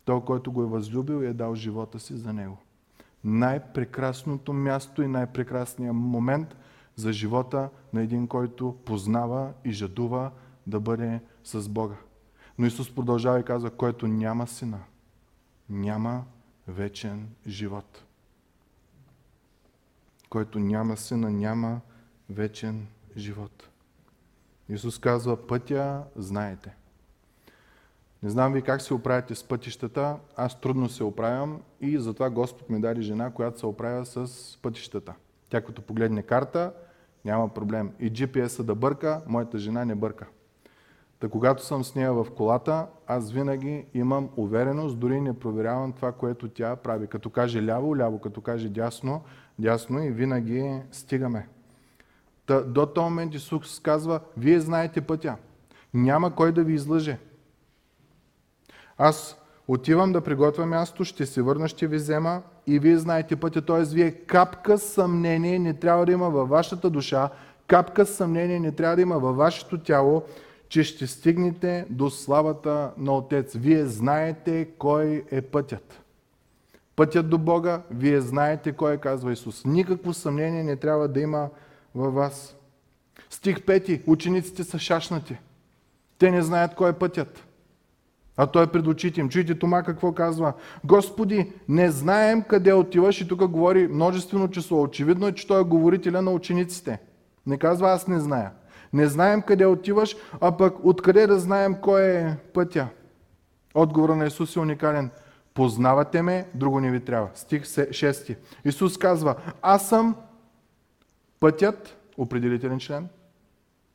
Той, 0.05 0.25
който 0.25 0.53
го 0.53 0.63
е 0.63 0.67
възлюбил 0.67 1.23
и 1.23 1.27
е 1.27 1.33
дал 1.33 1.55
живота 1.55 2.01
си 2.01 2.17
за 2.17 2.33
него. 2.33 2.59
Най-прекрасното 3.25 4.53
място 4.53 5.03
и 5.03 5.07
най-прекрасният 5.07 5.97
момент 5.97 6.57
за 6.97 7.13
живота 7.13 7.69
на 7.93 8.03
един, 8.03 8.27
който 8.27 8.77
познава 8.85 9.53
и 9.65 9.73
жадува 9.73 10.31
да 10.67 10.81
бъде 10.81 11.21
с 11.45 11.69
Бога. 11.69 11.97
Но 12.59 12.67
Исус 12.67 12.95
продължава 12.95 13.41
и 13.41 13.45
казва, 13.45 13.71
който 13.71 14.07
няма 14.07 14.47
сина, 14.47 14.81
няма 15.69 16.25
вечен 16.69 17.29
живот. 17.47 18.05
Който 20.29 20.59
няма 20.59 20.97
сина, 20.97 21.31
няма 21.31 21.81
вечен 22.31 22.87
живот. 23.17 23.69
Исус 24.69 24.99
казва, 24.99 25.47
пътя 25.47 26.05
знаете. 26.17 26.75
Не 28.23 28.31
знам 28.31 28.53
ви 28.53 28.63
как 28.63 28.83
се 28.83 28.95
оправяте 28.95 29.35
с 29.35 29.45
пътищата, 29.45 30.17
аз 30.37 30.61
трудно 30.61 30.89
се 30.89 31.05
оправям 31.05 31.61
и 31.81 31.99
затова 31.99 32.31
Господ 32.31 32.71
ми 32.71 32.81
даде 32.81 33.03
жена, 33.03 33.31
която 33.31 33.59
се 33.59 33.67
оправя 33.67 34.07
с 34.07 34.59
пътищата. 34.63 35.15
Тя 35.51 35.61
като 35.61 35.83
погледне 35.83 36.23
карта, 36.23 36.73
няма 37.25 37.49
проблем. 37.49 37.91
И 38.01 38.13
GPS-а 38.13 38.63
да 38.63 38.75
бърка, 38.75 39.21
моята 39.27 39.59
жена 39.59 39.85
не 39.85 39.95
бърка. 39.95 40.27
Та 41.21 41.29
когато 41.29 41.65
съм 41.65 41.85
с 41.85 41.95
нея 41.95 42.13
в 42.13 42.27
колата, 42.37 42.87
аз 43.07 43.33
винаги 43.33 43.87
имам 43.95 44.29
увереност, 44.37 44.99
дори 44.99 45.21
не 45.21 45.39
проверявам 45.39 45.93
това, 45.93 46.13
което 46.13 46.49
тя 46.49 46.77
прави. 46.77 47.07
Като 47.07 47.31
каже 47.31 47.67
ляво, 47.67 47.97
ляво, 47.97 48.19
като 48.19 48.41
каже 48.41 48.69
дясно, 48.69 49.23
дясно 49.59 50.05
и 50.05 50.11
винаги 50.11 50.81
стигаме. 50.93 51.49
Та, 52.47 52.61
до 52.61 52.87
този 52.87 53.05
момент 53.05 53.35
Исус 53.35 53.81
казва, 53.81 54.21
вие 54.37 54.61
знаете 54.61 55.01
пътя. 55.01 55.37
Няма 55.95 56.35
кой 56.35 56.53
да 56.53 56.65
ви 56.65 56.75
излъже. 56.75 57.19
Аз 59.05 59.37
отивам 59.69 60.13
да 60.13 60.21
приготвя 60.21 60.67
място, 60.67 61.05
ще 61.05 61.27
се 61.27 61.43
върна, 61.43 61.69
ще 61.69 61.87
ви 61.87 61.97
взема 61.97 62.43
и 62.67 62.79
вие 62.79 62.99
знаете 62.99 63.37
пътя. 63.37 63.63
Т.е. 63.63 63.83
вие 63.83 64.11
капка 64.11 64.79
съмнение 64.79 65.59
не 65.59 65.75
трябва 65.75 66.07
да 66.07 66.13
има 66.13 66.31
във 66.31 66.49
вашата 66.49 66.91
душа, 66.91 67.31
капка 67.67 68.07
съмнение 68.07 68.61
не 68.61 68.73
трябва 68.73 68.97
да 68.97 69.03
има 69.03 69.19
във 69.19 69.37
вашето 69.37 69.79
тяло, 69.79 70.23
че 70.69 70.83
ще 70.85 71.07
стигнете 71.07 71.87
до 71.91 72.11
славата 72.11 72.91
на 72.99 73.17
Отец. 73.17 73.53
Вие 73.55 73.87
знаете 73.87 74.69
кой 74.79 75.25
е 75.31 75.43
пътят. 75.43 76.01
Пътят 76.97 77.31
до 77.31 77.39
Бога, 77.39 77.83
вие 77.91 78.21
знаете 78.21 78.73
кой 78.73 78.95
е, 78.95 78.97
казва 78.97 79.33
Исус. 79.33 79.65
Никакво 79.65 80.13
съмнение 80.13 80.63
не 80.63 80.77
трябва 80.77 81.09
да 81.09 81.21
има 81.21 81.49
във 81.95 82.15
вас. 82.15 82.57
Стих 83.31 83.61
5. 83.61 84.03
Учениците 84.07 84.65
са 84.65 84.79
шашнати. 84.79 85.37
Те 86.19 86.31
не 86.31 86.43
знаят 86.43 86.75
кой 86.75 86.91
е 86.91 86.93
пътят. 86.93 87.47
А 88.37 88.47
той 88.47 88.65
е 88.65 88.67
пред 88.67 88.87
очите 88.87 89.21
им. 89.21 89.29
Чуйте 89.29 89.59
Тома 89.59 89.83
какво 89.83 90.13
казва. 90.13 90.53
Господи, 90.85 91.53
не 91.69 91.91
знаем 91.91 92.43
къде 92.43 92.73
отиваш 92.73 93.21
и 93.21 93.29
тук 93.29 93.47
говори 93.47 93.89
множествено 93.89 94.49
число. 94.49 94.83
Очевидно 94.83 95.27
е, 95.27 95.33
че 95.33 95.47
той 95.47 95.61
е 95.61 95.65
говорителя 95.65 96.23
на 96.23 96.31
учениците. 96.31 96.99
Не 97.47 97.59
казва 97.59 97.91
аз 97.91 98.09
не 98.09 98.21
зная. 98.21 98.51
Не 98.93 99.07
знаем 99.07 99.43
къде 99.43 99.67
отиваш, 99.67 100.17
а 100.41 100.57
пък 100.57 100.85
откъде 100.85 101.27
да 101.27 101.39
знаем 101.39 101.75
кой 101.83 102.03
е 102.03 102.37
пътя. 102.55 102.89
Отговора 103.75 104.17
на 104.17 104.27
Исус 104.27 104.57
е 104.57 104.61
уникален. 104.61 105.11
Познавате 105.55 106.23
ме, 106.23 106.49
друго 106.55 106.81
не 106.81 106.91
ви 106.91 107.01
трябва. 107.01 107.29
Стих 107.35 107.63
6. 107.63 108.37
Исус 108.65 108.99
казва, 108.99 109.37
аз 109.63 109.89
съм 109.89 110.17
пътят, 111.41 111.97
определителен 112.17 112.79
член, 112.79 113.09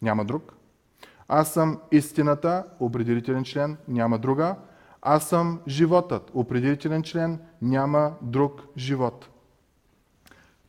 няма 0.01 0.25
друг. 0.25 0.56
Аз 1.27 1.53
съм 1.53 1.79
истината, 1.91 2.65
определителен 2.79 3.43
член, 3.43 3.77
няма 3.87 4.19
друга. 4.19 4.55
Аз 5.01 5.29
съм 5.29 5.59
животът, 5.67 6.31
определителен 6.33 7.03
член, 7.03 7.39
няма 7.61 8.13
друг 8.21 8.61
живот. 8.77 9.29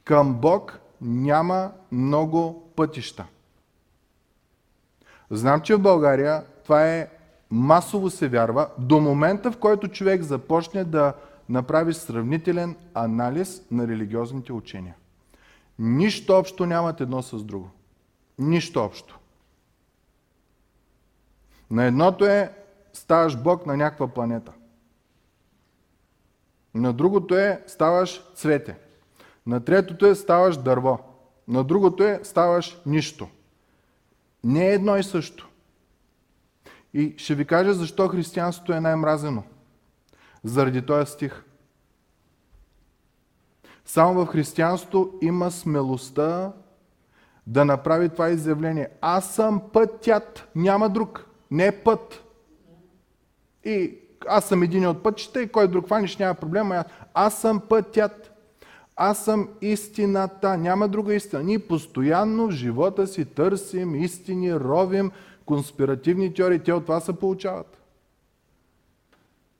Към 0.04 0.34
Бог 0.34 0.80
няма 1.00 1.72
много 1.92 2.72
пътища. 2.76 3.26
Знам, 5.30 5.60
че 5.60 5.74
в 5.76 5.82
България 5.82 6.44
това 6.64 6.88
е 6.88 7.08
масово 7.50 8.10
се 8.10 8.28
вярва 8.28 8.68
до 8.78 9.00
момента, 9.00 9.52
в 9.52 9.58
който 9.58 9.88
човек 9.88 10.22
започне 10.22 10.84
да 10.84 11.12
направи 11.48 11.94
сравнителен 11.94 12.76
анализ 12.94 13.62
на 13.70 13.88
религиозните 13.88 14.52
учения. 14.52 14.94
Нищо 15.78 16.32
общо 16.32 16.66
нямат 16.66 17.00
едно 17.00 17.22
с 17.22 17.44
друго. 17.44 17.70
Нищо 18.38 18.80
общо. 18.80 19.17
На 21.70 21.84
едното 21.84 22.26
е 22.26 22.52
ставаш 22.92 23.36
Бог 23.36 23.66
на 23.66 23.76
някаква 23.76 24.08
планета. 24.08 24.52
На 26.74 26.92
другото 26.92 27.36
е 27.36 27.64
ставаш 27.66 28.22
цвете. 28.34 28.78
На 29.46 29.64
третото 29.64 30.06
е 30.06 30.14
ставаш 30.14 30.56
дърво. 30.56 30.98
На 31.48 31.64
другото 31.64 32.04
е 32.04 32.20
ставаш 32.22 32.80
нищо. 32.86 33.28
Не 34.44 34.68
е 34.68 34.74
едно 34.74 34.96
и 34.96 35.02
също. 35.02 35.48
И 36.94 37.14
ще 37.16 37.34
ви 37.34 37.44
кажа 37.44 37.74
защо 37.74 38.08
християнството 38.08 38.72
е 38.72 38.80
най-мразено. 38.80 39.42
Заради 40.44 40.86
този 40.86 41.12
стих. 41.12 41.44
Само 43.84 44.24
в 44.24 44.28
християнството 44.28 45.18
има 45.22 45.50
смелостта 45.50 46.52
да 47.46 47.64
направи 47.64 48.08
това 48.08 48.28
изявление. 48.28 48.88
Аз 49.00 49.34
съм 49.34 49.62
пътят, 49.72 50.48
няма 50.54 50.88
друг. 50.88 51.27
Не 51.50 51.72
път. 51.72 52.24
И 53.64 53.94
аз 54.28 54.44
съм 54.44 54.62
един 54.62 54.86
от 54.86 55.02
пътчета 55.02 55.42
и 55.42 55.48
кой 55.48 55.68
друг 55.68 55.86
хваниш, 55.86 56.16
няма 56.16 56.34
проблема. 56.34 56.84
Аз 57.14 57.40
съм 57.40 57.60
пътят. 57.60 58.32
Аз 58.96 59.24
съм 59.24 59.48
истината. 59.60 60.56
Няма 60.56 60.88
друга 60.88 61.14
истина. 61.14 61.42
Ние 61.42 61.58
постоянно 61.58 62.46
в 62.46 62.50
живота 62.50 63.06
си 63.06 63.24
търсим 63.24 63.94
истини, 63.94 64.54
ровим 64.54 65.10
конспиративни 65.46 66.34
теории. 66.34 66.58
Те 66.58 66.72
от 66.72 66.82
това 66.82 67.00
се 67.00 67.12
получават. 67.12 67.78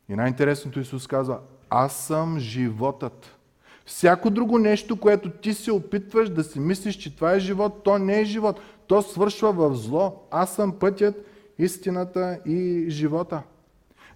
И 0.08 0.14
най-интересното 0.14 0.80
Исус 0.80 1.06
казва, 1.06 1.38
аз 1.70 1.96
съм 1.96 2.38
животът. 2.38 3.34
Всяко 3.84 4.30
друго 4.30 4.58
нещо, 4.58 4.96
което 4.96 5.30
ти 5.30 5.54
се 5.54 5.72
опитваш 5.72 6.28
да 6.28 6.44
си 6.44 6.60
мислиш, 6.60 6.96
че 6.96 7.16
това 7.16 7.32
е 7.32 7.40
живот, 7.40 7.84
то 7.84 7.98
не 7.98 8.20
е 8.20 8.24
живот. 8.24 8.60
То 8.86 9.02
свършва 9.02 9.52
в 9.52 9.74
зло. 9.74 10.22
Аз 10.30 10.54
съм 10.54 10.72
пътят, 10.72 11.14
истината 11.58 12.40
и 12.46 12.86
живота. 12.88 13.42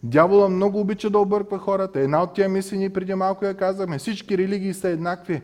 Дявола 0.02 0.48
много 0.48 0.80
обича 0.80 1.10
да 1.10 1.18
обърква 1.18 1.58
хората. 1.58 2.00
Една 2.00 2.22
от 2.22 2.34
тия 2.34 2.48
мисли 2.48 2.78
ни 2.78 2.90
преди 2.90 3.14
малко 3.14 3.44
я 3.44 3.56
казахме. 3.56 3.98
Всички 3.98 4.38
религии 4.38 4.74
са 4.74 4.88
еднакви. 4.88 5.42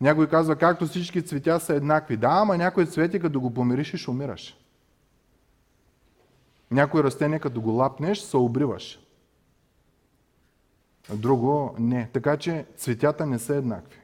Някой 0.00 0.28
казва, 0.28 0.56
както 0.56 0.86
всички 0.86 1.22
цветя 1.22 1.60
са 1.60 1.74
еднакви. 1.74 2.16
Да, 2.16 2.28
ама 2.30 2.56
някой 2.56 2.86
цвети, 2.86 3.20
като 3.20 3.40
го 3.40 3.54
помириш, 3.54 3.94
ще 3.94 4.10
умираш. 4.10 4.56
Някой 6.70 7.04
растение, 7.04 7.38
като 7.38 7.60
го 7.60 7.70
лапнеш, 7.70 8.18
се 8.18 8.36
обриваш. 8.36 9.00
Друго 11.14 11.74
не. 11.78 12.08
Така 12.12 12.36
че 12.36 12.64
цветята 12.76 13.26
не 13.26 13.38
са 13.38 13.54
еднакви. 13.54 14.00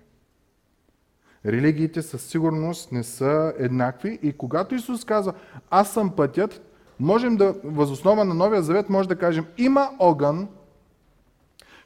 Религиите 1.47 2.03
със 2.03 2.23
сигурност 2.23 2.93
не 2.93 3.03
са 3.03 3.55
еднакви 3.59 4.19
и 4.23 4.33
когато 4.33 4.75
Исус 4.75 5.05
казва, 5.05 5.35
аз 5.71 5.93
съм 5.93 6.17
пътят, 6.17 6.66
можем 7.01 7.37
да, 7.37 7.53
възоснова 7.65 8.25
на 8.25 8.35
Новия 8.35 8.63
Завет, 8.63 8.89
може 8.89 9.09
да 9.09 9.19
кажем, 9.19 9.47
има 9.59 9.91
огън, 9.99 10.49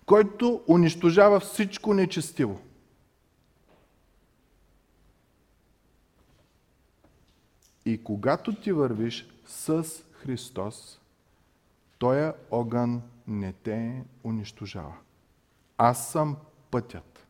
който 0.07 0.63
унищожава 0.69 1.41
всичко 1.41 1.95
нечестиво. 1.95 2.61
И 7.85 8.05
когато 8.05 8.55
ти 8.55 8.73
вървиш 8.73 9.29
с 9.47 9.85
Христос, 10.13 11.01
Той 11.99 12.33
огън 12.51 13.03
не 13.27 13.53
те 13.53 14.05
унищожава. 14.25 14.95
Аз 15.79 16.09
съм 16.09 16.37
пътят. 16.71 17.27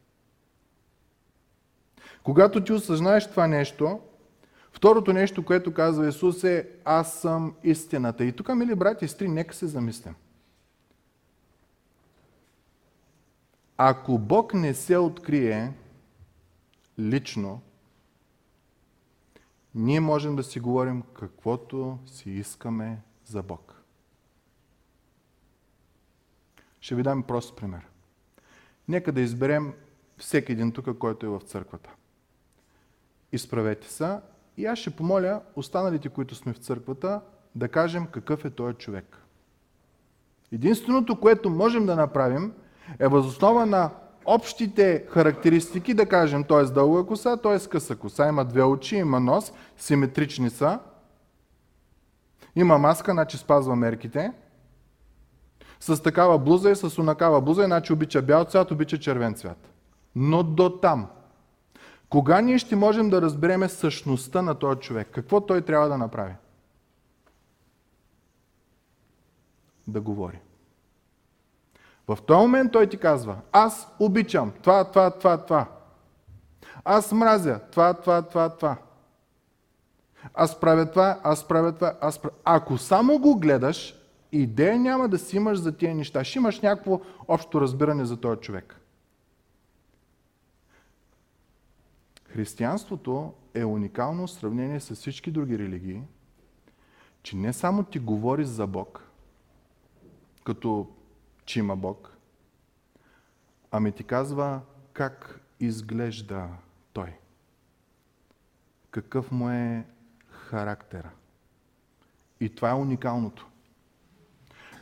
Когато 2.22 2.64
ти 2.64 2.72
осъзнаеш 2.72 3.30
това 3.30 3.46
нещо, 3.46 4.00
второто 4.80 5.12
нещо, 5.12 5.44
което 5.44 5.74
казва 5.74 6.08
Исус 6.08 6.44
е 6.44 6.68
Аз 6.84 7.20
съм 7.20 7.54
истината. 7.64 8.24
И 8.24 8.32
тук, 8.32 8.54
мили 8.54 8.74
брати 8.74 9.04
и 9.04 9.08
сестри, 9.08 9.28
нека 9.28 9.54
се 9.54 9.66
замислим. 9.66 10.14
Ако 13.76 14.18
Бог 14.18 14.54
не 14.54 14.74
се 14.74 14.96
открие 14.96 15.72
лично, 16.98 17.60
ние 19.74 20.00
можем 20.00 20.36
да 20.36 20.42
си 20.42 20.60
говорим 20.60 21.02
каквото 21.14 21.98
си 22.06 22.30
искаме 22.30 23.02
за 23.24 23.42
Бог. 23.42 23.82
Ще 26.80 26.94
ви 26.94 27.02
дам 27.02 27.22
прост 27.22 27.56
пример. 27.56 27.86
Нека 28.88 29.12
да 29.12 29.20
изберем 29.20 29.74
всеки 30.18 30.52
един 30.52 30.72
тук, 30.72 30.98
който 30.98 31.26
е 31.26 31.28
в 31.28 31.40
църквата. 31.40 31.90
Изправете 33.32 33.88
се 33.88 34.18
и 34.60 34.66
аз 34.66 34.78
ще 34.78 34.90
помоля 34.90 35.40
останалите, 35.56 36.08
които 36.08 36.34
сме 36.34 36.52
в 36.52 36.58
църквата, 36.58 37.20
да 37.54 37.68
кажем 37.68 38.06
какъв 38.06 38.44
е 38.44 38.50
този 38.50 38.74
човек. 38.74 39.16
Единственото, 40.52 41.20
което 41.20 41.50
можем 41.50 41.86
да 41.86 41.96
направим, 41.96 42.52
е 42.98 43.08
възоснова 43.08 43.66
на 43.66 43.90
общите 44.24 45.04
характеристики 45.08 45.94
да 45.94 46.06
кажем, 46.06 46.44
т.е. 46.44 46.62
дълга 46.62 47.08
коса, 47.08 47.36
т.е. 47.36 47.68
къса 47.68 47.96
коса. 47.96 48.28
Има 48.28 48.44
две 48.44 48.62
очи, 48.62 48.96
има 48.96 49.20
нос, 49.20 49.52
симетрични 49.76 50.50
са. 50.50 50.78
Има 52.56 52.78
маска, 52.78 53.12
значи 53.12 53.38
спазва 53.38 53.76
мерките 53.76 54.32
с 55.80 56.02
такава 56.02 56.38
блуза 56.38 56.70
и 56.70 56.76
с 56.76 56.98
унакава 56.98 57.40
блуза, 57.40 57.64
иначе 57.64 57.92
обича 57.92 58.22
бял 58.22 58.44
цвят, 58.44 58.70
обича 58.70 58.98
червен 58.98 59.34
цвят. 59.34 59.72
Но 60.16 60.42
до 60.42 60.78
там. 60.78 61.06
Кога 62.10 62.40
ние 62.40 62.58
ще 62.58 62.76
можем 62.76 63.10
да 63.10 63.22
разбереме 63.22 63.68
същността 63.68 64.42
на 64.42 64.54
този 64.54 64.80
човек? 64.80 65.08
Какво 65.12 65.40
той 65.40 65.62
трябва 65.62 65.88
да 65.88 65.98
направи? 65.98 66.34
Да 69.86 70.00
говори. 70.00 70.38
В 72.08 72.18
този 72.26 72.40
момент 72.40 72.72
той 72.72 72.86
ти 72.86 72.96
казва, 72.96 73.36
аз 73.52 73.88
обичам 73.98 74.52
това, 74.62 74.84
това, 74.84 75.10
това, 75.10 75.36
това. 75.36 75.66
Аз 76.84 77.12
мразя 77.12 77.60
това, 77.70 77.94
това, 77.94 78.22
това, 78.22 78.48
това. 78.48 78.76
Аз 80.34 80.60
правя 80.60 80.90
това, 80.90 81.20
аз 81.22 81.48
правя 81.48 81.72
това, 81.72 81.94
аз 82.00 82.18
правя... 82.18 82.34
Ако 82.44 82.78
само 82.78 83.18
го 83.18 83.38
гледаш, 83.38 83.94
идея 84.32 84.78
няма 84.78 85.08
да 85.08 85.18
си 85.18 85.36
имаш 85.36 85.58
за 85.58 85.76
тия 85.76 85.94
неща. 85.94 86.24
Ще 86.24 86.38
имаш 86.38 86.60
някакво 86.60 87.00
общо 87.28 87.60
разбиране 87.60 88.04
за 88.04 88.16
този 88.16 88.40
човек. 88.40 88.79
Християнството 92.32 93.34
е 93.54 93.64
уникално 93.64 94.26
в 94.26 94.30
сравнение 94.30 94.80
с 94.80 94.94
всички 94.94 95.30
други 95.30 95.58
религии, 95.58 96.02
че 97.22 97.36
не 97.36 97.52
само 97.52 97.84
ти 97.84 97.98
говори 97.98 98.44
за 98.44 98.66
Бог, 98.66 99.10
като 100.44 100.88
че 101.44 101.58
има 101.58 101.76
Бог, 101.76 102.16
ами 103.70 103.92
ти 103.92 104.04
казва 104.04 104.60
как 104.92 105.40
изглежда 105.60 106.48
Той. 106.92 107.14
Какъв 108.90 109.32
му 109.32 109.50
е 109.50 109.86
характера. 110.28 111.10
И 112.40 112.54
това 112.54 112.70
е 112.70 112.74
уникалното. 112.74 113.46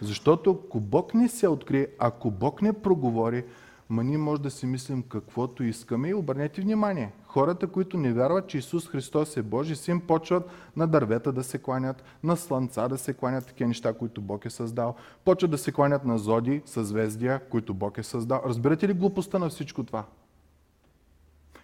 Защото 0.01 0.63
ако 0.67 0.81
Бог 0.81 1.15
не 1.15 1.29
се 1.29 1.49
открие, 1.49 1.89
ако 1.99 2.31
Бог 2.31 2.63
не 2.63 2.83
проговори, 2.83 3.45
ма 3.89 4.05
ние 4.05 4.19
може 4.19 4.43
да 4.43 4.51
си 4.51 4.67
мислим 4.67 5.03
каквото 5.03 5.65
искаме 5.65 6.09
и 6.09 6.15
обърнете 6.15 6.61
внимание. 6.61 7.13
Хората, 7.29 7.67
които 7.67 7.97
не 7.97 8.13
вярват, 8.13 8.47
че 8.47 8.59
Исус 8.59 8.89
Христос 8.89 9.37
е 9.37 9.43
Божи 9.43 9.77
син, 9.77 10.01
почват 10.01 10.51
на 10.77 10.87
дървета 10.87 11.33
да 11.33 11.45
се 11.45 11.59
кланят, 11.59 12.05
на 12.23 12.37
слънца 12.37 12.89
да 12.89 12.99
се 12.99 13.15
кланят, 13.15 13.47
такива 13.47 13.69
неща, 13.69 13.93
които 13.93 14.21
Бог 14.21 14.45
е 14.45 14.51
създал. 14.51 14.95
Почват 15.25 15.51
да 15.51 15.59
се 15.59 15.73
кланят 15.73 16.05
на 16.05 16.19
зоди, 16.19 16.63
съзвездия, 16.67 17.49
които 17.49 17.75
Бог 17.75 17.99
е 17.99 18.03
създал. 18.03 18.43
Разбирате 18.47 18.89
ли 18.89 18.93
глупостта 18.93 19.39
на 19.39 19.49
всичко 19.49 19.85
това? 19.85 20.05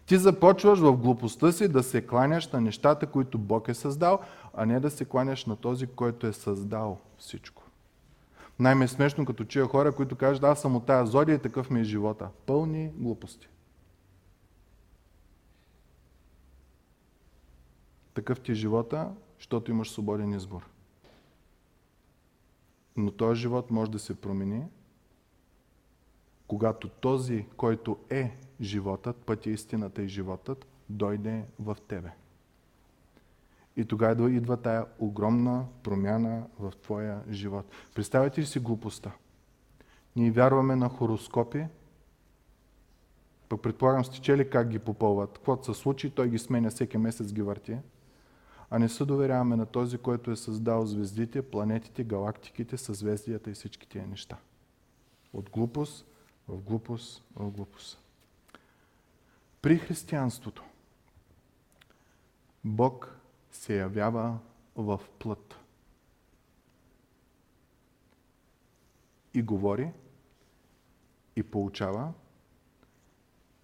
Ти 0.06 0.16
започваш 0.16 0.78
в 0.78 0.96
глупостта 0.96 1.52
си 1.52 1.68
да 1.68 1.82
се 1.82 2.06
кланяш 2.06 2.52
на 2.52 2.60
нещата, 2.60 3.06
които 3.06 3.38
Бог 3.38 3.68
е 3.68 3.74
създал, 3.74 4.18
а 4.54 4.66
не 4.66 4.80
да 4.80 4.90
се 4.90 5.04
кланяш 5.04 5.46
на 5.46 5.56
този, 5.56 5.86
който 5.86 6.26
е 6.26 6.32
създал 6.32 6.98
всичко. 7.18 7.62
Най-ме 8.58 8.88
смешно, 8.88 9.24
като 9.24 9.44
чуя 9.44 9.66
хора, 9.66 9.92
които 9.92 10.16
кажат, 10.16 10.44
аз 10.44 10.60
съм 10.60 10.76
от 10.76 10.86
тая 10.86 11.06
зодия 11.06 11.34
и 11.34 11.42
такъв 11.42 11.70
ми 11.70 11.80
е 11.80 11.84
живота. 11.84 12.28
Пълни 12.46 12.90
глупости. 12.96 13.48
Такъв 18.14 18.40
ти 18.40 18.52
е 18.52 18.54
живота, 18.54 19.12
защото 19.38 19.70
имаш 19.70 19.90
свободен 19.90 20.32
избор. 20.32 20.66
Но 22.96 23.10
този 23.10 23.40
живот 23.40 23.70
може 23.70 23.90
да 23.90 23.98
се 23.98 24.20
промени, 24.20 24.64
когато 26.46 26.88
този, 26.88 27.46
който 27.56 27.98
е 28.10 28.36
животът, 28.60 29.16
пътя, 29.16 29.50
истината 29.50 30.02
и 30.02 30.08
животът, 30.08 30.66
дойде 30.88 31.44
в 31.58 31.76
тебе. 31.88 32.10
И 33.76 33.84
тогава 33.84 34.30
идва 34.30 34.56
тая 34.56 34.86
огромна 34.98 35.66
промяна 35.82 36.46
в 36.58 36.72
твоя 36.82 37.22
живот. 37.30 37.66
Представете 37.94 38.40
ли 38.40 38.46
си 38.46 38.58
глупостта? 38.58 39.12
Ние 40.16 40.30
вярваме 40.30 40.76
на 40.76 40.88
хороскопи, 40.88 41.66
предполагам 43.62 44.04
сте 44.04 44.20
чели 44.20 44.50
как 44.50 44.68
ги 44.68 44.78
попълват. 44.78 45.32
Каквото 45.32 45.74
се 45.74 45.80
случи, 45.80 46.10
той 46.10 46.28
ги 46.28 46.38
сменя, 46.38 46.70
всеки 46.70 46.98
месец 46.98 47.32
ги 47.32 47.42
върти. 47.42 47.76
А 48.74 48.78
не 48.78 48.88
се 48.88 49.04
доверяваме 49.04 49.56
на 49.56 49.66
този, 49.66 49.98
който 49.98 50.30
е 50.30 50.36
създал 50.36 50.86
звездите, 50.86 51.50
планетите, 51.50 52.04
галактиките, 52.04 52.76
съзвездията 52.76 53.50
и 53.50 53.54
всички 53.54 53.88
тия 53.88 54.06
неща. 54.06 54.38
От 55.32 55.50
глупост 55.50 56.06
в 56.48 56.60
глупост 56.62 57.24
в 57.36 57.50
глупост. 57.50 57.98
При 59.62 59.78
християнството 59.78 60.64
Бог 62.64 63.20
се 63.50 63.76
явява 63.76 64.38
в 64.76 65.00
плът. 65.18 65.56
И 69.34 69.42
говори, 69.42 69.92
и 71.36 71.42
получава, 71.42 72.12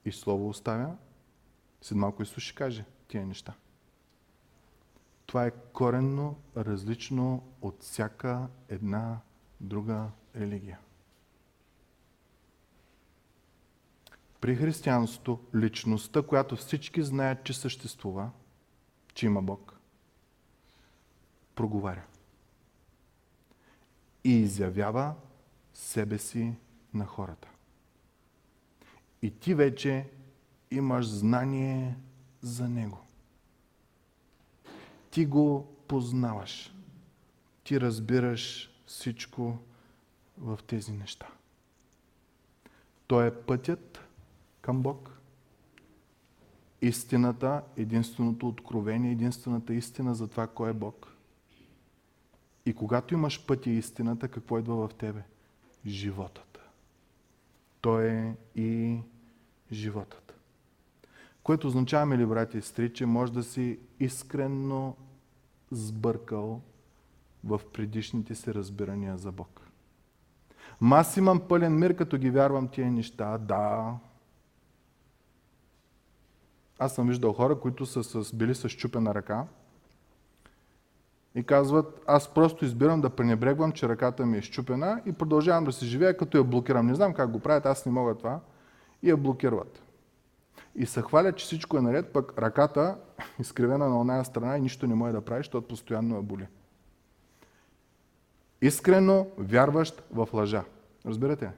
и 0.05 0.13
слово 0.13 0.49
оставя. 0.49 0.97
След 1.83 1.99
малко 1.99 2.23
Исус 2.23 2.43
ще 2.43 2.55
каже 2.55 2.85
тия 3.09 3.27
неща. 3.27 3.55
Това 5.31 5.47
е 5.47 5.51
коренно 5.51 6.37
различно 6.57 7.43
от 7.63 7.83
всяка 7.83 8.49
една 8.69 9.21
друга 9.61 10.11
религия. 10.37 10.79
При 14.41 14.57
християнството 14.57 15.41
личността, 15.55 16.23
която 16.23 16.57
всички 16.57 17.03
знаят, 17.03 17.45
че 17.45 17.53
съществува, 17.53 18.31
че 19.15 19.27
има 19.27 19.43
Бог, 19.43 19.79
проговаря. 21.55 22.05
И 24.25 24.33
изявява 24.33 25.15
себе 25.75 26.19
си 26.19 26.55
на 26.95 27.07
хората. 27.07 27.49
И 29.23 29.31
ти 29.31 29.55
вече 29.55 30.09
имаш 30.71 31.07
знание 31.07 31.97
за 32.41 32.69
Него. 32.69 33.10
Ти 35.11 35.27
го 35.27 35.67
познаваш. 35.89 36.75
Ти 37.65 37.81
разбираш 37.81 38.71
всичко 38.87 39.59
в 40.39 40.59
тези 40.67 40.93
неща. 40.93 41.29
Той 43.07 43.27
е 43.27 43.35
пътят 43.35 44.01
към 44.61 44.83
Бог. 44.83 45.21
Истината, 46.83 47.63
единственото 47.77 48.49
откровение, 48.49 49.13
единствената 49.13 49.75
истина 49.75 50.15
за 50.15 50.29
това 50.29 50.47
кой 50.47 50.71
е 50.71 50.73
Бог. 50.73 51.07
И 52.67 52.75
когато 52.75 53.15
имаш 53.15 53.47
пътя 53.47 53.71
и 53.71 53.79
истината, 53.79 54.29
какво 54.29 54.59
идва 54.59 54.89
в 54.89 54.95
тебе? 54.95 55.23
Животът. 55.87 56.59
Той 57.81 58.09
е 58.09 58.37
и 58.55 58.99
животът. 59.73 60.40
Което 61.51 61.67
означава, 61.67 62.07
мили 62.07 62.27
брати 62.27 62.59
и 62.59 62.63
сестри, 62.63 62.93
че 62.93 63.07
може 63.07 63.33
да 63.33 63.43
си 63.43 63.79
искрено 64.01 64.97
сбъркал 65.71 66.61
в 67.45 67.61
предишните 67.73 68.35
си 68.35 68.55
разбирания 68.55 69.17
за 69.19 69.33
Бог. 69.33 69.61
Ма 70.81 70.97
аз 70.97 71.17
имам 71.17 71.41
пълен 71.49 71.79
мир, 71.79 71.97
като 71.97 72.19
ги 72.19 72.31
вярвам 72.31 72.69
тия 72.69 72.93
неща. 72.93 73.39
Да. 73.39 73.95
Аз 76.79 76.95
съм 76.95 77.09
виждал 77.09 77.33
хора, 77.33 77.61
които 77.61 77.87
са 77.87 78.05
с, 78.05 78.37
били 78.37 78.55
с 78.55 78.69
чупена 78.69 79.15
ръка 79.15 79.47
и 81.35 81.45
казват, 81.45 82.01
аз 82.07 82.35
просто 82.35 82.65
избирам 82.65 83.01
да 83.01 83.11
пренебрегвам, 83.11 83.73
че 83.73 83.89
ръката 83.89 84.27
ми 84.27 84.39
е 84.39 84.43
щупена 84.43 85.03
и 85.07 85.13
продължавам 85.13 85.65
да 85.65 85.73
се 85.73 85.87
живея, 85.87 86.17
като 86.17 86.39
я 86.39 86.45
блокирам. 86.45 86.87
Не 86.87 86.95
знам 86.95 87.15
как 87.15 87.31
го 87.31 87.41
правят, 87.41 87.67
аз 87.67 87.87
не 87.87 87.93
мога 87.93 88.15
това. 88.15 88.41
И 89.03 89.11
я 89.11 89.17
блокират. 89.17 89.83
И 90.75 90.87
се 90.87 91.03
хвалят, 91.03 91.37
че 91.37 91.45
всичко 91.45 91.77
е 91.77 91.81
наред, 91.81 92.13
пък 92.13 92.39
ръката 92.39 92.97
изкривена 93.39 93.89
на 93.89 94.01
оная 94.01 94.25
страна 94.25 94.57
и 94.57 94.61
нищо 94.61 94.87
не 94.87 94.95
може 94.95 95.13
да 95.13 95.21
прави, 95.21 95.39
защото 95.39 95.69
постоянно 95.69 96.17
я 96.17 96.23
боли. 96.23 96.47
Искрено 98.63 99.27
вярващ 99.39 100.03
в 100.13 100.29
лъжа. 100.33 100.65
Разбирате? 101.07 101.51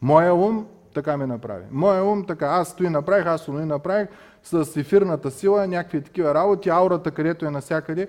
Моя 0.00 0.34
ум 0.34 0.66
така 0.94 1.16
ми 1.16 1.26
направи. 1.26 1.64
Моя 1.70 2.04
ум 2.04 2.26
така, 2.26 2.46
аз 2.46 2.68
стои 2.68 2.88
направих, 2.88 3.26
аз 3.26 3.40
стои 3.40 3.64
направих, 3.64 4.08
с 4.42 4.76
ефирната 4.76 5.30
сила, 5.30 5.66
някакви 5.66 6.02
такива 6.02 6.34
работи, 6.34 6.68
аурата, 6.68 7.10
където 7.10 7.46
е 7.46 7.50
насякъде. 7.50 8.08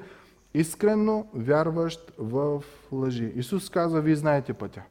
Искрено 0.54 1.28
вярващ 1.34 2.12
в 2.18 2.64
лъжи. 2.92 3.32
Исус 3.36 3.70
казва, 3.70 4.02
вие 4.02 4.16
знаете 4.16 4.54
пътя. 4.54 4.82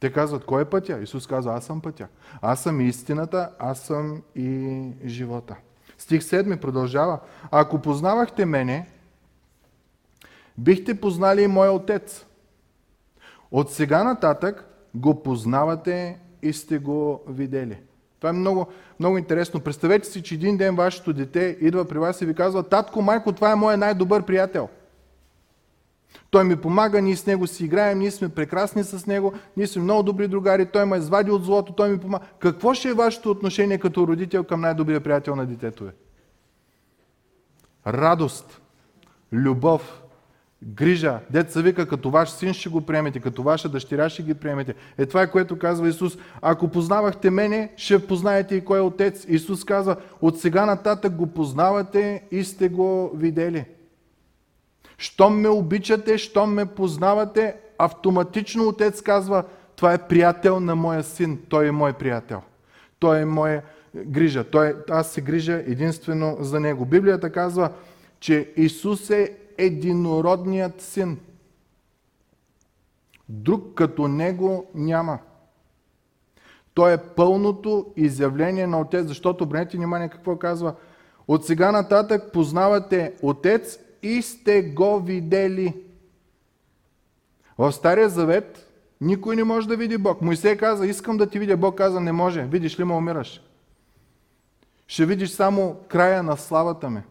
Те 0.00 0.12
казват, 0.12 0.44
кой 0.44 0.62
е 0.62 0.64
пътя? 0.64 0.98
Исус 1.02 1.26
казва, 1.26 1.54
аз 1.54 1.64
съм 1.64 1.80
пътя. 1.80 2.08
Аз 2.42 2.62
съм 2.62 2.80
истината, 2.80 3.50
аз 3.58 3.80
съм 3.80 4.22
и 4.34 4.88
живота. 5.04 5.56
Стих 5.98 6.22
7 6.22 6.60
продължава. 6.60 7.18
Ако 7.50 7.82
познавахте 7.82 8.44
мене, 8.44 8.88
бихте 10.58 11.00
познали 11.00 11.42
и 11.42 11.46
моя 11.46 11.72
отец. 11.72 12.26
От 13.50 13.70
сега 13.70 14.04
нататък 14.04 14.64
го 14.94 15.22
познавате 15.22 16.18
и 16.42 16.52
сте 16.52 16.78
го 16.78 17.22
видели. 17.28 17.78
Това 18.18 18.30
е 18.30 18.32
много, 18.32 18.66
много 19.00 19.18
интересно. 19.18 19.60
Представете 19.60 20.08
си, 20.08 20.22
че 20.22 20.34
един 20.34 20.56
ден 20.56 20.76
вашето 20.76 21.12
дете 21.12 21.58
идва 21.60 21.84
при 21.84 21.98
вас 21.98 22.20
и 22.20 22.26
ви 22.26 22.34
казва, 22.34 22.62
татко, 22.62 23.02
майко, 23.02 23.32
това 23.32 23.52
е 23.52 23.54
моят 23.54 23.80
най-добър 23.80 24.22
приятел. 24.22 24.68
Той 26.30 26.44
ми 26.44 26.56
помага, 26.56 27.02
ние 27.02 27.16
с 27.16 27.26
него 27.26 27.46
си 27.46 27.64
играем, 27.64 27.98
ние 27.98 28.10
сме 28.10 28.28
прекрасни 28.28 28.84
с 28.84 29.06
него, 29.06 29.32
ние 29.56 29.66
сме 29.66 29.82
много 29.82 30.02
добри 30.02 30.28
другари, 30.28 30.66
той 30.66 30.86
ме 30.86 30.96
извади 30.96 31.30
от 31.30 31.44
злото, 31.44 31.72
той 31.72 31.90
ми 31.90 31.98
помага. 31.98 32.24
Какво 32.38 32.74
ще 32.74 32.88
е 32.88 32.94
вашето 32.94 33.30
отношение 33.30 33.78
като 33.78 34.06
родител 34.06 34.44
към 34.44 34.60
най-добрия 34.60 35.00
приятел 35.00 35.36
на 35.36 35.46
детето 35.46 35.84
ви? 35.84 35.90
Радост, 37.86 38.60
любов, 39.32 40.02
грижа. 40.62 41.20
Деца 41.30 41.60
вика, 41.60 41.88
като 41.88 42.10
ваш 42.10 42.30
син 42.30 42.52
ще 42.52 42.68
го 42.68 42.80
приемете, 42.80 43.20
като 43.20 43.42
ваша 43.42 43.68
дъщеря 43.68 44.08
ще 44.08 44.22
ги 44.22 44.34
приемете. 44.34 44.74
Е 44.98 45.06
това 45.06 45.22
е 45.22 45.30
което 45.30 45.58
казва 45.58 45.88
Исус. 45.88 46.18
Ако 46.42 46.68
познавахте 46.68 47.30
мене, 47.30 47.72
ще 47.76 48.06
познаете 48.06 48.54
и 48.54 48.64
кой 48.64 48.78
е 48.78 48.82
Отец. 48.82 49.24
Исус 49.28 49.64
казва, 49.64 49.96
от 50.20 50.40
сега 50.40 50.66
нататък 50.66 51.14
го 51.14 51.26
познавате 51.26 52.22
и 52.30 52.44
сте 52.44 52.68
го 52.68 53.10
видели. 53.14 53.64
Щом 55.00 55.40
ме 55.40 55.48
обичате, 55.48 56.18
щом 56.18 56.54
ме 56.54 56.66
познавате, 56.66 57.56
автоматично 57.78 58.68
Отец 58.68 59.02
казва, 59.02 59.44
това 59.76 59.92
е 59.92 60.08
приятел 60.08 60.60
на 60.60 60.74
моя 60.76 61.02
син, 61.02 61.38
той 61.48 61.66
е 61.66 61.70
мой 61.70 61.92
приятел. 61.92 62.42
Той 62.98 63.20
е 63.20 63.24
моя 63.24 63.62
грижа. 63.96 64.44
Той, 64.44 64.76
аз 64.90 65.12
се 65.12 65.20
грижа 65.20 65.52
единствено 65.52 66.36
за 66.40 66.60
него. 66.60 66.84
Библията 66.84 67.32
казва, 67.32 67.72
че 68.20 68.52
Исус 68.56 69.10
е 69.10 69.36
единородният 69.58 70.80
син. 70.80 71.18
Друг 73.28 73.74
като 73.74 74.08
него 74.08 74.70
няма. 74.74 75.18
Той 76.74 76.92
е 76.92 76.98
пълното 77.16 77.92
изявление 77.96 78.66
на 78.66 78.80
Отец, 78.80 79.06
защото 79.06 79.44
обърнете 79.44 79.76
внимание 79.76 80.08
какво 80.08 80.38
казва. 80.38 80.74
От 81.28 81.46
сега 81.46 81.72
нататък 81.72 82.32
познавате 82.32 83.12
Отец 83.22 83.78
и 84.02 84.22
сте 84.22 84.62
го 84.62 85.00
видели. 85.00 85.74
В 87.58 87.72
Стария 87.72 88.08
Завет 88.08 88.70
никой 89.00 89.36
не 89.36 89.44
може 89.44 89.68
да 89.68 89.76
види 89.76 89.98
Бог. 89.98 90.22
Моисей 90.22 90.56
каза, 90.56 90.86
искам 90.86 91.16
да 91.16 91.26
ти 91.26 91.38
видя. 91.38 91.56
Бог 91.56 91.78
каза, 91.78 92.00
не 92.00 92.12
може. 92.12 92.42
Видиш 92.42 92.80
ли 92.80 92.84
ме, 92.84 92.94
умираш. 92.94 93.42
Ще 94.86 95.06
видиш 95.06 95.30
само 95.30 95.76
края 95.88 96.22
на 96.22 96.36
славата 96.36 96.90
ми. 96.90 97.02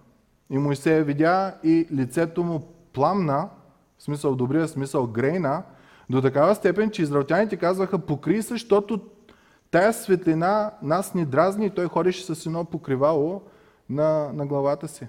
И 0.50 0.58
Моисей 0.58 1.04
видя 1.04 1.56
и 1.64 1.88
лицето 1.92 2.44
му 2.44 2.68
пламна, 2.94 3.50
в 3.98 4.04
смисъл 4.04 4.36
добрия 4.36 4.68
смисъл 4.68 5.08
грейна, 5.08 5.64
до 6.10 6.22
такава 6.22 6.56
степен, 6.56 6.92
че 6.92 7.02
израелтяните 7.02 7.58
казваха, 7.58 8.00
покри 8.00 8.42
се, 8.42 8.48
защото 8.48 9.02
тая 9.72 9.94
светлина 9.94 10.72
нас 10.82 11.14
ни 11.14 11.26
дразни 11.26 11.66
и 11.66 11.70
той 11.70 11.88
ходеше 11.88 12.36
с 12.36 12.46
едно 12.46 12.66
покривало 12.66 13.42
на, 13.90 14.34
на 14.34 14.46
главата 14.46 14.88
си. 14.88 15.08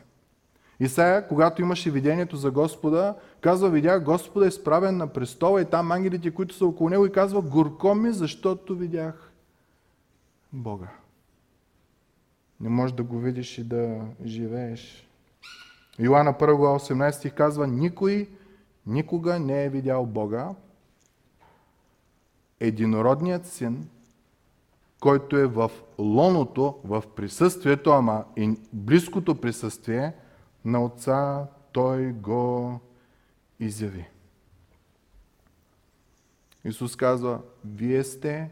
Исаия, 0.81 1.29
когато 1.29 1.63
имаше 1.63 1.91
видението 1.91 2.37
за 2.37 2.51
Господа, 2.51 3.15
казва, 3.41 3.71
видях 3.71 4.05
Господа 4.05 4.47
изправен 4.47 4.97
на 4.97 5.07
престола 5.07 5.63
и 5.63 5.65
там 5.65 5.93
ангелите, 5.93 6.31
които 6.31 6.55
са 6.55 6.67
около 6.67 6.91
него 6.91 7.07
и 7.07 7.13
казва, 7.13 7.43
горко 7.43 7.95
ми, 7.95 8.13
защото 8.13 8.77
видях 8.77 9.33
Бога. 10.53 10.89
Не 12.61 12.69
можеш 12.69 12.97
да 12.97 13.03
го 13.03 13.19
видиш 13.19 13.59
и 13.59 13.65
да 13.65 14.01
живееш. 14.25 15.09
Йоанна 15.99 16.35
1 16.35 16.57
глава 16.57 16.79
18 16.79 17.35
казва, 17.35 17.67
никой 17.67 18.29
никога 18.87 19.39
не 19.39 19.65
е 19.65 19.69
видял 19.69 20.07
Бога. 20.07 20.49
Единородният 22.61 23.47
син, 23.47 23.89
който 25.01 25.37
е 25.37 25.47
в 25.47 25.71
лоното, 25.99 26.79
в 26.85 27.05
присъствието, 27.17 27.91
ама 27.91 28.25
и 28.37 28.59
близкото 28.73 29.35
присъствие 29.35 30.13
на 30.65 30.85
Отца, 30.85 31.47
той 31.73 32.13
го 32.13 32.81
изяви. 33.61 34.09
Исус 36.65 36.97
казва, 36.97 37.43
вие 37.65 38.05
сте 38.05 38.51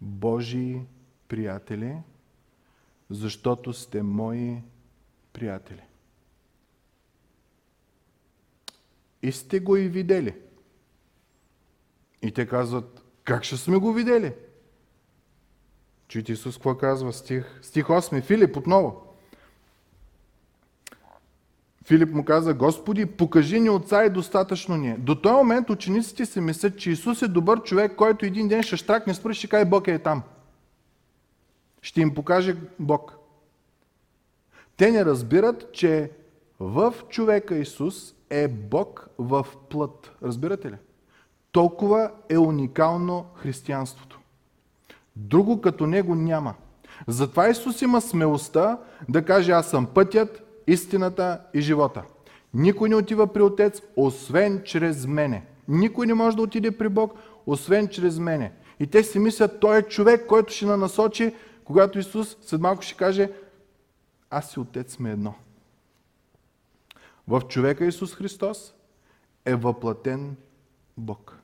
Божии 0.00 0.82
приятели, 1.28 1.96
защото 3.10 3.72
сте 3.72 4.02
мои 4.02 4.56
приятели. 5.32 5.82
И 9.22 9.32
сте 9.32 9.60
го 9.60 9.76
и 9.76 9.88
видели. 9.88 10.34
И 12.22 12.32
те 12.32 12.46
казват, 12.46 13.04
как 13.24 13.44
ще 13.44 13.56
сме 13.56 13.76
го 13.76 13.92
видели? 13.92 14.34
Чуйте 16.08 16.32
Исус 16.32 16.54
какво 16.54 16.76
казва 16.78 17.12
стих, 17.12 17.58
стих 17.62 17.86
8, 17.86 18.22
Филип 18.22 18.56
отново. 18.56 19.05
Филип 21.86 22.14
му 22.14 22.24
каза, 22.24 22.54
Господи, 22.54 23.06
покажи 23.06 23.60
ни 23.60 23.70
отца 23.70 24.04
и 24.04 24.10
достатъчно 24.10 24.76
ни 24.76 24.90
е. 24.90 24.96
До 24.98 25.14
този 25.14 25.34
момент 25.34 25.70
учениците 25.70 26.26
си 26.26 26.40
мислят, 26.40 26.78
че 26.78 26.90
Исус 26.90 27.22
е 27.22 27.28
добър 27.28 27.62
човек, 27.62 27.96
който 27.96 28.26
един 28.26 28.48
ден 28.48 28.62
ще 28.62 28.76
штракне 28.76 29.14
с 29.14 29.22
пръст, 29.22 29.48
каже 29.48 29.64
Бог 29.64 29.88
е 29.88 29.98
там. 29.98 30.22
Ще 31.82 32.00
им 32.00 32.14
покаже 32.14 32.56
Бог. 32.78 33.16
Те 34.76 34.90
не 34.90 35.04
разбират, 35.04 35.72
че 35.72 36.10
В 36.60 36.94
човека 37.08 37.56
Исус 37.56 38.14
е 38.30 38.48
Бог 38.48 39.08
в 39.18 39.46
плът. 39.70 40.12
Разбирате 40.22 40.70
ли? 40.70 40.76
Толкова 41.52 42.10
е 42.28 42.38
уникално 42.38 43.26
християнството. 43.34 44.20
Друго 45.16 45.60
като 45.60 45.86
него 45.86 46.14
няма. 46.14 46.54
Затова 47.06 47.48
Исус 47.48 47.82
има 47.82 48.00
смелостта 48.00 48.78
да 49.08 49.24
каже 49.24 49.52
аз 49.52 49.70
съм 49.70 49.86
пътят, 49.86 50.45
истината 50.66 51.40
и 51.54 51.60
живота. 51.60 52.02
Никой 52.54 52.88
не 52.88 52.96
отива 52.96 53.32
при 53.32 53.42
Отец, 53.42 53.82
освен 53.96 54.62
чрез 54.64 55.06
мене. 55.06 55.46
Никой 55.68 56.06
не 56.06 56.14
може 56.14 56.36
да 56.36 56.42
отиде 56.42 56.78
при 56.78 56.88
Бог, 56.88 57.14
освен 57.46 57.88
чрез 57.88 58.18
мене. 58.18 58.52
И 58.80 58.86
те 58.86 59.02
си 59.02 59.18
мислят, 59.18 59.60
той 59.60 59.78
е 59.78 59.82
човек, 59.82 60.26
който 60.26 60.52
ще 60.52 60.66
насочи, 60.66 61.34
когато 61.64 61.98
Исус 61.98 62.36
след 62.42 62.60
малко 62.60 62.82
ще 62.82 62.96
каже, 62.96 63.30
аз 64.30 64.54
и 64.54 64.60
Отец 64.60 64.92
сме 64.92 65.10
едно. 65.10 65.34
В 67.28 67.40
човека 67.48 67.84
Исус 67.84 68.14
Христос 68.14 68.74
е 69.44 69.54
въплатен 69.54 70.36
Бог. 70.96 71.38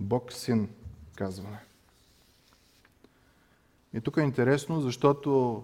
Бог 0.00 0.32
Син, 0.32 0.68
казваме. 1.16 1.71
И 3.94 4.00
тук 4.00 4.16
е 4.16 4.20
интересно, 4.20 4.80
защото 4.80 5.62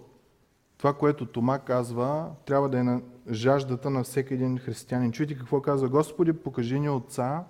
това, 0.77 0.93
което 0.93 1.25
Тома 1.25 1.59
казва, 1.59 2.31
трябва 2.45 2.69
да 2.69 2.79
е 2.79 2.83
на 2.83 3.01
жаждата 3.31 3.89
на 3.89 4.03
всеки 4.03 4.33
един 4.33 4.57
християнин. 4.57 5.11
Чуйте 5.11 5.37
какво 5.37 5.61
казва 5.61 5.89
Господи, 5.89 6.33
покажи 6.33 6.79
ни 6.79 6.89
Отца 6.89 7.43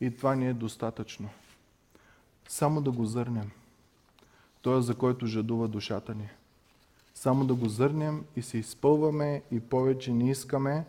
и 0.00 0.16
това 0.16 0.34
ни 0.34 0.48
е 0.48 0.54
достатъчно. 0.54 1.28
Само 2.48 2.80
да 2.80 2.90
го 2.90 3.04
зърнем. 3.04 3.50
Той 4.62 4.78
е 4.78 4.82
за 4.82 4.94
който 4.94 5.26
жадува 5.26 5.68
душата 5.68 6.14
ни. 6.14 6.28
Само 7.14 7.44
да 7.44 7.54
го 7.54 7.68
зърнем 7.68 8.24
и 8.36 8.42
се 8.42 8.58
изпълваме 8.58 9.42
и 9.50 9.60
повече 9.60 10.12
не 10.12 10.30
искаме. 10.30 10.84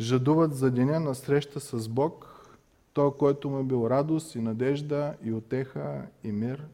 Жадуват 0.00 0.54
за 0.54 0.70
деня 0.70 1.00
на 1.00 1.14
среща 1.14 1.60
с 1.60 1.88
Бог, 1.88 2.48
той, 2.92 3.16
който 3.16 3.50
му 3.50 3.58
е 3.58 3.62
бил 3.62 3.86
радост 3.90 4.34
и 4.34 4.40
надежда 4.40 5.14
и 5.24 5.32
отеха 5.32 6.06
и 6.24 6.32
мир. 6.32 6.64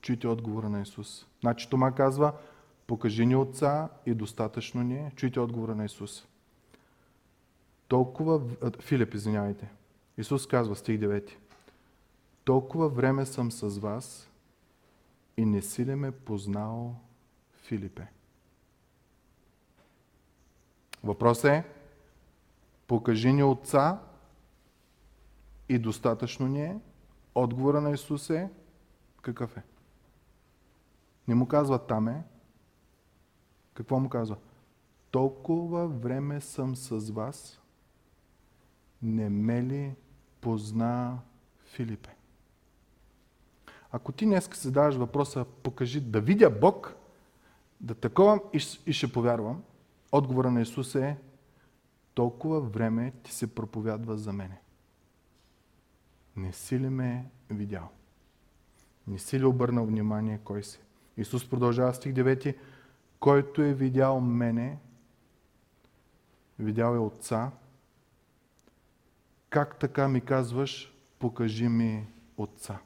Чуйте 0.00 0.28
отговора 0.28 0.68
на 0.68 0.82
Исус. 0.82 1.26
Значи 1.40 1.70
Тома 1.70 1.92
казва, 1.92 2.32
покажи 2.86 3.26
ни 3.26 3.36
Отца 3.36 3.88
и 4.06 4.14
достатъчно 4.14 4.82
ни 4.82 4.96
е. 4.96 5.12
Чуйте 5.16 5.40
отговора 5.40 5.74
на 5.74 5.84
Исус. 5.84 6.26
Толкова, 7.88 8.40
Филип, 8.80 9.14
извинявайте. 9.14 9.70
Исус 10.18 10.46
казва, 10.46 10.76
стих 10.76 11.00
9. 11.00 11.30
Толкова 12.44 12.88
време 12.88 13.26
съм 13.26 13.52
с 13.52 13.78
вас 13.78 14.30
и 15.36 15.44
не 15.44 15.62
си 15.62 15.86
ли 15.86 15.94
ме 15.94 16.10
познал, 16.10 16.96
Филипе? 17.52 18.06
Въпросът 21.04 21.44
е, 21.44 21.64
покажи 22.86 23.32
ни 23.32 23.42
Отца 23.42 23.98
и 25.68 25.78
достатъчно 25.78 26.46
ни 26.46 26.62
е. 26.62 26.80
Отговора 27.34 27.80
на 27.80 27.90
Исус 27.90 28.30
е, 28.30 28.50
какъв 29.22 29.56
е? 29.56 29.62
Не 31.28 31.34
му 31.34 31.48
казва 31.48 31.86
там 31.86 32.08
е. 32.08 32.24
Какво 33.74 34.00
му 34.00 34.08
казва? 34.08 34.36
Толкова 35.10 35.88
време 35.88 36.40
съм 36.40 36.76
с 36.76 37.10
вас, 37.10 37.60
не 39.02 39.30
ме 39.30 39.62
ли 39.62 39.94
позна 40.40 41.18
Филипе? 41.64 42.10
Ако 43.92 44.12
ти 44.12 44.24
днес 44.24 44.50
се 44.52 44.70
даваш 44.70 44.94
въпроса, 44.94 45.44
покажи 45.62 46.00
да 46.00 46.20
видя 46.20 46.50
Бог, 46.50 46.94
да 47.80 47.94
таковам 47.94 48.40
и 48.86 48.92
ще 48.92 49.12
повярвам, 49.12 49.62
отговора 50.12 50.50
на 50.50 50.60
Исус 50.60 50.94
е 50.94 51.16
толкова 52.14 52.60
време 52.60 53.12
ти 53.22 53.32
се 53.32 53.54
проповядва 53.54 54.16
за 54.16 54.32
мене. 54.32 54.60
Не 56.36 56.52
си 56.52 56.80
ли 56.80 56.88
ме 56.88 57.30
видял? 57.50 57.88
Не 59.06 59.18
си 59.18 59.40
ли 59.40 59.44
обърнал 59.44 59.86
внимание 59.86 60.40
кой 60.44 60.62
си? 60.62 60.80
Исус 61.18 61.48
продължава 61.48 61.94
стих 61.94 62.12
9. 62.12 62.56
Който 63.20 63.62
е 63.62 63.74
видял 63.74 64.20
мене, 64.20 64.78
видял 66.58 66.94
е 66.94 66.98
Отца, 66.98 67.50
как 69.50 69.78
така 69.78 70.08
ми 70.08 70.20
казваш, 70.20 70.94
покажи 71.18 71.68
ми 71.68 72.06
Отца? 72.36 72.78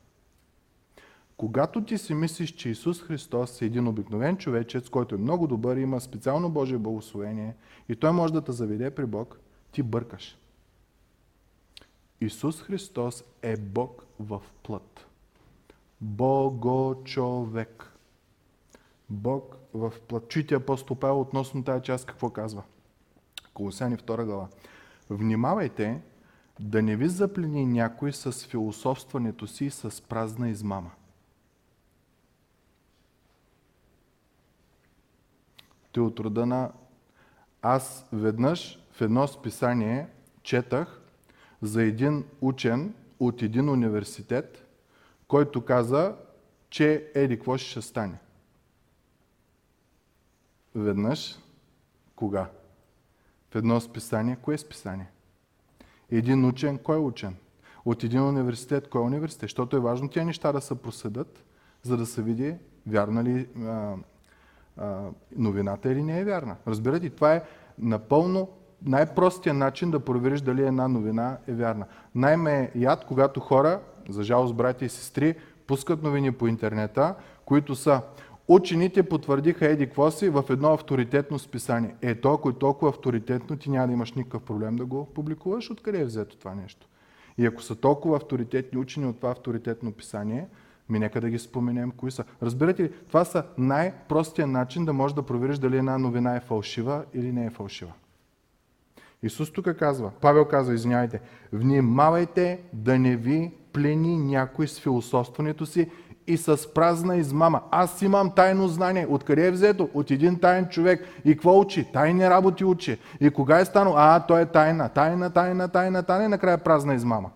Когато 1.36 1.84
ти 1.84 1.98
си 1.98 2.14
мислиш, 2.14 2.50
че 2.50 2.68
Исус 2.68 3.02
Христос 3.02 3.62
е 3.62 3.64
един 3.64 3.88
обикновен 3.88 4.36
човечец, 4.36 4.88
който 4.88 5.14
е 5.14 5.18
много 5.18 5.46
добър, 5.46 5.76
има 5.76 6.00
специално 6.00 6.50
Божие 6.50 6.78
благословение 6.78 7.56
и 7.88 7.96
той 7.96 8.12
може 8.12 8.32
да 8.32 8.44
те 8.44 8.52
заведе 8.52 8.90
при 8.90 9.06
Бог, 9.06 9.40
ти 9.72 9.82
бъркаш. 9.82 10.38
Исус 12.20 12.62
Христос 12.62 13.24
е 13.42 13.56
Бог 13.56 14.06
в 14.18 14.42
плът. 14.62 15.06
Бого-човек. 16.00 17.91
Бог 19.12 19.56
в 19.74 19.92
плът. 20.08 20.28
Чуйте 20.28 20.54
апостол 20.54 20.96
Павел 20.96 21.20
относно 21.20 21.64
тази 21.64 21.82
част 21.82 22.06
какво 22.06 22.30
казва. 22.30 22.62
Колосяни 23.54 23.96
2 23.96 24.24
глава. 24.24 24.48
Внимавайте 25.10 26.00
да 26.60 26.82
не 26.82 26.96
ви 26.96 27.08
заплени 27.08 27.66
някой 27.66 28.12
с 28.12 28.32
философстването 28.46 29.46
си 29.46 29.70
с 29.70 30.02
празна 30.02 30.48
измама. 30.48 30.90
Те 35.92 36.00
от 36.00 36.20
рода 36.20 36.46
на... 36.46 36.72
Аз 37.62 38.06
веднъж 38.12 38.78
в 38.92 39.00
едно 39.00 39.26
списание 39.26 40.08
четах 40.42 41.00
за 41.62 41.82
един 41.82 42.24
учен 42.40 42.94
от 43.20 43.42
един 43.42 43.68
университет, 43.68 44.66
който 45.28 45.64
каза, 45.64 46.16
че 46.70 47.10
еди 47.14 47.36
какво 47.36 47.56
ще 47.56 47.82
стане. 47.82 48.18
Веднъж, 50.74 51.38
кога? 52.16 52.46
В 53.50 53.56
едно 53.56 53.80
списание. 53.80 54.36
Кое 54.42 54.54
е 54.54 54.58
списание? 54.58 55.10
Един 56.10 56.44
учен, 56.44 56.78
кой 56.78 56.96
е 56.96 56.98
учен? 56.98 57.36
От 57.84 58.04
един 58.04 58.22
университет, 58.22 58.88
кой 58.88 59.00
е 59.00 59.04
университет? 59.04 59.40
Защото 59.40 59.76
е 59.76 59.80
важно 59.80 60.08
тия 60.08 60.24
неща 60.24 60.52
да 60.52 60.60
се 60.60 60.82
проследят, 60.82 61.44
за 61.82 61.96
да 61.96 62.06
се 62.06 62.22
види 62.22 62.54
вярна 62.86 63.24
ли 63.24 63.48
а, 63.66 63.94
а, 64.76 65.00
новината 65.36 65.92
или 65.92 66.02
не 66.02 66.20
е 66.20 66.24
вярна. 66.24 66.56
Разбирате, 66.66 67.10
това 67.10 67.34
е 67.34 67.42
напълно 67.78 68.48
най-простият 68.84 69.56
начин 69.56 69.90
да 69.90 70.00
провериш 70.00 70.40
дали 70.40 70.66
една 70.66 70.88
новина 70.88 71.38
е 71.46 71.52
вярна. 71.52 71.86
Най-ме 72.14 72.60
е 72.60 72.78
яд, 72.78 73.04
когато 73.04 73.40
хора, 73.40 73.80
за 74.08 74.22
жалост 74.22 74.54
брати 74.54 74.84
и 74.84 74.88
сестри, 74.88 75.34
пускат 75.66 76.02
новини 76.02 76.32
по 76.32 76.46
интернета, 76.46 77.14
които 77.44 77.74
са 77.74 78.02
Учените 78.52 79.02
потвърдиха 79.02 79.66
еди 79.66 79.86
какво 79.86 80.10
си 80.10 80.28
в 80.28 80.44
едно 80.50 80.72
авторитетно 80.72 81.38
списание. 81.38 81.94
Е, 82.02 82.14
то, 82.14 82.32
ако 82.32 82.48
е 82.48 82.52
толкова 82.52 82.88
авторитетно, 82.88 83.56
ти 83.56 83.70
няма 83.70 83.86
да 83.86 83.92
имаш 83.92 84.12
никакъв 84.12 84.42
проблем 84.42 84.76
да 84.76 84.84
го 84.86 85.06
публикуваш. 85.14 85.70
Откъде 85.70 86.00
е 86.00 86.04
взето 86.04 86.36
това 86.36 86.54
нещо? 86.54 86.88
И 87.38 87.46
ако 87.46 87.62
са 87.62 87.76
толкова 87.76 88.16
авторитетни 88.16 88.78
учени 88.78 89.06
от 89.06 89.16
това 89.16 89.30
авторитетно 89.30 89.92
писание, 89.92 90.48
ми 90.88 90.98
нека 90.98 91.20
да 91.20 91.30
ги 91.30 91.38
споменем 91.38 91.90
кои 91.90 92.10
са. 92.10 92.24
Разбирате 92.42 92.82
ли, 92.82 92.92
това 93.08 93.24
са 93.24 93.44
най-простия 93.58 94.46
начин 94.46 94.84
да 94.84 94.92
можеш 94.92 95.14
да 95.14 95.22
провериш 95.22 95.58
дали 95.58 95.76
една 95.76 95.98
новина 95.98 96.36
е 96.36 96.40
фалшива 96.40 97.04
или 97.14 97.32
не 97.32 97.46
е 97.46 97.50
фалшива. 97.50 97.92
Исус 99.22 99.52
тук 99.52 99.76
казва, 99.78 100.10
Павел 100.20 100.44
казва, 100.44 100.74
извиняйте, 100.74 101.20
внимавайте 101.52 102.60
да 102.72 102.98
не 102.98 103.16
ви 103.16 103.52
плени 103.72 104.18
някой 104.18 104.68
с 104.68 104.80
философстването 104.80 105.66
си 105.66 105.90
и 106.26 106.36
с 106.36 106.74
празна 106.74 107.16
измама. 107.16 107.62
Аз 107.70 108.02
имам 108.02 108.30
тайно 108.30 108.68
знание. 108.68 109.06
Откъде 109.10 109.46
е 109.46 109.50
взето? 109.50 109.88
От 109.94 110.10
един 110.10 110.38
тайен 110.38 110.68
човек. 110.68 111.06
И 111.24 111.32
какво 111.32 111.60
учи? 111.60 111.92
Тайни 111.92 112.30
работи 112.30 112.64
учи. 112.64 112.98
И 113.20 113.30
кога 113.30 113.60
е 113.60 113.64
станал? 113.64 113.94
А, 113.96 114.20
той 114.20 114.40
е 114.40 114.46
тайна. 114.46 114.88
Тайна, 114.88 115.30
тайна, 115.30 115.68
тайна, 115.68 116.02
тайна 116.02 116.24
и 116.24 116.28
накрая 116.28 116.58
празна 116.58 116.94
измама. 116.94 117.30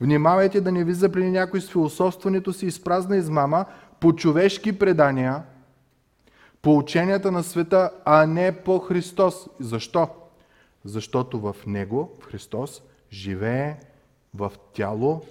Внимавайте 0.00 0.60
да 0.60 0.72
не 0.72 0.84
ви 0.84 0.92
заплени 0.92 1.30
някой 1.30 1.60
с 1.60 1.70
философстването 1.70 2.52
си 2.52 2.66
и 2.66 2.70
с 2.70 2.84
празна 2.84 3.16
измама 3.16 3.64
по 4.00 4.12
човешки 4.12 4.78
предания, 4.78 5.42
по 6.62 6.76
ученията 6.76 7.32
на 7.32 7.42
света, 7.42 7.90
а 8.04 8.26
не 8.26 8.52
по 8.52 8.78
Христос. 8.78 9.48
Защо? 9.60 10.08
Защото 10.84 11.40
в 11.40 11.56
Него, 11.66 12.10
в 12.20 12.24
Христос, 12.26 12.82
живее 13.12 13.76
в 14.34 14.52
тяло 14.74 15.22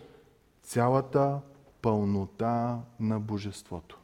цялата 0.63 1.39
пълнота 1.81 2.79
на 2.99 3.19
Божеството. 3.19 3.97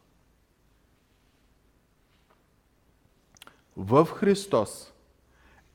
В 3.77 4.05
Христос 4.05 4.93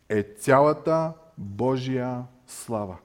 е 0.09 0.22
цялата 0.22 1.12
Божия 1.38 2.24
слава. 2.46 2.96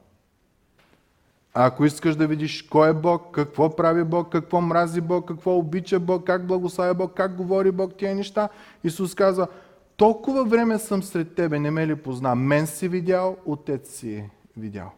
А 1.54 1.66
ако 1.66 1.84
искаш 1.84 2.16
да 2.16 2.26
видиш 2.26 2.62
кой 2.62 2.90
е 2.90 2.92
Бог, 2.92 3.30
какво 3.32 3.76
прави 3.76 4.04
Бог, 4.04 4.32
какво 4.32 4.60
мрази 4.60 5.00
Бог, 5.00 5.28
какво 5.28 5.56
обича 5.56 6.00
Бог, 6.00 6.24
как 6.24 6.46
благославя 6.46 6.94
Бог, 6.94 7.14
как 7.14 7.36
говори 7.36 7.70
Бог 7.70 7.94
тия 7.94 8.14
неща, 8.14 8.48
Исус 8.84 9.14
казва, 9.14 9.48
толкова 9.96 10.44
време 10.44 10.78
съм 10.78 11.02
сред 11.02 11.34
тебе, 11.34 11.58
не 11.58 11.70
ме 11.70 11.86
ли 11.86 11.96
позна? 11.96 12.34
Мен 12.34 12.66
си 12.66 12.88
видял, 12.88 13.36
отец 13.46 13.90
си 13.90 14.30
видял. 14.56 14.92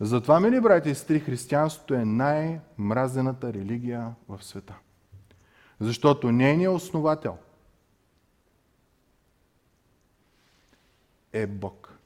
Затова, 0.00 0.40
мили 0.40 0.60
брати 0.60 0.90
и 0.90 0.94
сестри, 0.94 1.20
християнството 1.20 1.94
е 1.94 2.04
най-мразената 2.04 3.52
религия 3.52 4.14
в 4.28 4.44
света. 4.44 4.74
Защото 5.80 6.32
нейният 6.32 6.74
основател 6.74 7.36
е 11.32 11.46
Бог. 11.46 11.98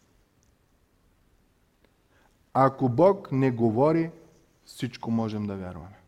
Ако 2.54 2.88
Бог 2.88 3.32
не 3.32 3.50
говори, 3.50 4.10
всичко 4.64 5.10
можем 5.10 5.46
да 5.46 5.56
вярваме. 5.56 5.98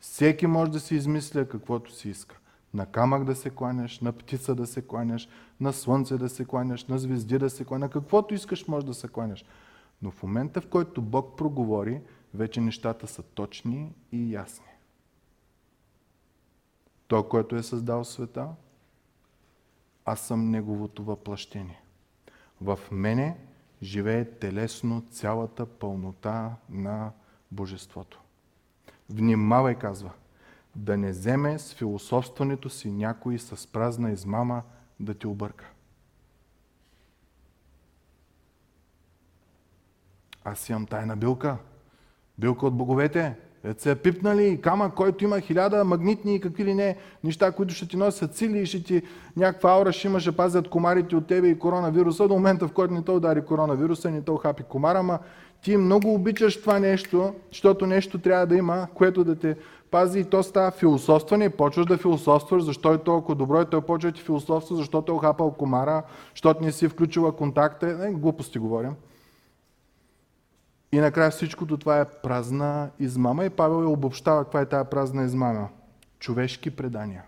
Всеки 0.00 0.46
може 0.46 0.70
да 0.70 0.80
си 0.80 0.94
измисля 0.94 1.48
каквото 1.48 1.92
си 1.92 2.08
иска. 2.08 2.36
На 2.74 2.86
камък 2.86 3.24
да 3.24 3.36
се 3.36 3.50
кланяш, 3.50 4.00
на 4.00 4.12
птица 4.12 4.54
да 4.54 4.66
се 4.66 4.82
кланяш, 4.86 5.28
на 5.60 5.72
слънце 5.72 6.18
да 6.18 6.28
се 6.28 6.44
кланяш, 6.44 6.84
на 6.84 6.98
звезди 6.98 7.38
да 7.38 7.50
се 7.50 7.64
кланяш, 7.64 7.90
каквото 7.92 8.34
искаш 8.34 8.68
може 8.68 8.86
да 8.86 8.94
се 8.94 9.08
кланяш. 9.08 9.44
Но 10.02 10.10
в 10.10 10.22
момента, 10.22 10.60
в 10.60 10.68
който 10.68 11.02
Бог 11.02 11.36
проговори, 11.36 12.02
вече 12.34 12.60
нещата 12.60 13.06
са 13.06 13.22
точни 13.22 13.94
и 14.12 14.34
ясни. 14.34 14.66
Той, 17.08 17.28
който 17.28 17.56
е 17.56 17.62
създал 17.62 18.04
света, 18.04 18.48
аз 20.04 20.20
съм 20.20 20.50
Неговото 20.50 21.04
въплъщение. 21.04 21.82
В 22.60 22.78
мене 22.92 23.38
живее 23.82 24.24
телесно 24.24 25.06
цялата 25.10 25.66
пълнота 25.66 26.56
на 26.70 27.12
Божеството. 27.50 28.20
Внимавай, 29.10 29.74
казва, 29.74 30.10
да 30.76 30.96
не 30.96 31.10
вземе 31.10 31.58
с 31.58 31.74
философстването 31.74 32.70
си 32.70 32.90
някой 32.90 33.38
с 33.38 33.72
празна 33.72 34.10
измама 34.10 34.62
да 35.00 35.14
ти 35.14 35.26
обърка. 35.26 35.70
Аз 40.44 40.68
имам 40.68 40.86
тайна 40.86 41.16
билка. 41.16 41.56
Билка 42.38 42.66
от 42.66 42.74
боговете. 42.74 43.34
Ето 43.64 43.82
се 43.82 43.90
е 43.90 43.94
пипнали 43.94 44.60
камък, 44.60 44.94
който 44.94 45.24
има 45.24 45.40
хиляда 45.40 45.84
магнитни 45.84 46.34
и 46.34 46.40
какви 46.40 46.64
ли 46.64 46.74
не 46.74 46.96
неща, 47.24 47.52
които 47.52 47.74
ще 47.74 47.88
ти 47.88 47.96
носят 47.96 48.36
сили 48.36 48.58
и 48.58 48.66
ще 48.66 48.82
ти 48.82 49.02
някаква 49.36 49.70
аура 49.70 49.92
ще 49.92 50.08
има, 50.08 50.20
ще 50.20 50.32
пазят 50.32 50.68
комарите 50.68 51.16
от 51.16 51.26
тебе 51.26 51.48
и 51.48 51.58
коронавируса. 51.58 52.28
До 52.28 52.34
момента, 52.34 52.68
в 52.68 52.72
който 52.72 52.94
не 52.94 53.02
те 53.02 53.10
удари 53.10 53.44
коронавируса, 53.44 54.10
не 54.10 54.22
те 54.22 54.32
хапи 54.42 54.62
комара, 54.62 55.02
ма 55.02 55.18
ти 55.62 55.76
много 55.76 56.14
обичаш 56.14 56.60
това 56.60 56.78
нещо, 56.78 57.34
защото 57.52 57.86
нещо 57.86 58.18
трябва 58.18 58.46
да 58.46 58.56
има, 58.56 58.86
което 58.94 59.24
да 59.24 59.36
те 59.36 59.56
пази 59.90 60.20
и 60.20 60.24
то 60.24 60.42
става 60.42 60.70
философстване 60.70 61.44
и 61.44 61.48
почваш 61.48 61.86
да 61.86 61.98
философстваш, 61.98 62.62
защо 62.62 62.92
е 62.92 62.98
толкова 62.98 63.34
добро 63.34 63.62
и 63.62 63.66
той 63.66 63.80
почва 63.80 64.10
да 64.10 64.16
ти 64.16 64.22
философства, 64.22 64.76
защото 64.76 65.12
е 65.12 65.14
охапал 65.14 65.50
комара, 65.50 66.02
защото 66.34 66.64
не 66.64 66.72
си 66.72 66.88
включила 66.88 67.32
контакта. 67.32 67.86
Не, 67.86 68.12
глупости 68.12 68.58
говорим. 68.58 68.94
И 70.92 70.98
накрая 70.98 71.30
всичкото 71.30 71.78
това 71.78 72.00
е 72.00 72.10
празна 72.10 72.90
измама 72.98 73.44
и 73.44 73.50
Павел 73.50 73.82
я 73.82 73.88
обобщава 73.88 74.44
каква 74.44 74.60
е 74.60 74.68
тази 74.68 74.90
празна 74.90 75.24
измама. 75.24 75.68
Човешки 76.18 76.76
предания. 76.76 77.24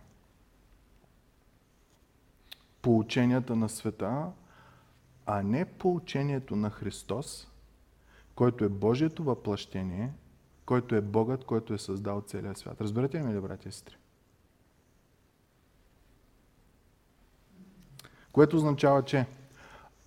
Поученията 2.82 3.56
на 3.56 3.68
света, 3.68 4.26
а 5.26 5.42
не 5.42 5.64
поучението 5.64 6.56
на 6.56 6.70
Христос, 6.70 7.48
който 8.34 8.64
е 8.64 8.68
Божието 8.68 9.24
въплъщение, 9.24 10.12
който 10.66 10.94
е 10.94 11.00
Богът, 11.00 11.44
който 11.44 11.74
е 11.74 11.78
създал 11.78 12.20
целия 12.20 12.54
свят. 12.54 12.80
Разберете 12.80 13.18
ли, 13.18 13.22
мили 13.22 13.40
братя 13.40 13.68
и 13.68 13.72
сестри? 13.72 13.96
Което 18.32 18.56
означава, 18.56 19.04
че 19.04 19.26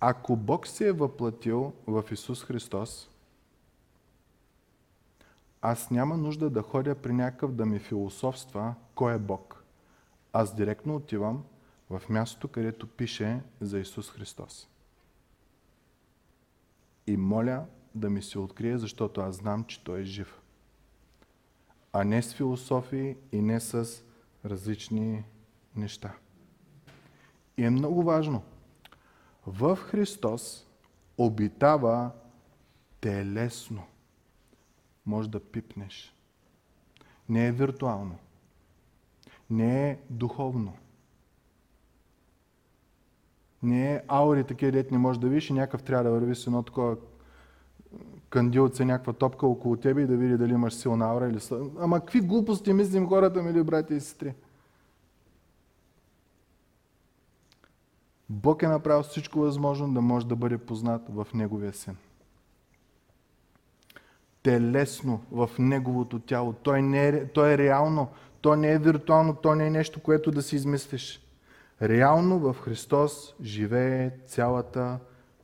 ако 0.00 0.36
Бог 0.36 0.66
се 0.66 0.88
е 0.88 0.92
въплатил 0.92 1.72
в 1.86 2.04
Исус 2.10 2.44
Христос, 2.44 3.10
аз 5.62 5.90
няма 5.90 6.16
нужда 6.16 6.50
да 6.50 6.62
ходя 6.62 6.94
при 6.94 7.12
някакъв 7.12 7.52
да 7.52 7.66
ми 7.66 7.78
философства 7.78 8.74
кой 8.94 9.14
е 9.14 9.18
Бог. 9.18 9.64
Аз 10.32 10.54
директно 10.54 10.96
отивам 10.96 11.44
в 11.90 12.02
мястото, 12.08 12.48
където 12.48 12.86
пише 12.86 13.40
за 13.60 13.78
Исус 13.78 14.10
Христос. 14.10 14.68
И 17.06 17.16
моля 17.16 17.64
да 17.94 18.10
ми 18.10 18.22
се 18.22 18.38
открие, 18.38 18.78
защото 18.78 19.20
аз 19.20 19.36
знам, 19.36 19.64
че 19.64 19.84
Той 19.84 20.00
е 20.00 20.04
жив. 20.04 20.40
А 21.92 22.04
не 22.04 22.22
с 22.22 22.34
философии 22.34 23.16
и 23.32 23.42
не 23.42 23.60
с 23.60 24.02
различни 24.44 25.24
неща. 25.76 26.14
И 27.56 27.64
е 27.64 27.70
много 27.70 28.02
важно. 28.02 28.42
В 29.46 29.76
Христос 29.76 30.66
обитава 31.18 32.10
телесно 33.00 33.86
може 35.06 35.30
да 35.30 35.40
пипнеш. 35.40 36.14
Не 37.28 37.46
е 37.46 37.52
виртуално. 37.52 38.18
Не 39.50 39.90
е 39.90 39.98
духовно. 40.10 40.72
Не 43.62 43.94
е 43.94 44.02
аури 44.08 44.44
такива, 44.44 44.72
дет 44.72 44.90
не 44.90 44.98
можеш 44.98 45.20
да 45.20 45.28
видиш 45.28 45.50
и 45.50 45.52
някакъв 45.52 45.82
трябва 45.82 46.04
да 46.04 46.10
върви 46.10 46.34
с 46.34 46.46
едно 46.46 46.62
такова 46.62 46.96
кандилце, 48.30 48.84
някаква 48.84 49.12
топка 49.12 49.46
около 49.46 49.76
тебе 49.76 50.02
и 50.02 50.06
да 50.06 50.16
види 50.16 50.36
дали 50.36 50.52
имаш 50.52 50.74
силна 50.74 51.06
аура 51.06 51.28
или... 51.28 51.38
Ама 51.78 52.00
какви 52.00 52.20
глупости 52.20 52.72
мислим 52.72 53.08
хората, 53.08 53.42
мили 53.42 53.62
брати 53.62 53.94
и 53.94 54.00
сестри? 54.00 54.34
Бог 58.28 58.62
е 58.62 58.68
направил 58.68 59.02
всичко 59.02 59.38
възможно 59.38 59.94
да 59.94 60.00
може 60.00 60.26
да 60.26 60.36
бъде 60.36 60.58
познат 60.58 61.02
в 61.08 61.26
Неговия 61.34 61.72
син 61.72 61.96
телесно 64.46 65.20
в 65.32 65.50
неговото 65.58 66.18
тяло. 66.18 66.52
Той, 66.52 66.82
не 66.82 67.08
е, 67.08 67.26
той 67.26 67.52
е 67.52 67.58
реално, 67.58 68.08
то 68.40 68.56
не 68.56 68.72
е 68.72 68.78
виртуално, 68.78 69.34
то 69.34 69.54
не 69.54 69.66
е 69.66 69.70
нещо, 69.70 70.00
което 70.00 70.30
да 70.30 70.42
си 70.42 70.56
измислиш. 70.56 71.20
Реално 71.82 72.38
в 72.38 72.56
Христос 72.62 73.34
живее 73.42 74.10
цялата 74.26 74.98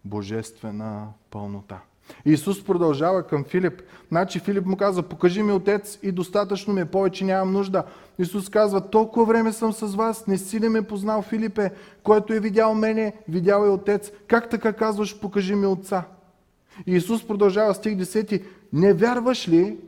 божествена 0.05 1.09
пълнота. 1.31 1.81
Исус 2.25 2.65
продължава 2.65 3.27
към 3.27 3.45
Филип. 3.45 3.83
Значи 4.09 4.39
Филип 4.39 4.67
му 4.67 4.77
казва, 4.77 5.03
покажи 5.03 5.43
ми 5.43 5.53
отец 5.53 5.99
и 6.03 6.13
достатъчно 6.13 6.75
ми 6.75 6.81
е, 6.81 6.85
повече 6.85 7.25
нямам 7.25 7.53
нужда. 7.53 7.85
Исус 8.19 8.49
казва, 8.49 8.91
толкова 8.91 9.27
време 9.27 9.53
съм 9.53 9.73
с 9.73 9.95
вас, 9.95 10.27
не 10.27 10.39
си 10.39 10.61
ли 10.61 10.69
ме 10.69 10.83
познал 10.83 11.23
Филипе, 11.23 11.71
който 12.03 12.33
е 12.33 12.41
видял 12.41 12.75
мене, 12.75 13.13
видял 13.29 13.65
е 13.65 13.69
отец. 13.69 14.13
Как 14.27 14.51
така 14.51 14.73
казваш, 14.73 15.21
покажи 15.21 15.55
ми 15.55 15.67
отца? 15.67 16.05
И 16.87 16.97
Исус 16.97 17.27
продължава 17.27 17.75
стих 17.75 17.97
10. 17.97 18.43
Не 18.73 18.93
вярваш 18.93 19.49
ли, 19.49 19.79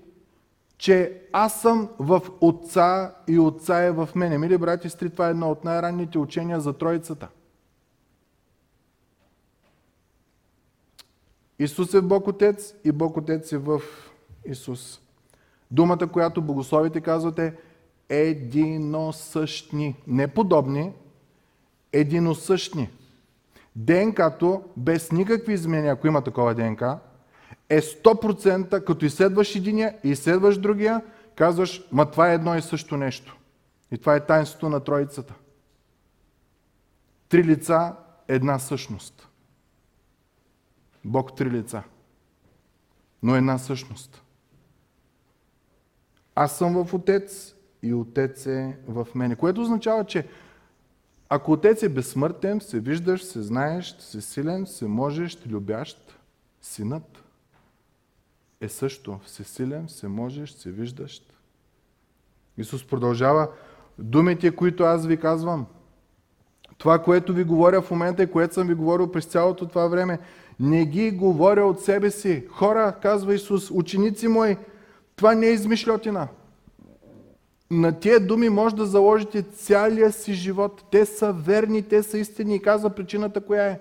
че 0.78 1.22
аз 1.32 1.60
съм 1.60 1.88
в 1.98 2.22
Отца 2.40 3.14
и 3.28 3.38
Отца 3.38 3.82
е 3.82 3.92
в 3.92 4.08
мене? 4.14 4.38
Мили 4.38 4.58
брати 4.58 4.88
и 5.04 5.10
това 5.10 5.26
е 5.26 5.30
едно 5.30 5.50
от 5.50 5.64
най-ранните 5.64 6.18
учения 6.18 6.60
за 6.60 6.72
Троицата. 6.72 7.28
Исус 11.58 11.94
е 11.94 12.00
Бог 12.00 12.28
Отец 12.28 12.74
и 12.84 12.92
Бог 12.92 13.16
Отец 13.16 13.52
е 13.52 13.58
в 13.58 13.82
Исус. 14.46 15.00
Думата, 15.70 16.08
която 16.12 16.42
богословите 16.42 17.00
казвате, 17.00 17.54
единосъщни. 18.08 19.96
Не 20.06 20.28
подобни, 20.28 20.92
единосъщни. 21.92 22.90
ДНК-то 23.76 24.62
без 24.76 25.12
никакви 25.12 25.52
изменения, 25.52 25.92
ако 25.92 26.06
има 26.06 26.22
такова 26.22 26.54
ДНК, 26.54 26.98
е 27.68 27.80
100%, 27.80 28.84
като 28.84 29.04
изследваш 29.04 29.54
единия 29.54 29.98
и 30.04 30.10
изследваш 30.10 30.58
другия, 30.58 31.02
казваш, 31.34 31.88
ма 31.92 32.10
това 32.10 32.30
е 32.30 32.34
едно 32.34 32.56
и 32.56 32.62
също 32.62 32.96
нещо. 32.96 33.36
И 33.90 33.98
това 33.98 34.16
е 34.16 34.26
таинството 34.26 34.68
на 34.68 34.80
Троицата. 34.80 35.34
Три 37.28 37.44
лица, 37.44 37.96
една 38.28 38.58
същност. 38.58 39.28
Бог 41.04 41.36
три 41.36 41.50
лица, 41.50 41.82
но 43.22 43.36
една 43.36 43.58
същност. 43.58 44.22
Аз 46.34 46.58
съм 46.58 46.84
в 46.84 46.94
Отец 46.94 47.54
и 47.82 47.94
Отец 47.94 48.46
е 48.46 48.78
в 48.88 49.06
мене. 49.14 49.36
Което 49.36 49.60
означава, 49.60 50.04
че 50.04 50.28
ако 51.28 51.52
Отец 51.52 51.82
е 51.82 51.88
безсмъртен, 51.88 52.60
се 52.60 52.80
виждаш, 52.80 53.24
се 53.24 53.42
знаеш, 53.42 53.96
се 53.98 54.20
силен, 54.20 54.66
се 54.66 54.86
можеш, 54.86 55.46
любящ, 55.46 56.18
синът 56.62 57.23
е 58.64 58.68
също 58.68 59.20
всесилен, 59.24 59.86
всеможеш, 59.86 60.54
всевиждащ. 60.54 61.34
Исус 62.58 62.86
продължава, 62.86 63.48
думите, 63.98 64.56
които 64.56 64.84
аз 64.84 65.06
ви 65.06 65.16
казвам, 65.16 65.66
Това, 66.78 66.98
което 66.98 67.32
ви 67.32 67.44
говоря 67.44 67.82
в 67.82 67.90
момента 67.90 68.22
и 68.22 68.30
което 68.30 68.54
съм 68.54 68.68
ви 68.68 68.74
говорил 68.74 69.12
през 69.12 69.24
цялото 69.24 69.68
това 69.68 69.86
време, 69.86 70.18
не 70.60 70.86
ги 70.86 71.10
говоря 71.10 71.64
от 71.64 71.80
себе 71.80 72.10
си. 72.10 72.46
Хора, 72.50 72.94
казва 73.02 73.34
Исус, 73.34 73.70
ученици 73.70 74.28
мои, 74.28 74.56
това 75.16 75.34
не 75.34 75.46
е 75.46 75.52
измишлетина. 75.52 76.28
На 77.70 78.00
тия 78.00 78.20
думи 78.20 78.48
може 78.48 78.76
да 78.76 78.86
заложите 78.86 79.42
цялия 79.42 80.12
си 80.12 80.32
живот. 80.32 80.84
Те 80.90 81.06
са 81.06 81.32
верни, 81.32 81.82
те 81.82 82.02
са 82.02 82.18
истини. 82.18 82.56
И 82.56 82.62
казва 82.62 82.90
причината 82.90 83.40
коя 83.40 83.66
е. 83.66 83.80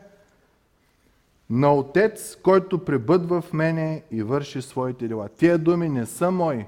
На 1.55 1.73
Отец, 1.73 2.37
който 2.43 2.85
пребъдва 2.85 3.41
в 3.41 3.53
мене 3.53 4.03
и 4.11 4.23
върши 4.23 4.61
своите 4.61 5.07
дела. 5.07 5.29
Тия 5.29 5.57
думи 5.57 5.89
не 5.89 6.05
са 6.05 6.31
мои. 6.31 6.65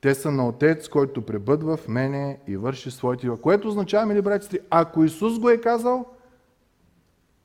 Те 0.00 0.14
са 0.14 0.30
на 0.30 0.48
Отец, 0.48 0.88
който 0.88 1.26
пребъдва 1.26 1.76
в 1.76 1.88
мене 1.88 2.40
и 2.46 2.56
върши 2.56 2.90
своите 2.90 3.26
дела. 3.26 3.40
Което 3.40 3.68
означава, 3.68 4.06
мили 4.06 4.22
братци, 4.22 4.60
ако 4.70 5.04
Исус 5.04 5.38
го 5.38 5.50
е 5.50 5.60
казал, 5.60 6.06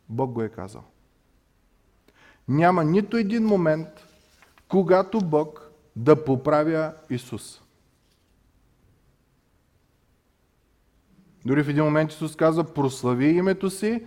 Бог 0.10 0.32
го 0.32 0.42
е 0.42 0.50
казал. 0.50 0.84
Няма 2.48 2.84
нито 2.84 3.18
един 3.18 3.46
момент, 3.46 3.88
когато 4.68 5.20
Бог 5.20 5.72
да 5.96 6.26
поправя 6.26 6.94
Исус. 7.10 7.62
Дори 11.46 11.64
в 11.64 11.70
един 11.70 11.84
момент 11.84 12.12
Исус 12.12 12.36
казва, 12.36 12.64
прослави 12.64 13.28
името 13.28 13.70
си 13.70 14.06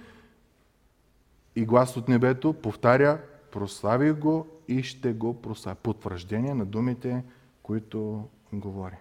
и 1.59 1.65
глас 1.65 1.97
от 1.97 2.09
небето 2.09 2.53
повтаря, 2.53 3.23
прослави 3.53 4.13
го 4.13 4.47
и 4.69 4.83
ще 4.83 5.13
го 5.13 5.43
прославя. 5.43 5.77
Потвърждение 5.77 6.55
на 6.55 6.67
думите, 6.67 7.25
които 7.63 8.29
говори. 8.53 8.97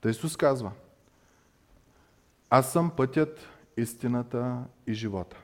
Та 0.00 0.10
Исус 0.10 0.36
казва, 0.36 0.72
аз 2.50 2.72
съм 2.72 2.90
пътят, 2.96 3.48
истината 3.76 4.64
и 4.86 4.94
живота. 4.94 5.36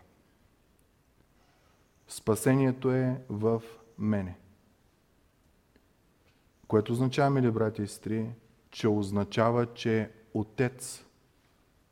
Спасението 2.08 2.90
е 2.90 3.20
в 3.28 3.62
мене. 3.98 4.38
Което 6.68 6.92
означава, 6.92 7.30
мили 7.30 7.50
брати 7.50 7.82
и 7.82 7.86
сестри, 7.86 8.30
че 8.70 8.88
означава, 8.88 9.74
че 9.74 10.10
Отец 10.34 11.04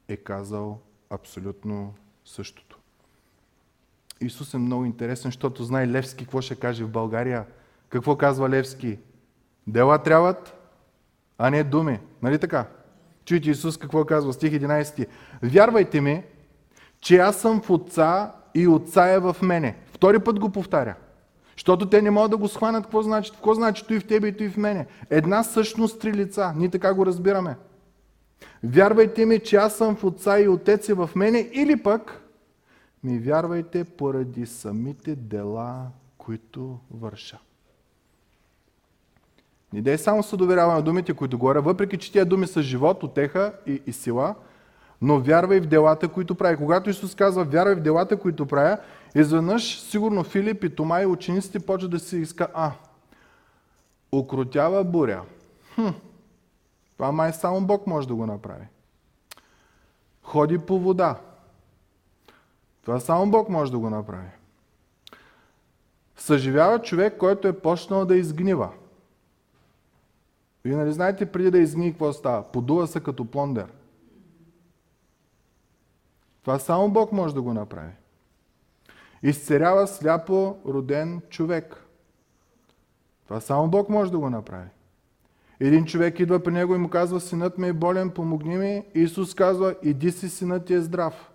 е 0.08 0.16
казал 0.16 0.80
абсолютно 1.10 1.94
същото. 2.24 2.69
Исус 4.20 4.54
е 4.54 4.58
много 4.58 4.84
интересен, 4.84 5.28
защото 5.28 5.64
знае 5.64 5.88
Левски 5.88 6.24
какво 6.24 6.40
ще 6.40 6.54
каже 6.54 6.84
в 6.84 6.90
България. 6.90 7.44
Какво 7.88 8.16
казва 8.16 8.50
Левски? 8.50 8.98
Дела 9.66 9.98
трябват, 9.98 10.54
а 11.38 11.50
не 11.50 11.64
думи. 11.64 11.98
Нали 12.22 12.38
така? 12.38 12.66
Чуйте 13.24 13.50
Исус 13.50 13.76
какво 13.76 14.04
казва, 14.04 14.32
стих 14.32 14.52
11. 14.52 15.06
Вярвайте 15.42 16.00
ми, 16.00 16.22
че 17.00 17.16
аз 17.18 17.40
съм 17.40 17.60
в 17.60 17.70
Отца 17.70 18.32
и 18.54 18.68
Отца 18.68 19.08
е 19.08 19.18
в 19.18 19.36
мене. 19.42 19.76
Втори 19.92 20.18
път 20.18 20.40
го 20.40 20.50
повтаря. 20.50 20.94
Защото 21.56 21.88
те 21.88 22.02
не 22.02 22.10
могат 22.10 22.30
да 22.30 22.36
го 22.36 22.48
схванат 22.48 22.84
какво 22.84 23.02
значи. 23.02 23.30
Какво 23.30 23.54
значи 23.54 23.84
той 23.88 24.00
в 24.00 24.06
тебе 24.06 24.28
и 24.28 24.36
той 24.36 24.48
в 24.48 24.56
мене? 24.56 24.86
Една 25.10 25.42
същност, 25.42 26.00
три 26.00 26.12
лица. 26.12 26.52
Ние 26.56 26.68
така 26.68 26.94
го 26.94 27.06
разбираме. 27.06 27.56
Вярвайте 28.64 29.26
ми, 29.26 29.38
че 29.38 29.56
аз 29.56 29.76
съм 29.76 29.96
в 29.96 30.04
Отца 30.04 30.40
и 30.40 30.48
Отец 30.48 30.88
е 30.88 30.94
в 30.94 31.10
мене, 31.14 31.50
или 31.52 31.82
пък 31.82 32.22
ми 33.04 33.18
вярвайте 33.18 33.84
поради 33.84 34.46
самите 34.46 35.16
дела, 35.16 35.86
които 36.18 36.78
върша. 36.90 37.38
Не 39.72 39.82
дей 39.82 39.98
само 39.98 40.22
се 40.22 40.36
доверява 40.36 40.74
на 40.74 40.82
думите, 40.82 41.14
които 41.14 41.38
говоря, 41.38 41.62
въпреки 41.62 41.98
че 41.98 42.12
тия 42.12 42.24
думи 42.26 42.46
са 42.46 42.62
живот, 42.62 43.02
отеха 43.02 43.52
и, 43.66 43.82
и 43.86 43.92
сила, 43.92 44.34
но 45.02 45.20
вярвай 45.20 45.60
в 45.60 45.66
делата, 45.66 46.08
които 46.08 46.34
прави. 46.34 46.56
Когато 46.56 46.90
Исус 46.90 47.14
казва, 47.14 47.44
вярвай 47.44 47.74
в 47.74 47.80
делата, 47.80 48.16
които 48.16 48.46
правя, 48.46 48.78
изведнъж, 49.14 49.80
сигурно 49.80 50.24
Филип 50.24 50.64
и 50.64 50.74
Тома 50.74 51.02
и 51.02 51.06
учениците 51.06 51.60
почват 51.60 51.90
да 51.90 51.98
си 51.98 52.16
иска, 52.16 52.48
а, 52.54 52.72
окротява 54.12 54.84
буря. 54.84 55.22
Хм, 55.74 55.88
това 56.96 57.12
май 57.12 57.32
само 57.32 57.60
Бог 57.60 57.86
може 57.86 58.08
да 58.08 58.14
го 58.14 58.26
направи. 58.26 58.64
Ходи 60.22 60.58
по 60.58 60.78
вода. 60.78 61.16
Това 62.82 63.00
само 63.00 63.30
Бог 63.30 63.48
може 63.48 63.72
да 63.72 63.78
го 63.78 63.90
направи. 63.90 64.30
Съживява 66.16 66.82
човек, 66.82 67.16
който 67.18 67.48
е 67.48 67.58
почнал 67.60 68.04
да 68.04 68.16
изгнива. 68.16 68.70
Вие 70.64 70.76
нали 70.76 70.92
знаете 70.92 71.32
преди 71.32 71.50
да 71.50 71.58
изгни 71.58 71.90
какво 71.90 72.12
става? 72.12 72.42
Подува 72.42 72.86
се 72.86 73.00
като 73.00 73.24
плондер. 73.24 73.72
Това 76.42 76.58
само 76.58 76.90
Бог 76.90 77.12
може 77.12 77.34
да 77.34 77.42
го 77.42 77.54
направи. 77.54 77.92
Изцерява 79.22 79.86
сляпо 79.86 80.56
роден 80.66 81.20
човек. 81.28 81.84
Това 83.24 83.40
само 83.40 83.68
Бог 83.68 83.88
може 83.88 84.10
да 84.12 84.18
го 84.18 84.30
направи. 84.30 84.68
Един 85.60 85.84
човек 85.84 86.20
идва 86.20 86.42
при 86.42 86.52
него 86.52 86.74
и 86.74 86.78
му 86.78 86.88
казва, 86.88 87.20
синът 87.20 87.58
ми 87.58 87.68
е 87.68 87.72
болен, 87.72 88.10
помогни 88.10 88.58
ми. 88.58 88.84
Исус 88.94 89.34
казва, 89.34 89.74
иди 89.82 90.12
си, 90.12 90.28
синът 90.28 90.64
ти 90.64 90.74
е 90.74 90.80
здрав. 90.80 91.29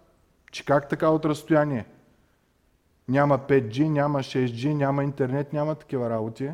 Че 0.55 0.65
как 0.65 0.89
така 0.89 1.09
от 1.09 1.25
разстояние? 1.25 1.85
Няма 3.07 3.39
5G, 3.39 3.87
няма 3.87 4.19
6G, 4.19 4.73
няма 4.73 5.03
интернет, 5.03 5.53
няма 5.53 5.75
такива 5.75 6.09
работи. 6.09 6.51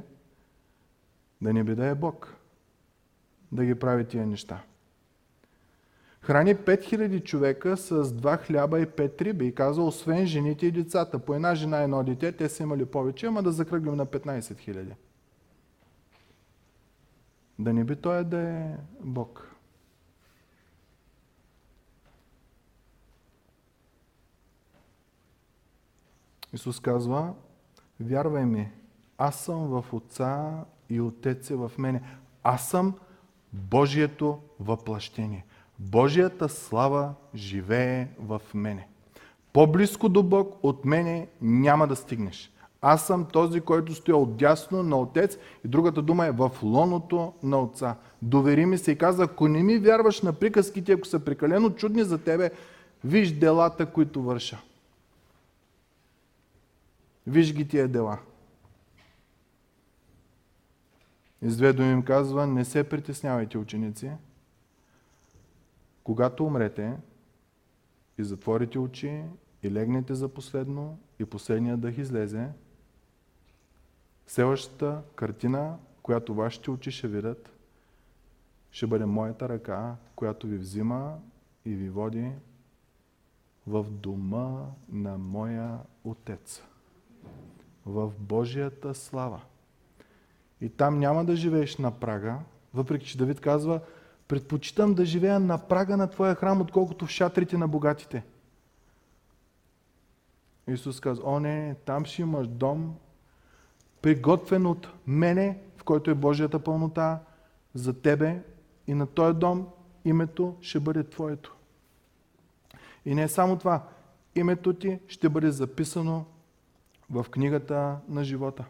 Да 1.42 1.54
не 1.54 1.64
би 1.64 1.76
да 1.76 1.86
е 1.86 1.96
Бог 1.96 2.36
да 3.52 3.66
ги 3.66 3.76
прави 3.76 4.08
тия 4.08 4.28
неща. 4.28 4.64
Храни 6.22 6.56
5000 6.56 7.24
човека 7.24 7.78
с 7.78 8.14
два 8.14 8.38
хляба 8.38 8.80
и 8.80 8.86
пет 8.86 9.22
риби 9.22 9.48
и 9.48 9.56
казва, 9.56 9.84
освен 9.84 10.26
жените 10.26 10.66
и 10.66 10.72
децата. 10.72 11.20
По 11.20 11.36
една 11.36 11.56
жена 11.56 11.82
и 11.82 11.84
едно 11.84 12.04
дете, 12.04 12.32
те 12.32 12.50
са 12.50 12.64
имали 12.64 12.86
повече, 12.86 13.26
ама 13.26 13.44
да 13.44 13.52
закръглим 13.52 13.96
на 13.96 14.06
15 14.06 14.40
000. 14.40 14.94
Да 17.60 17.74
не 17.74 17.84
би 17.84 17.96
той 17.96 18.24
да 18.24 18.40
е 18.40 18.78
Бог. 19.00 19.51
Исус 26.54 26.80
казва, 26.80 27.34
вярвай 28.00 28.46
ми, 28.46 28.72
аз 29.18 29.36
съм 29.36 29.68
в 29.68 29.86
Отца 29.94 30.52
и 30.90 31.02
Отец 31.02 31.50
е 31.50 31.56
в 31.56 31.72
мене. 31.78 32.02
Аз 32.44 32.70
съм 32.70 32.94
Божието 33.54 34.40
въплъщение. 34.60 35.46
Божията 35.80 36.50
слава 36.50 37.14
живее 37.36 38.08
в 38.20 38.42
мене. 38.54 38.88
По-близко 39.54 40.10
до 40.10 40.24
Бог 40.24 40.60
от 40.64 40.86
мене 40.86 41.28
няма 41.42 41.88
да 41.88 41.96
стигнеш. 41.96 42.52
Аз 42.82 43.08
съм 43.08 43.26
този, 43.26 43.62
който 43.62 43.94
стоя 43.94 44.18
отдясно 44.18 44.84
на 44.84 45.00
Отец 45.00 45.38
и 45.66 45.68
другата 45.68 46.02
дума 46.02 46.26
е 46.26 46.32
в 46.32 46.52
лоното 46.64 47.34
на 47.44 47.62
Отца. 47.62 47.96
Довери 48.22 48.66
ми 48.66 48.78
се 48.78 48.92
и 48.92 48.98
каза, 48.98 49.24
ако 49.24 49.48
не 49.48 49.64
ми 49.64 49.78
вярваш 49.78 50.22
на 50.22 50.34
приказките, 50.34 50.92
ако 50.92 51.08
са 51.08 51.20
прекалено 51.20 51.70
чудни 51.70 52.04
за 52.04 52.18
тебе, 52.18 52.52
виж 53.04 53.32
делата, 53.32 53.86
които 53.86 54.24
върша. 54.24 54.62
Виж 57.28 57.54
ги 57.54 57.68
тия 57.68 57.88
дела. 57.88 58.20
И 61.42 61.66
им 61.84 62.04
казва, 62.04 62.48
не 62.48 62.66
се 62.66 62.90
притеснявайте, 62.90 63.58
ученици. 63.58 64.12
Когато 66.04 66.46
умрете 66.46 66.98
и 68.18 68.24
затворите 68.24 68.80
очи 68.80 69.24
и 69.64 69.72
легнете 69.72 70.16
за 70.16 70.30
последно 70.30 71.00
и 71.20 71.26
последният 71.26 71.80
дъх 71.80 71.98
излезе, 71.98 72.50
следващата 74.28 75.02
картина, 75.16 75.78
която 76.04 76.34
вашите 76.34 76.72
очи 76.72 76.92
ще 76.92 77.08
видят, 77.08 77.52
ще 78.72 78.88
бъде 78.88 79.06
моята 79.06 79.50
ръка, 79.50 79.96
която 80.16 80.48
ви 80.48 80.58
взима 80.58 81.20
и 81.66 81.76
ви 81.76 81.90
води 81.90 82.32
в 83.68 83.84
дома 83.92 84.66
на 84.90 85.18
моя 85.18 85.80
Отец. 86.04 86.62
В 87.86 88.12
Божията 88.20 88.96
слава. 88.96 89.42
И 90.62 90.70
там 90.70 91.00
няма 91.00 91.26
да 91.26 91.36
живееш 91.36 91.78
на 91.78 91.92
прага, 91.92 92.40
въпреки 92.74 93.06
че 93.06 93.18
Давид 93.18 93.40
казва, 93.40 93.80
предпочитам 94.28 94.94
да 94.94 95.06
живея 95.06 95.40
на 95.40 95.58
прага 95.58 95.98
на 95.98 96.10
твоя 96.10 96.36
храм, 96.36 96.62
отколкото 96.62 97.06
в 97.06 97.10
шатрите 97.10 97.58
на 97.58 97.68
богатите. 97.68 98.24
Исус 100.68 101.00
казва, 101.00 101.24
о 101.26 101.40
не, 101.40 101.76
там 101.86 102.06
ще 102.06 102.22
имаш 102.22 102.48
дом, 102.48 102.96
приготвен 104.02 104.66
от 104.66 104.88
мене, 105.08 105.60
в 105.78 105.84
който 105.84 106.12
е 106.12 106.16
Божията 106.16 106.60
пълнота, 106.60 107.20
за 107.74 108.02
тебе 108.02 108.42
и 108.88 108.94
на 108.94 109.08
този 109.08 109.38
дом 109.38 109.68
името 110.06 110.56
ще 110.62 110.80
бъде 110.80 111.04
твоето. 111.04 111.56
И 113.06 113.16
не 113.16 113.24
е 113.24 113.28
само 113.28 113.58
това, 113.58 113.88
името 114.36 114.74
ти 114.74 115.00
ще 115.08 115.30
бъде 115.30 115.52
записано 115.52 116.26
в 117.12 117.26
книгата 117.32 117.98
на 118.10 118.24
живота. 118.24 118.66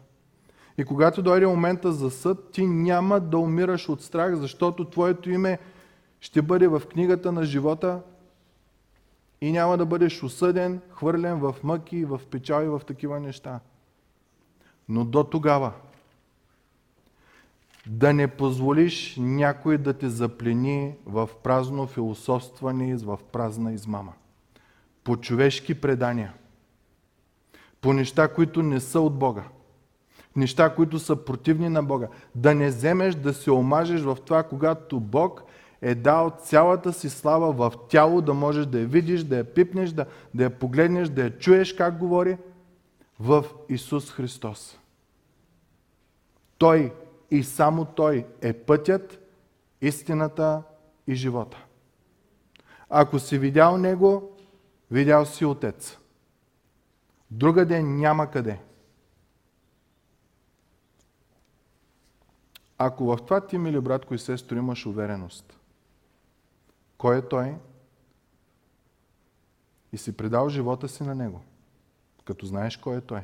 И 0.78 0.84
когато 0.84 1.22
дойде 1.22 1.46
момента 1.46 1.92
за 1.92 2.10
съд, 2.10 2.50
ти 2.52 2.66
няма 2.66 3.20
да 3.20 3.38
умираш 3.38 3.88
от 3.88 4.02
страх, 4.02 4.34
защото 4.34 4.90
твоето 4.90 5.30
име 5.30 5.58
ще 6.20 6.42
бъде 6.42 6.68
в 6.68 6.82
книгата 6.90 7.32
на 7.32 7.44
живота 7.44 8.00
и 9.40 9.52
няма 9.52 9.78
да 9.78 9.86
бъдеш 9.86 10.22
осъден, 10.22 10.80
хвърлен 10.90 11.38
в 11.38 11.54
мъки, 11.62 12.04
в 12.04 12.20
печал 12.30 12.64
и 12.64 12.68
в 12.68 12.80
такива 12.86 13.20
неща. 13.20 13.60
Но 14.88 15.04
до 15.04 15.24
тогава 15.24 15.72
да 17.86 18.12
не 18.12 18.28
позволиш 18.28 19.16
някой 19.18 19.78
да 19.78 19.94
те 19.94 20.08
заплени 20.08 20.94
в 21.06 21.30
празно 21.42 21.86
философстване, 21.86 22.96
в 22.96 23.18
празна 23.32 23.72
измама. 23.72 24.12
По 25.04 25.16
човешки 25.16 25.80
предания. 25.80 26.34
По 27.82 27.92
неща, 27.92 28.28
които 28.28 28.62
не 28.62 28.80
са 28.80 29.00
от 29.00 29.18
Бога. 29.18 29.44
Неща, 30.36 30.74
които 30.74 30.98
са 30.98 31.16
противни 31.16 31.68
на 31.68 31.82
Бога. 31.82 32.08
Да 32.34 32.54
не 32.54 32.68
вземеш 32.68 33.14
да 33.14 33.34
се 33.34 33.50
омажеш 33.50 34.00
в 34.00 34.18
това, 34.24 34.42
когато 34.42 35.00
Бог 35.00 35.44
е 35.82 35.94
дал 35.94 36.32
цялата 36.42 36.92
си 36.92 37.10
слава 37.10 37.52
в 37.52 37.72
тяло, 37.88 38.20
да 38.20 38.34
можеш 38.34 38.66
да 38.66 38.80
я 38.80 38.86
видиш, 38.86 39.22
да 39.22 39.36
я 39.36 39.44
пипнеш, 39.44 39.90
да, 39.90 40.06
да 40.34 40.42
я 40.44 40.50
погледнеш, 40.50 41.08
да 41.08 41.22
я 41.22 41.38
чуеш 41.38 41.72
как 41.72 41.98
говори 41.98 42.38
в 43.20 43.44
Исус 43.68 44.12
Христос. 44.12 44.78
Той 46.58 46.92
и 47.30 47.42
само 47.42 47.84
Той 47.84 48.26
е 48.40 48.52
пътят, 48.52 49.18
истината 49.80 50.62
и 51.06 51.14
живота. 51.14 51.64
Ако 52.90 53.18
си 53.18 53.38
видял 53.38 53.78
Него, 53.78 54.30
видял 54.90 55.26
си 55.26 55.44
Отец. 55.44 55.98
Друга 57.32 57.66
ден 57.66 57.96
няма 57.96 58.30
къде. 58.30 58.60
Ако 62.78 63.04
в 63.04 63.16
това 63.16 63.46
ти, 63.46 63.58
мили 63.58 63.80
братко 63.80 64.14
и 64.14 64.18
сестро, 64.18 64.56
имаш 64.56 64.86
увереност, 64.86 65.58
кой 66.98 67.18
е 67.18 67.28
Той 67.28 67.54
и 69.92 69.98
си 69.98 70.16
предал 70.16 70.48
живота 70.48 70.88
си 70.88 71.02
на 71.02 71.14
Него, 71.14 71.40
като 72.24 72.46
знаеш 72.46 72.76
кой 72.76 72.96
е 72.96 73.00
Той, 73.00 73.20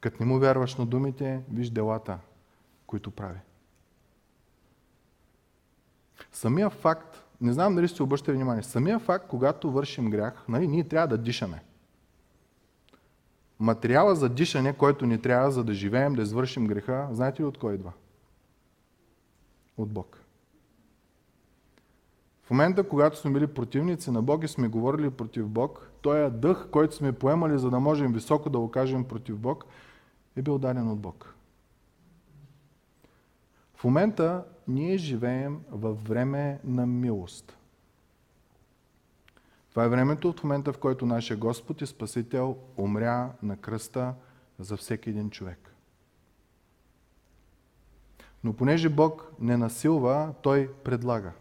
като 0.00 0.16
не 0.20 0.26
му 0.26 0.38
вярваш 0.38 0.76
на 0.76 0.86
думите, 0.86 1.42
виж 1.50 1.70
делата– 1.70 2.18
които 2.86 3.10
прави. 3.10 3.38
Самия 6.32 6.70
факт, 6.70 7.24
не 7.40 7.52
знам 7.52 7.74
дали 7.74 7.88
сте 7.88 8.02
обръщали 8.02 8.36
внимание, 8.36 8.62
самия 8.62 8.98
факт, 8.98 9.28
когато 9.28 9.70
вършим 9.70 10.10
грях, 10.10 10.44
нали, 10.48 10.68
ние 10.68 10.88
трябва 10.88 11.08
да 11.08 11.18
дишаме. 11.18 11.62
Материала 13.62 14.14
за 14.14 14.28
дишане, 14.28 14.72
който 14.72 15.06
ни 15.06 15.18
трябва, 15.18 15.50
за 15.50 15.64
да 15.64 15.74
живеем, 15.74 16.14
да 16.14 16.22
извършим 16.22 16.66
греха, 16.66 17.08
знаете 17.12 17.42
ли 17.42 17.46
от 17.46 17.58
кой 17.58 17.74
идва? 17.74 17.92
От 19.76 19.92
Бог. 19.92 20.20
В 22.42 22.50
момента, 22.50 22.88
когато 22.88 23.18
сме 23.18 23.30
били 23.30 23.46
противници 23.46 24.10
на 24.10 24.22
Бог 24.22 24.44
и 24.44 24.48
сме 24.48 24.68
говорили 24.68 25.10
против 25.10 25.48
Бог, 25.48 25.90
този 26.00 26.36
дъх, 26.36 26.68
който 26.70 26.94
сме 26.94 27.12
поемали, 27.12 27.58
за 27.58 27.70
да 27.70 27.80
можем 27.80 28.12
високо 28.12 28.50
да 28.50 28.58
го 28.58 28.70
кажем 28.70 29.04
против 29.04 29.38
Бог, 29.38 29.64
е 30.36 30.42
бил 30.42 30.58
даден 30.58 30.90
от 30.90 30.98
Бог. 30.98 31.34
В 33.74 33.84
момента 33.84 34.44
ние 34.68 34.96
живеем 34.96 35.60
във 35.70 36.04
време 36.04 36.60
на 36.64 36.86
милост. 36.86 37.56
Това 39.72 39.84
е 39.84 39.88
времето 39.88 40.28
от 40.28 40.42
момента, 40.44 40.72
в 40.72 40.78
който 40.78 41.06
нашия 41.06 41.36
Господ 41.36 41.80
и 41.80 41.86
Спасител 41.86 42.56
умря 42.76 43.32
на 43.42 43.56
кръста 43.56 44.14
за 44.58 44.76
всеки 44.76 45.10
един 45.10 45.30
човек. 45.30 45.74
Но 48.44 48.52
понеже 48.52 48.88
Бог 48.88 49.32
не 49.40 49.56
насилва, 49.56 50.34
Той 50.42 50.72
предлага. 50.84 51.32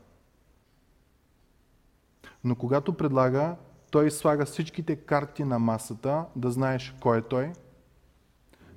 Но 2.44 2.56
когато 2.56 2.94
предлага, 2.94 3.56
Той 3.92 4.12
слага 4.12 4.46
всичките 4.46 4.96
карти 4.96 5.44
на 5.44 5.60
масата, 5.60 6.26
да 6.36 6.52
знаеш 6.52 6.96
кой 7.02 7.18
е 7.18 7.22
Той, 7.22 7.54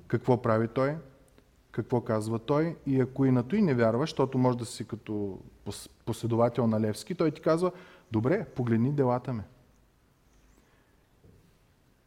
какво 0.07 0.41
прави 0.41 0.67
Той, 0.67 0.97
какво 1.75 2.01
казва 2.01 2.39
той 2.39 2.75
и 2.85 3.01
ако 3.01 3.25
и 3.25 3.31
на 3.31 3.43
той 3.43 3.61
не 3.61 3.73
вярваш, 3.73 4.09
защото 4.09 4.37
може 4.37 4.57
да 4.57 4.65
си 4.65 4.87
като 4.87 5.39
последовател 6.05 6.67
на 6.67 6.81
Левски, 6.81 7.15
той 7.15 7.31
ти 7.31 7.41
казва, 7.41 7.71
добре, 8.11 8.45
погледни 8.45 8.91
делата 8.91 9.33
ме. 9.33 9.43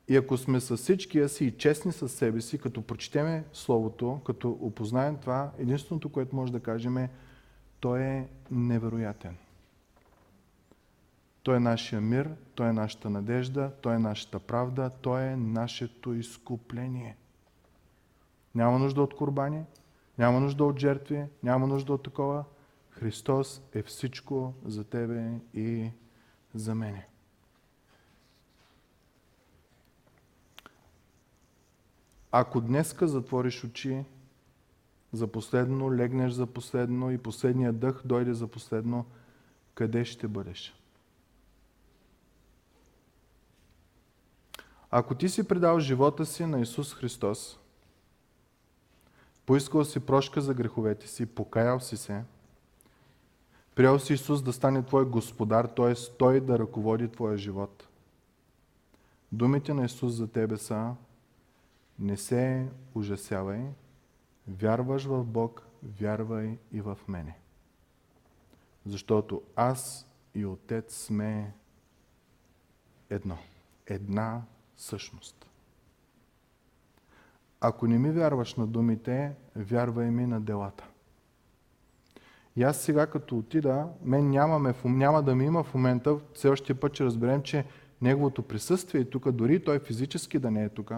И 0.09 0.17
ако 0.17 0.37
сме 0.37 0.61
с 0.61 0.77
всичкия 0.77 1.29
си 1.29 1.45
и 1.45 1.57
честни 1.57 1.93
с 1.93 2.09
себе 2.09 2.41
си, 2.41 2.59
като 2.59 2.83
прочетеме 2.83 3.45
Словото, 3.53 4.21
като 4.27 4.51
опознаем 4.51 5.17
това, 5.17 5.51
единственото, 5.59 6.09
което 6.09 6.37
може 6.37 6.53
да 6.53 6.61
кажем 6.61 6.99
е, 6.99 7.11
той 7.81 8.01
е 8.01 8.29
невероятен. 8.51 9.37
Той 11.43 11.57
е 11.57 11.61
нашия 11.61 12.01
мир, 12.01 12.31
той 12.55 12.69
е 12.69 12.73
нашата 12.73 13.11
надежда, 13.11 13.73
той 13.83 13.95
е 13.95 13.99
нашата 13.99 14.39
правда, 14.39 14.91
той 15.03 15.23
е 15.23 15.37
нашето 15.37 16.15
изкупление– 16.15 17.17
няма 18.59 18.79
нужда 18.79 19.03
от 19.03 19.15
курбани, 19.15 19.65
няма 20.19 20.41
нужда 20.41 20.65
от 20.65 20.79
жертви, 20.79 21.25
няма 21.43 21.67
нужда 21.67 21.93
от 21.93 22.03
такова. 22.03 22.45
Христос 22.99 23.63
е 23.75 23.83
всичко 23.83 24.55
за 24.65 24.85
тебе 24.85 25.41
и 25.55 25.91
за 26.55 26.75
мене. 26.75 27.09
Ако 32.33 32.61
днеска 32.61 33.09
затвориш 33.09 33.65
очи 33.65 34.05
за 35.13 35.27
последно, 35.27 35.95
легнеш 35.95 36.33
за 36.33 36.47
последно 36.47 37.11
и 37.11 37.19
последният 37.19 37.79
дъх 37.79 38.03
дойде 38.05 38.35
за 38.35 38.47
последно, 38.47 39.07
къде 39.75 40.05
ще 40.05 40.29
бъдеш? 40.29 40.75
Ако 44.91 45.15
ти 45.15 45.29
си 45.29 45.49
предал 45.49 45.81
живота 45.81 46.27
си 46.27 46.47
на 46.47 46.61
Исус 46.61 46.95
Христос, 46.95 47.59
Поискал 49.49 49.85
си 49.85 50.01
прошка 50.01 50.41
за 50.41 50.55
греховете 50.55 51.09
си, 51.09 51.27
покаял 51.27 51.81
си 51.81 51.97
се, 51.97 52.23
приел 53.79 53.99
си 53.99 54.13
Исус 54.13 54.43
да 54.43 54.53
стане 54.53 54.83
твой 54.83 55.05
господар, 55.05 55.65
т.е. 55.65 55.95
Той 56.19 56.41
да 56.41 56.59
ръководи 56.59 57.09
твоя 57.09 57.37
живот. 57.37 57.89
Думите 59.33 59.75
на 59.75 59.85
Исус 59.85 60.13
за 60.13 60.29
тебе 60.29 60.57
са 60.57 60.95
не 61.99 62.17
се 62.17 62.69
ужасявай, 62.95 63.65
вярваш 64.49 65.05
в 65.05 65.25
Бог, 65.25 65.67
вярвай 66.01 66.59
и 66.73 66.81
в 66.81 66.99
мене. 67.09 67.37
Защото 68.87 69.43
аз 69.57 70.07
и 70.35 70.47
Отец 70.47 70.95
сме 70.95 71.53
едно. 73.11 73.39
Една 73.87 74.43
същност. 74.77 75.51
Ако 77.61 77.87
не 77.87 77.99
ми 77.99 78.11
вярваш 78.11 78.55
на 78.55 78.67
думите, 78.67 79.37
вярвай 79.57 80.11
ми 80.11 80.27
на 80.27 80.41
делата. 80.41 80.89
И 82.59 82.63
аз 82.63 82.81
сега 82.81 83.07
като 83.07 83.39
отида, 83.39 83.89
мен 84.03 84.31
нямаме, 84.31 84.75
няма 84.85 85.23
да 85.23 85.35
ми 85.35 85.45
има 85.45 85.65
в 85.65 85.75
момента, 85.75 86.19
все 86.35 86.49
още 86.49 86.75
път 86.75 86.95
ще 86.95 87.05
разберем, 87.05 87.43
че 87.43 87.65
неговото 88.03 88.43
присъствие 88.43 89.01
е 89.01 89.05
тук, 89.05 89.31
дори 89.31 89.65
той 89.65 89.79
физически 89.79 90.39
да 90.39 90.51
не 90.51 90.65
е 90.65 90.69
тук, 90.69 90.93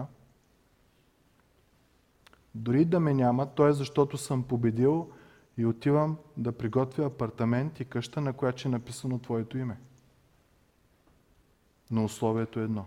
дори 2.55 2.85
да 2.85 2.99
ме 2.99 3.13
няма, 3.13 3.45
то 3.45 3.67
е 3.67 3.73
защото 3.73 4.17
съм 4.17 4.43
победил 4.43 5.09
и 5.57 5.65
отивам 5.65 6.17
да 6.37 6.51
приготвя 6.51 7.05
апартамент 7.05 7.79
и 7.79 7.85
къща, 7.85 8.21
на 8.21 8.33
която 8.33 8.67
е 8.67 8.71
написано 8.71 9.19
Твоето 9.19 9.57
име. 9.57 9.77
Но 11.91 12.03
условието 12.03 12.59
е 12.59 12.63
едно. 12.63 12.85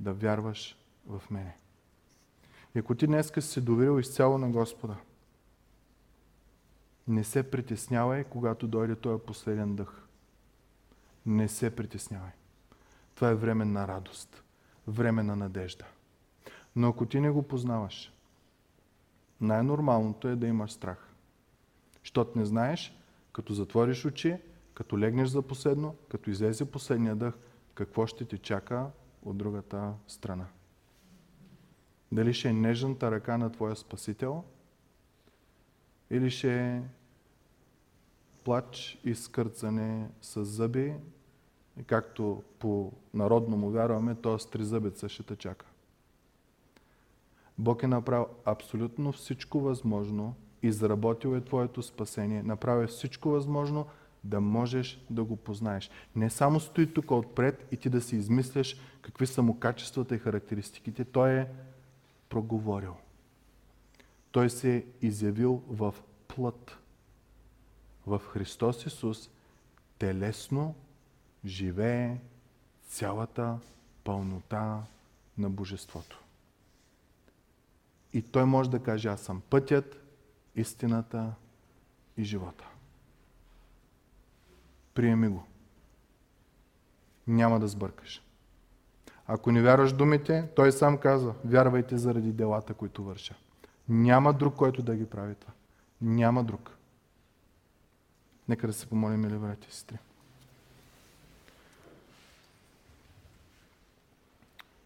Да 0.00 0.12
вярваш 0.12 0.76
в 1.06 1.22
мене. 1.30 1.56
И 2.74 2.78
ако 2.78 2.94
ти 2.94 3.06
днес 3.06 3.32
си 3.40 3.60
доверил 3.60 4.00
изцяло 4.00 4.38
на 4.38 4.50
Господа, 4.50 4.96
не 7.08 7.24
се 7.24 7.50
притеснявай, 7.50 8.24
когато 8.24 8.68
дойде 8.68 8.96
този 8.96 9.22
последен 9.26 9.76
дъх. 9.76 10.02
Не 11.26 11.48
се 11.48 11.76
притеснявай. 11.76 12.30
Това 13.14 13.28
е 13.30 13.34
време 13.34 13.64
на 13.64 13.88
радост, 13.88 14.42
време 14.88 15.22
на 15.22 15.36
надежда. 15.36 15.84
Но 16.76 16.88
ако 16.88 17.06
ти 17.06 17.20
не 17.20 17.30
го 17.30 17.42
познаваш, 17.42 18.12
най-нормалното 19.40 20.28
е 20.28 20.36
да 20.36 20.46
имаш 20.46 20.72
страх. 20.72 21.08
Щото 22.02 22.38
не 22.38 22.44
знаеш, 22.44 22.98
като 23.32 23.54
затвориш 23.54 24.06
очи, 24.06 24.36
като 24.74 24.98
легнеш 24.98 25.28
за 25.28 25.42
последно, 25.42 25.96
като 26.08 26.30
излезе 26.30 26.70
последния 26.70 27.16
дъх, 27.16 27.34
какво 27.74 28.06
ще 28.06 28.24
ти 28.24 28.38
чака 28.38 28.90
от 29.24 29.36
другата 29.36 29.92
страна. 30.06 30.46
Дали 32.12 32.34
ще 32.34 32.48
е 32.48 32.52
нежната 32.52 33.10
ръка 33.10 33.38
на 33.38 33.52
Твоя 33.52 33.76
Спасител 33.76 34.44
или 36.10 36.30
ще 36.30 36.82
плач 38.44 38.98
и 39.04 39.14
скърцане 39.14 40.08
с 40.20 40.44
зъби, 40.44 40.94
както 41.86 42.42
по 42.58 42.92
народно 43.14 43.56
му 43.56 43.70
вярваме, 43.70 44.14
т.е. 44.14 44.36
три 44.36 44.64
зъбеца 44.64 45.08
ще 45.08 45.22
те 45.22 45.36
чака. 45.36 45.66
Бог 47.58 47.82
е 47.82 47.86
направил 47.86 48.26
абсолютно 48.44 49.12
всичко 49.12 49.60
възможно, 49.60 50.34
изработил 50.62 51.36
е 51.36 51.40
Твоето 51.40 51.82
спасение, 51.82 52.42
направил 52.42 52.84
е 52.84 52.86
всичко 52.86 53.28
възможно 53.28 53.86
да 54.24 54.40
можеш 54.40 55.04
да 55.10 55.24
го 55.24 55.36
познаеш. 55.36 55.90
Не 56.16 56.30
само 56.30 56.60
стои 56.60 56.94
тук 56.94 57.10
отпред 57.10 57.66
и 57.72 57.76
ти 57.76 57.90
да 57.90 58.00
си 58.00 58.16
измисляш 58.16 58.76
какви 59.02 59.26
са 59.26 59.42
му 59.42 59.58
качествата 59.58 60.14
и 60.14 60.18
характеристиките. 60.18 61.04
Той 61.04 61.30
е 61.30 61.46
проговорил. 62.28 62.94
Той 64.36 64.50
се 64.50 64.76
е 64.76 64.84
изявил 65.02 65.62
в 65.68 65.94
плът. 66.28 66.78
В 68.06 68.18
Христос 68.18 68.86
Исус 68.86 69.30
телесно 69.98 70.74
живее 71.44 72.16
цялата 72.88 73.58
пълнота 74.04 74.82
на 75.38 75.50
Божеството. 75.50 76.22
И 78.12 78.22
той 78.22 78.44
може 78.44 78.70
да 78.70 78.82
каже, 78.82 79.08
аз 79.08 79.20
съм 79.20 79.42
пътят, 79.50 79.96
истината 80.56 81.32
и 82.16 82.24
живота. 82.24 82.64
Приеми 84.94 85.28
го. 85.28 85.46
Няма 87.26 87.60
да 87.60 87.68
сбъркаш. 87.68 88.22
Ако 89.26 89.52
не 89.52 89.62
вярваш 89.62 89.92
думите, 89.92 90.48
той 90.56 90.72
сам 90.72 90.98
каза, 90.98 91.34
вярвайте 91.44 91.98
заради 91.98 92.32
делата, 92.32 92.74
които 92.74 93.04
върша. 93.04 93.34
Няма 93.88 94.32
друг, 94.32 94.54
който 94.54 94.82
да 94.82 94.96
ги 94.96 95.06
прави 95.06 95.34
това. 95.34 95.52
Няма 96.00 96.44
друг. 96.44 96.76
Нека 98.48 98.66
да 98.66 98.72
се 98.72 98.86
помолим, 98.86 99.20
мили 99.20 99.38
брати 99.38 99.68
и 99.70 99.72
сестри. 99.72 99.98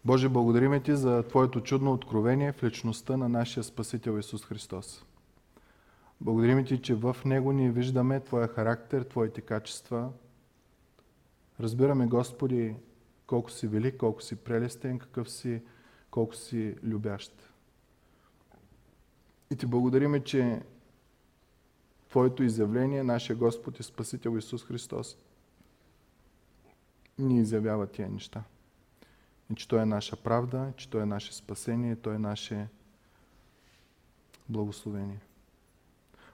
Боже, 0.05 0.29
благодариме 0.29 0.79
Ти 0.79 0.95
за 0.95 1.23
Твоето 1.23 1.61
чудно 1.61 1.93
откровение 1.93 2.51
в 2.51 2.63
личността 2.63 3.17
на 3.17 3.29
нашия 3.29 3.63
Спасител 3.63 4.19
Исус 4.19 4.45
Христос. 4.45 5.05
Благодарим 6.21 6.65
Ти, 6.65 6.81
че 6.81 6.95
в 6.95 7.17
Него 7.25 7.51
ние 7.51 7.71
виждаме 7.71 8.19
Твоя 8.19 8.47
характер, 8.47 9.03
Твоите 9.03 9.41
качества. 9.41 10.09
Разбираме, 11.59 12.07
Господи, 12.07 12.75
колко 13.27 13.51
си 13.51 13.67
велик, 13.67 13.97
колко 13.97 14.21
си 14.21 14.35
прелестен, 14.35 14.99
какъв 14.99 15.29
си, 15.29 15.61
колко 16.11 16.35
си 16.35 16.75
любящ. 16.83 17.50
И 19.51 19.55
Ти 19.55 19.65
благодариме, 19.65 20.23
че 20.23 20.61
Твоето 22.09 22.43
изявление, 22.43 23.03
нашия 23.03 23.35
Господ 23.35 23.79
и 23.79 23.83
Спасител 23.83 24.37
Исус 24.37 24.65
Христос, 24.65 25.17
ни 27.19 27.39
изявява 27.39 27.87
тия 27.87 28.09
неща. 28.09 28.43
И 29.51 29.55
че 29.55 29.67
Той 29.67 29.81
е 29.81 29.85
наша 29.85 30.15
правда, 30.15 30.73
че 30.77 30.89
Той 30.89 31.01
е 31.01 31.05
наше 31.05 31.35
спасение, 31.35 31.95
Той 31.95 32.15
е 32.15 32.19
наше 32.19 32.67
благословение. 34.49 35.19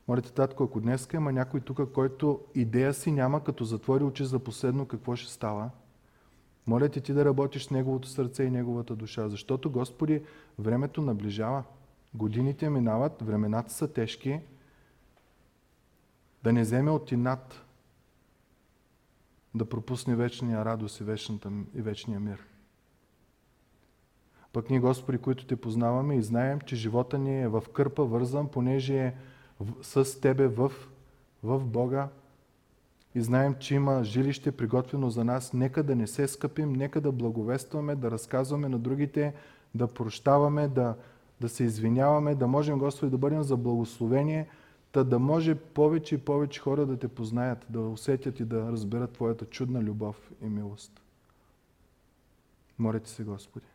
Моля 0.07 0.21
те, 0.21 0.31
татко, 0.31 0.63
ако 0.63 0.79
днес 0.79 1.07
има 1.13 1.31
някой 1.31 1.61
тук, 1.61 1.91
който 1.93 2.41
идея 2.55 2.93
си 2.93 3.11
няма, 3.11 3.43
като 3.43 3.63
затвори 3.63 4.03
очи 4.03 4.25
за 4.25 4.39
последно 4.39 4.85
какво 4.85 5.15
ще 5.15 5.33
става, 5.33 5.69
моля 6.67 6.89
ти 6.89 7.01
ти 7.01 7.13
да 7.13 7.25
работиш 7.25 7.65
с 7.65 7.71
неговото 7.71 8.07
сърце 8.07 8.43
и 8.43 8.51
неговата 8.51 8.95
душа, 8.95 9.29
защото, 9.29 9.71
Господи, 9.71 10.23
времето 10.59 11.01
наближава. 11.01 11.63
Годините 12.17 12.69
минават, 12.69 13.21
времената 13.21 13.73
са 13.73 13.93
тежки, 13.93 14.39
да 16.43 16.53
не 16.53 16.61
вземе 16.61 16.91
от 16.91 17.11
инат 17.11 17.65
да 19.55 19.69
пропусне 19.69 20.15
вечния 20.15 20.65
радост 20.65 20.99
и, 20.99 21.03
вечната, 21.03 21.51
и 21.75 21.81
вечния 21.81 22.19
мир. 22.19 22.45
Пък 24.53 24.69
ние, 24.69 24.79
Господи, 24.79 25.17
които 25.17 25.45
Те 25.45 25.55
познаваме 25.55 26.15
и 26.15 26.21
знаем, 26.21 26.61
че 26.61 26.75
живота 26.75 27.17
ни 27.17 27.41
е 27.41 27.47
в 27.47 27.63
кърпа 27.73 28.05
вързан, 28.05 28.47
понеже 28.47 28.97
е 28.97 29.13
с 29.81 30.21
Тебе 30.21 30.47
в, 30.47 30.71
в 31.43 31.65
Бога. 31.65 32.09
И 33.15 33.21
знаем, 33.21 33.55
че 33.59 33.75
има 33.75 34.03
жилище 34.03 34.51
приготвено 34.51 35.09
за 35.09 35.23
нас, 35.23 35.53
нека 35.53 35.83
да 35.83 35.95
не 35.95 36.07
се 36.07 36.27
скъпим, 36.27 36.73
нека 36.73 37.01
да 37.01 37.11
благовестваме, 37.11 37.95
да 37.95 38.11
разказваме 38.11 38.69
на 38.69 38.79
другите, 38.79 39.33
да 39.75 39.87
прощаваме, 39.87 40.67
да, 40.67 40.95
да 41.41 41.49
се 41.49 41.63
извиняваме, 41.63 42.35
да 42.35 42.47
можем, 42.47 42.79
Господи, 42.79 43.09
да 43.09 43.17
бъдем 43.17 43.43
за 43.43 43.57
благословение, 43.57 44.49
та 44.91 45.03
да 45.03 45.19
може 45.19 45.55
повече 45.55 46.15
и 46.15 46.17
повече 46.17 46.59
хора 46.59 46.85
да 46.85 46.99
Те 46.99 47.07
познаят, 47.07 47.65
да 47.69 47.79
усетят 47.79 48.39
и 48.39 48.45
да 48.45 48.71
разберат 48.71 49.11
Твоята 49.11 49.45
чудна 49.45 49.81
любов 49.81 50.31
и 50.41 50.45
милост. 50.45 51.01
Моля 52.79 52.99
Ти 52.99 53.09
се, 53.09 53.23
Господи, 53.23 53.65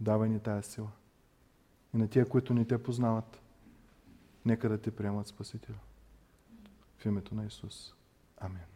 давай 0.00 0.28
ни 0.28 0.40
тая 0.40 0.62
сила. 0.62 0.90
И 1.94 1.96
на 1.96 2.08
тия, 2.08 2.28
които 2.28 2.54
не 2.54 2.64
Те 2.64 2.82
познават, 2.82 3.40
нека 4.44 4.68
да 4.68 4.78
те 4.78 4.90
приемат 4.90 5.26
Спасителя. 5.26 5.78
В 6.98 7.06
името 7.06 7.34
на 7.34 7.46
Исус. 7.46 7.94
Амин. 8.36 8.73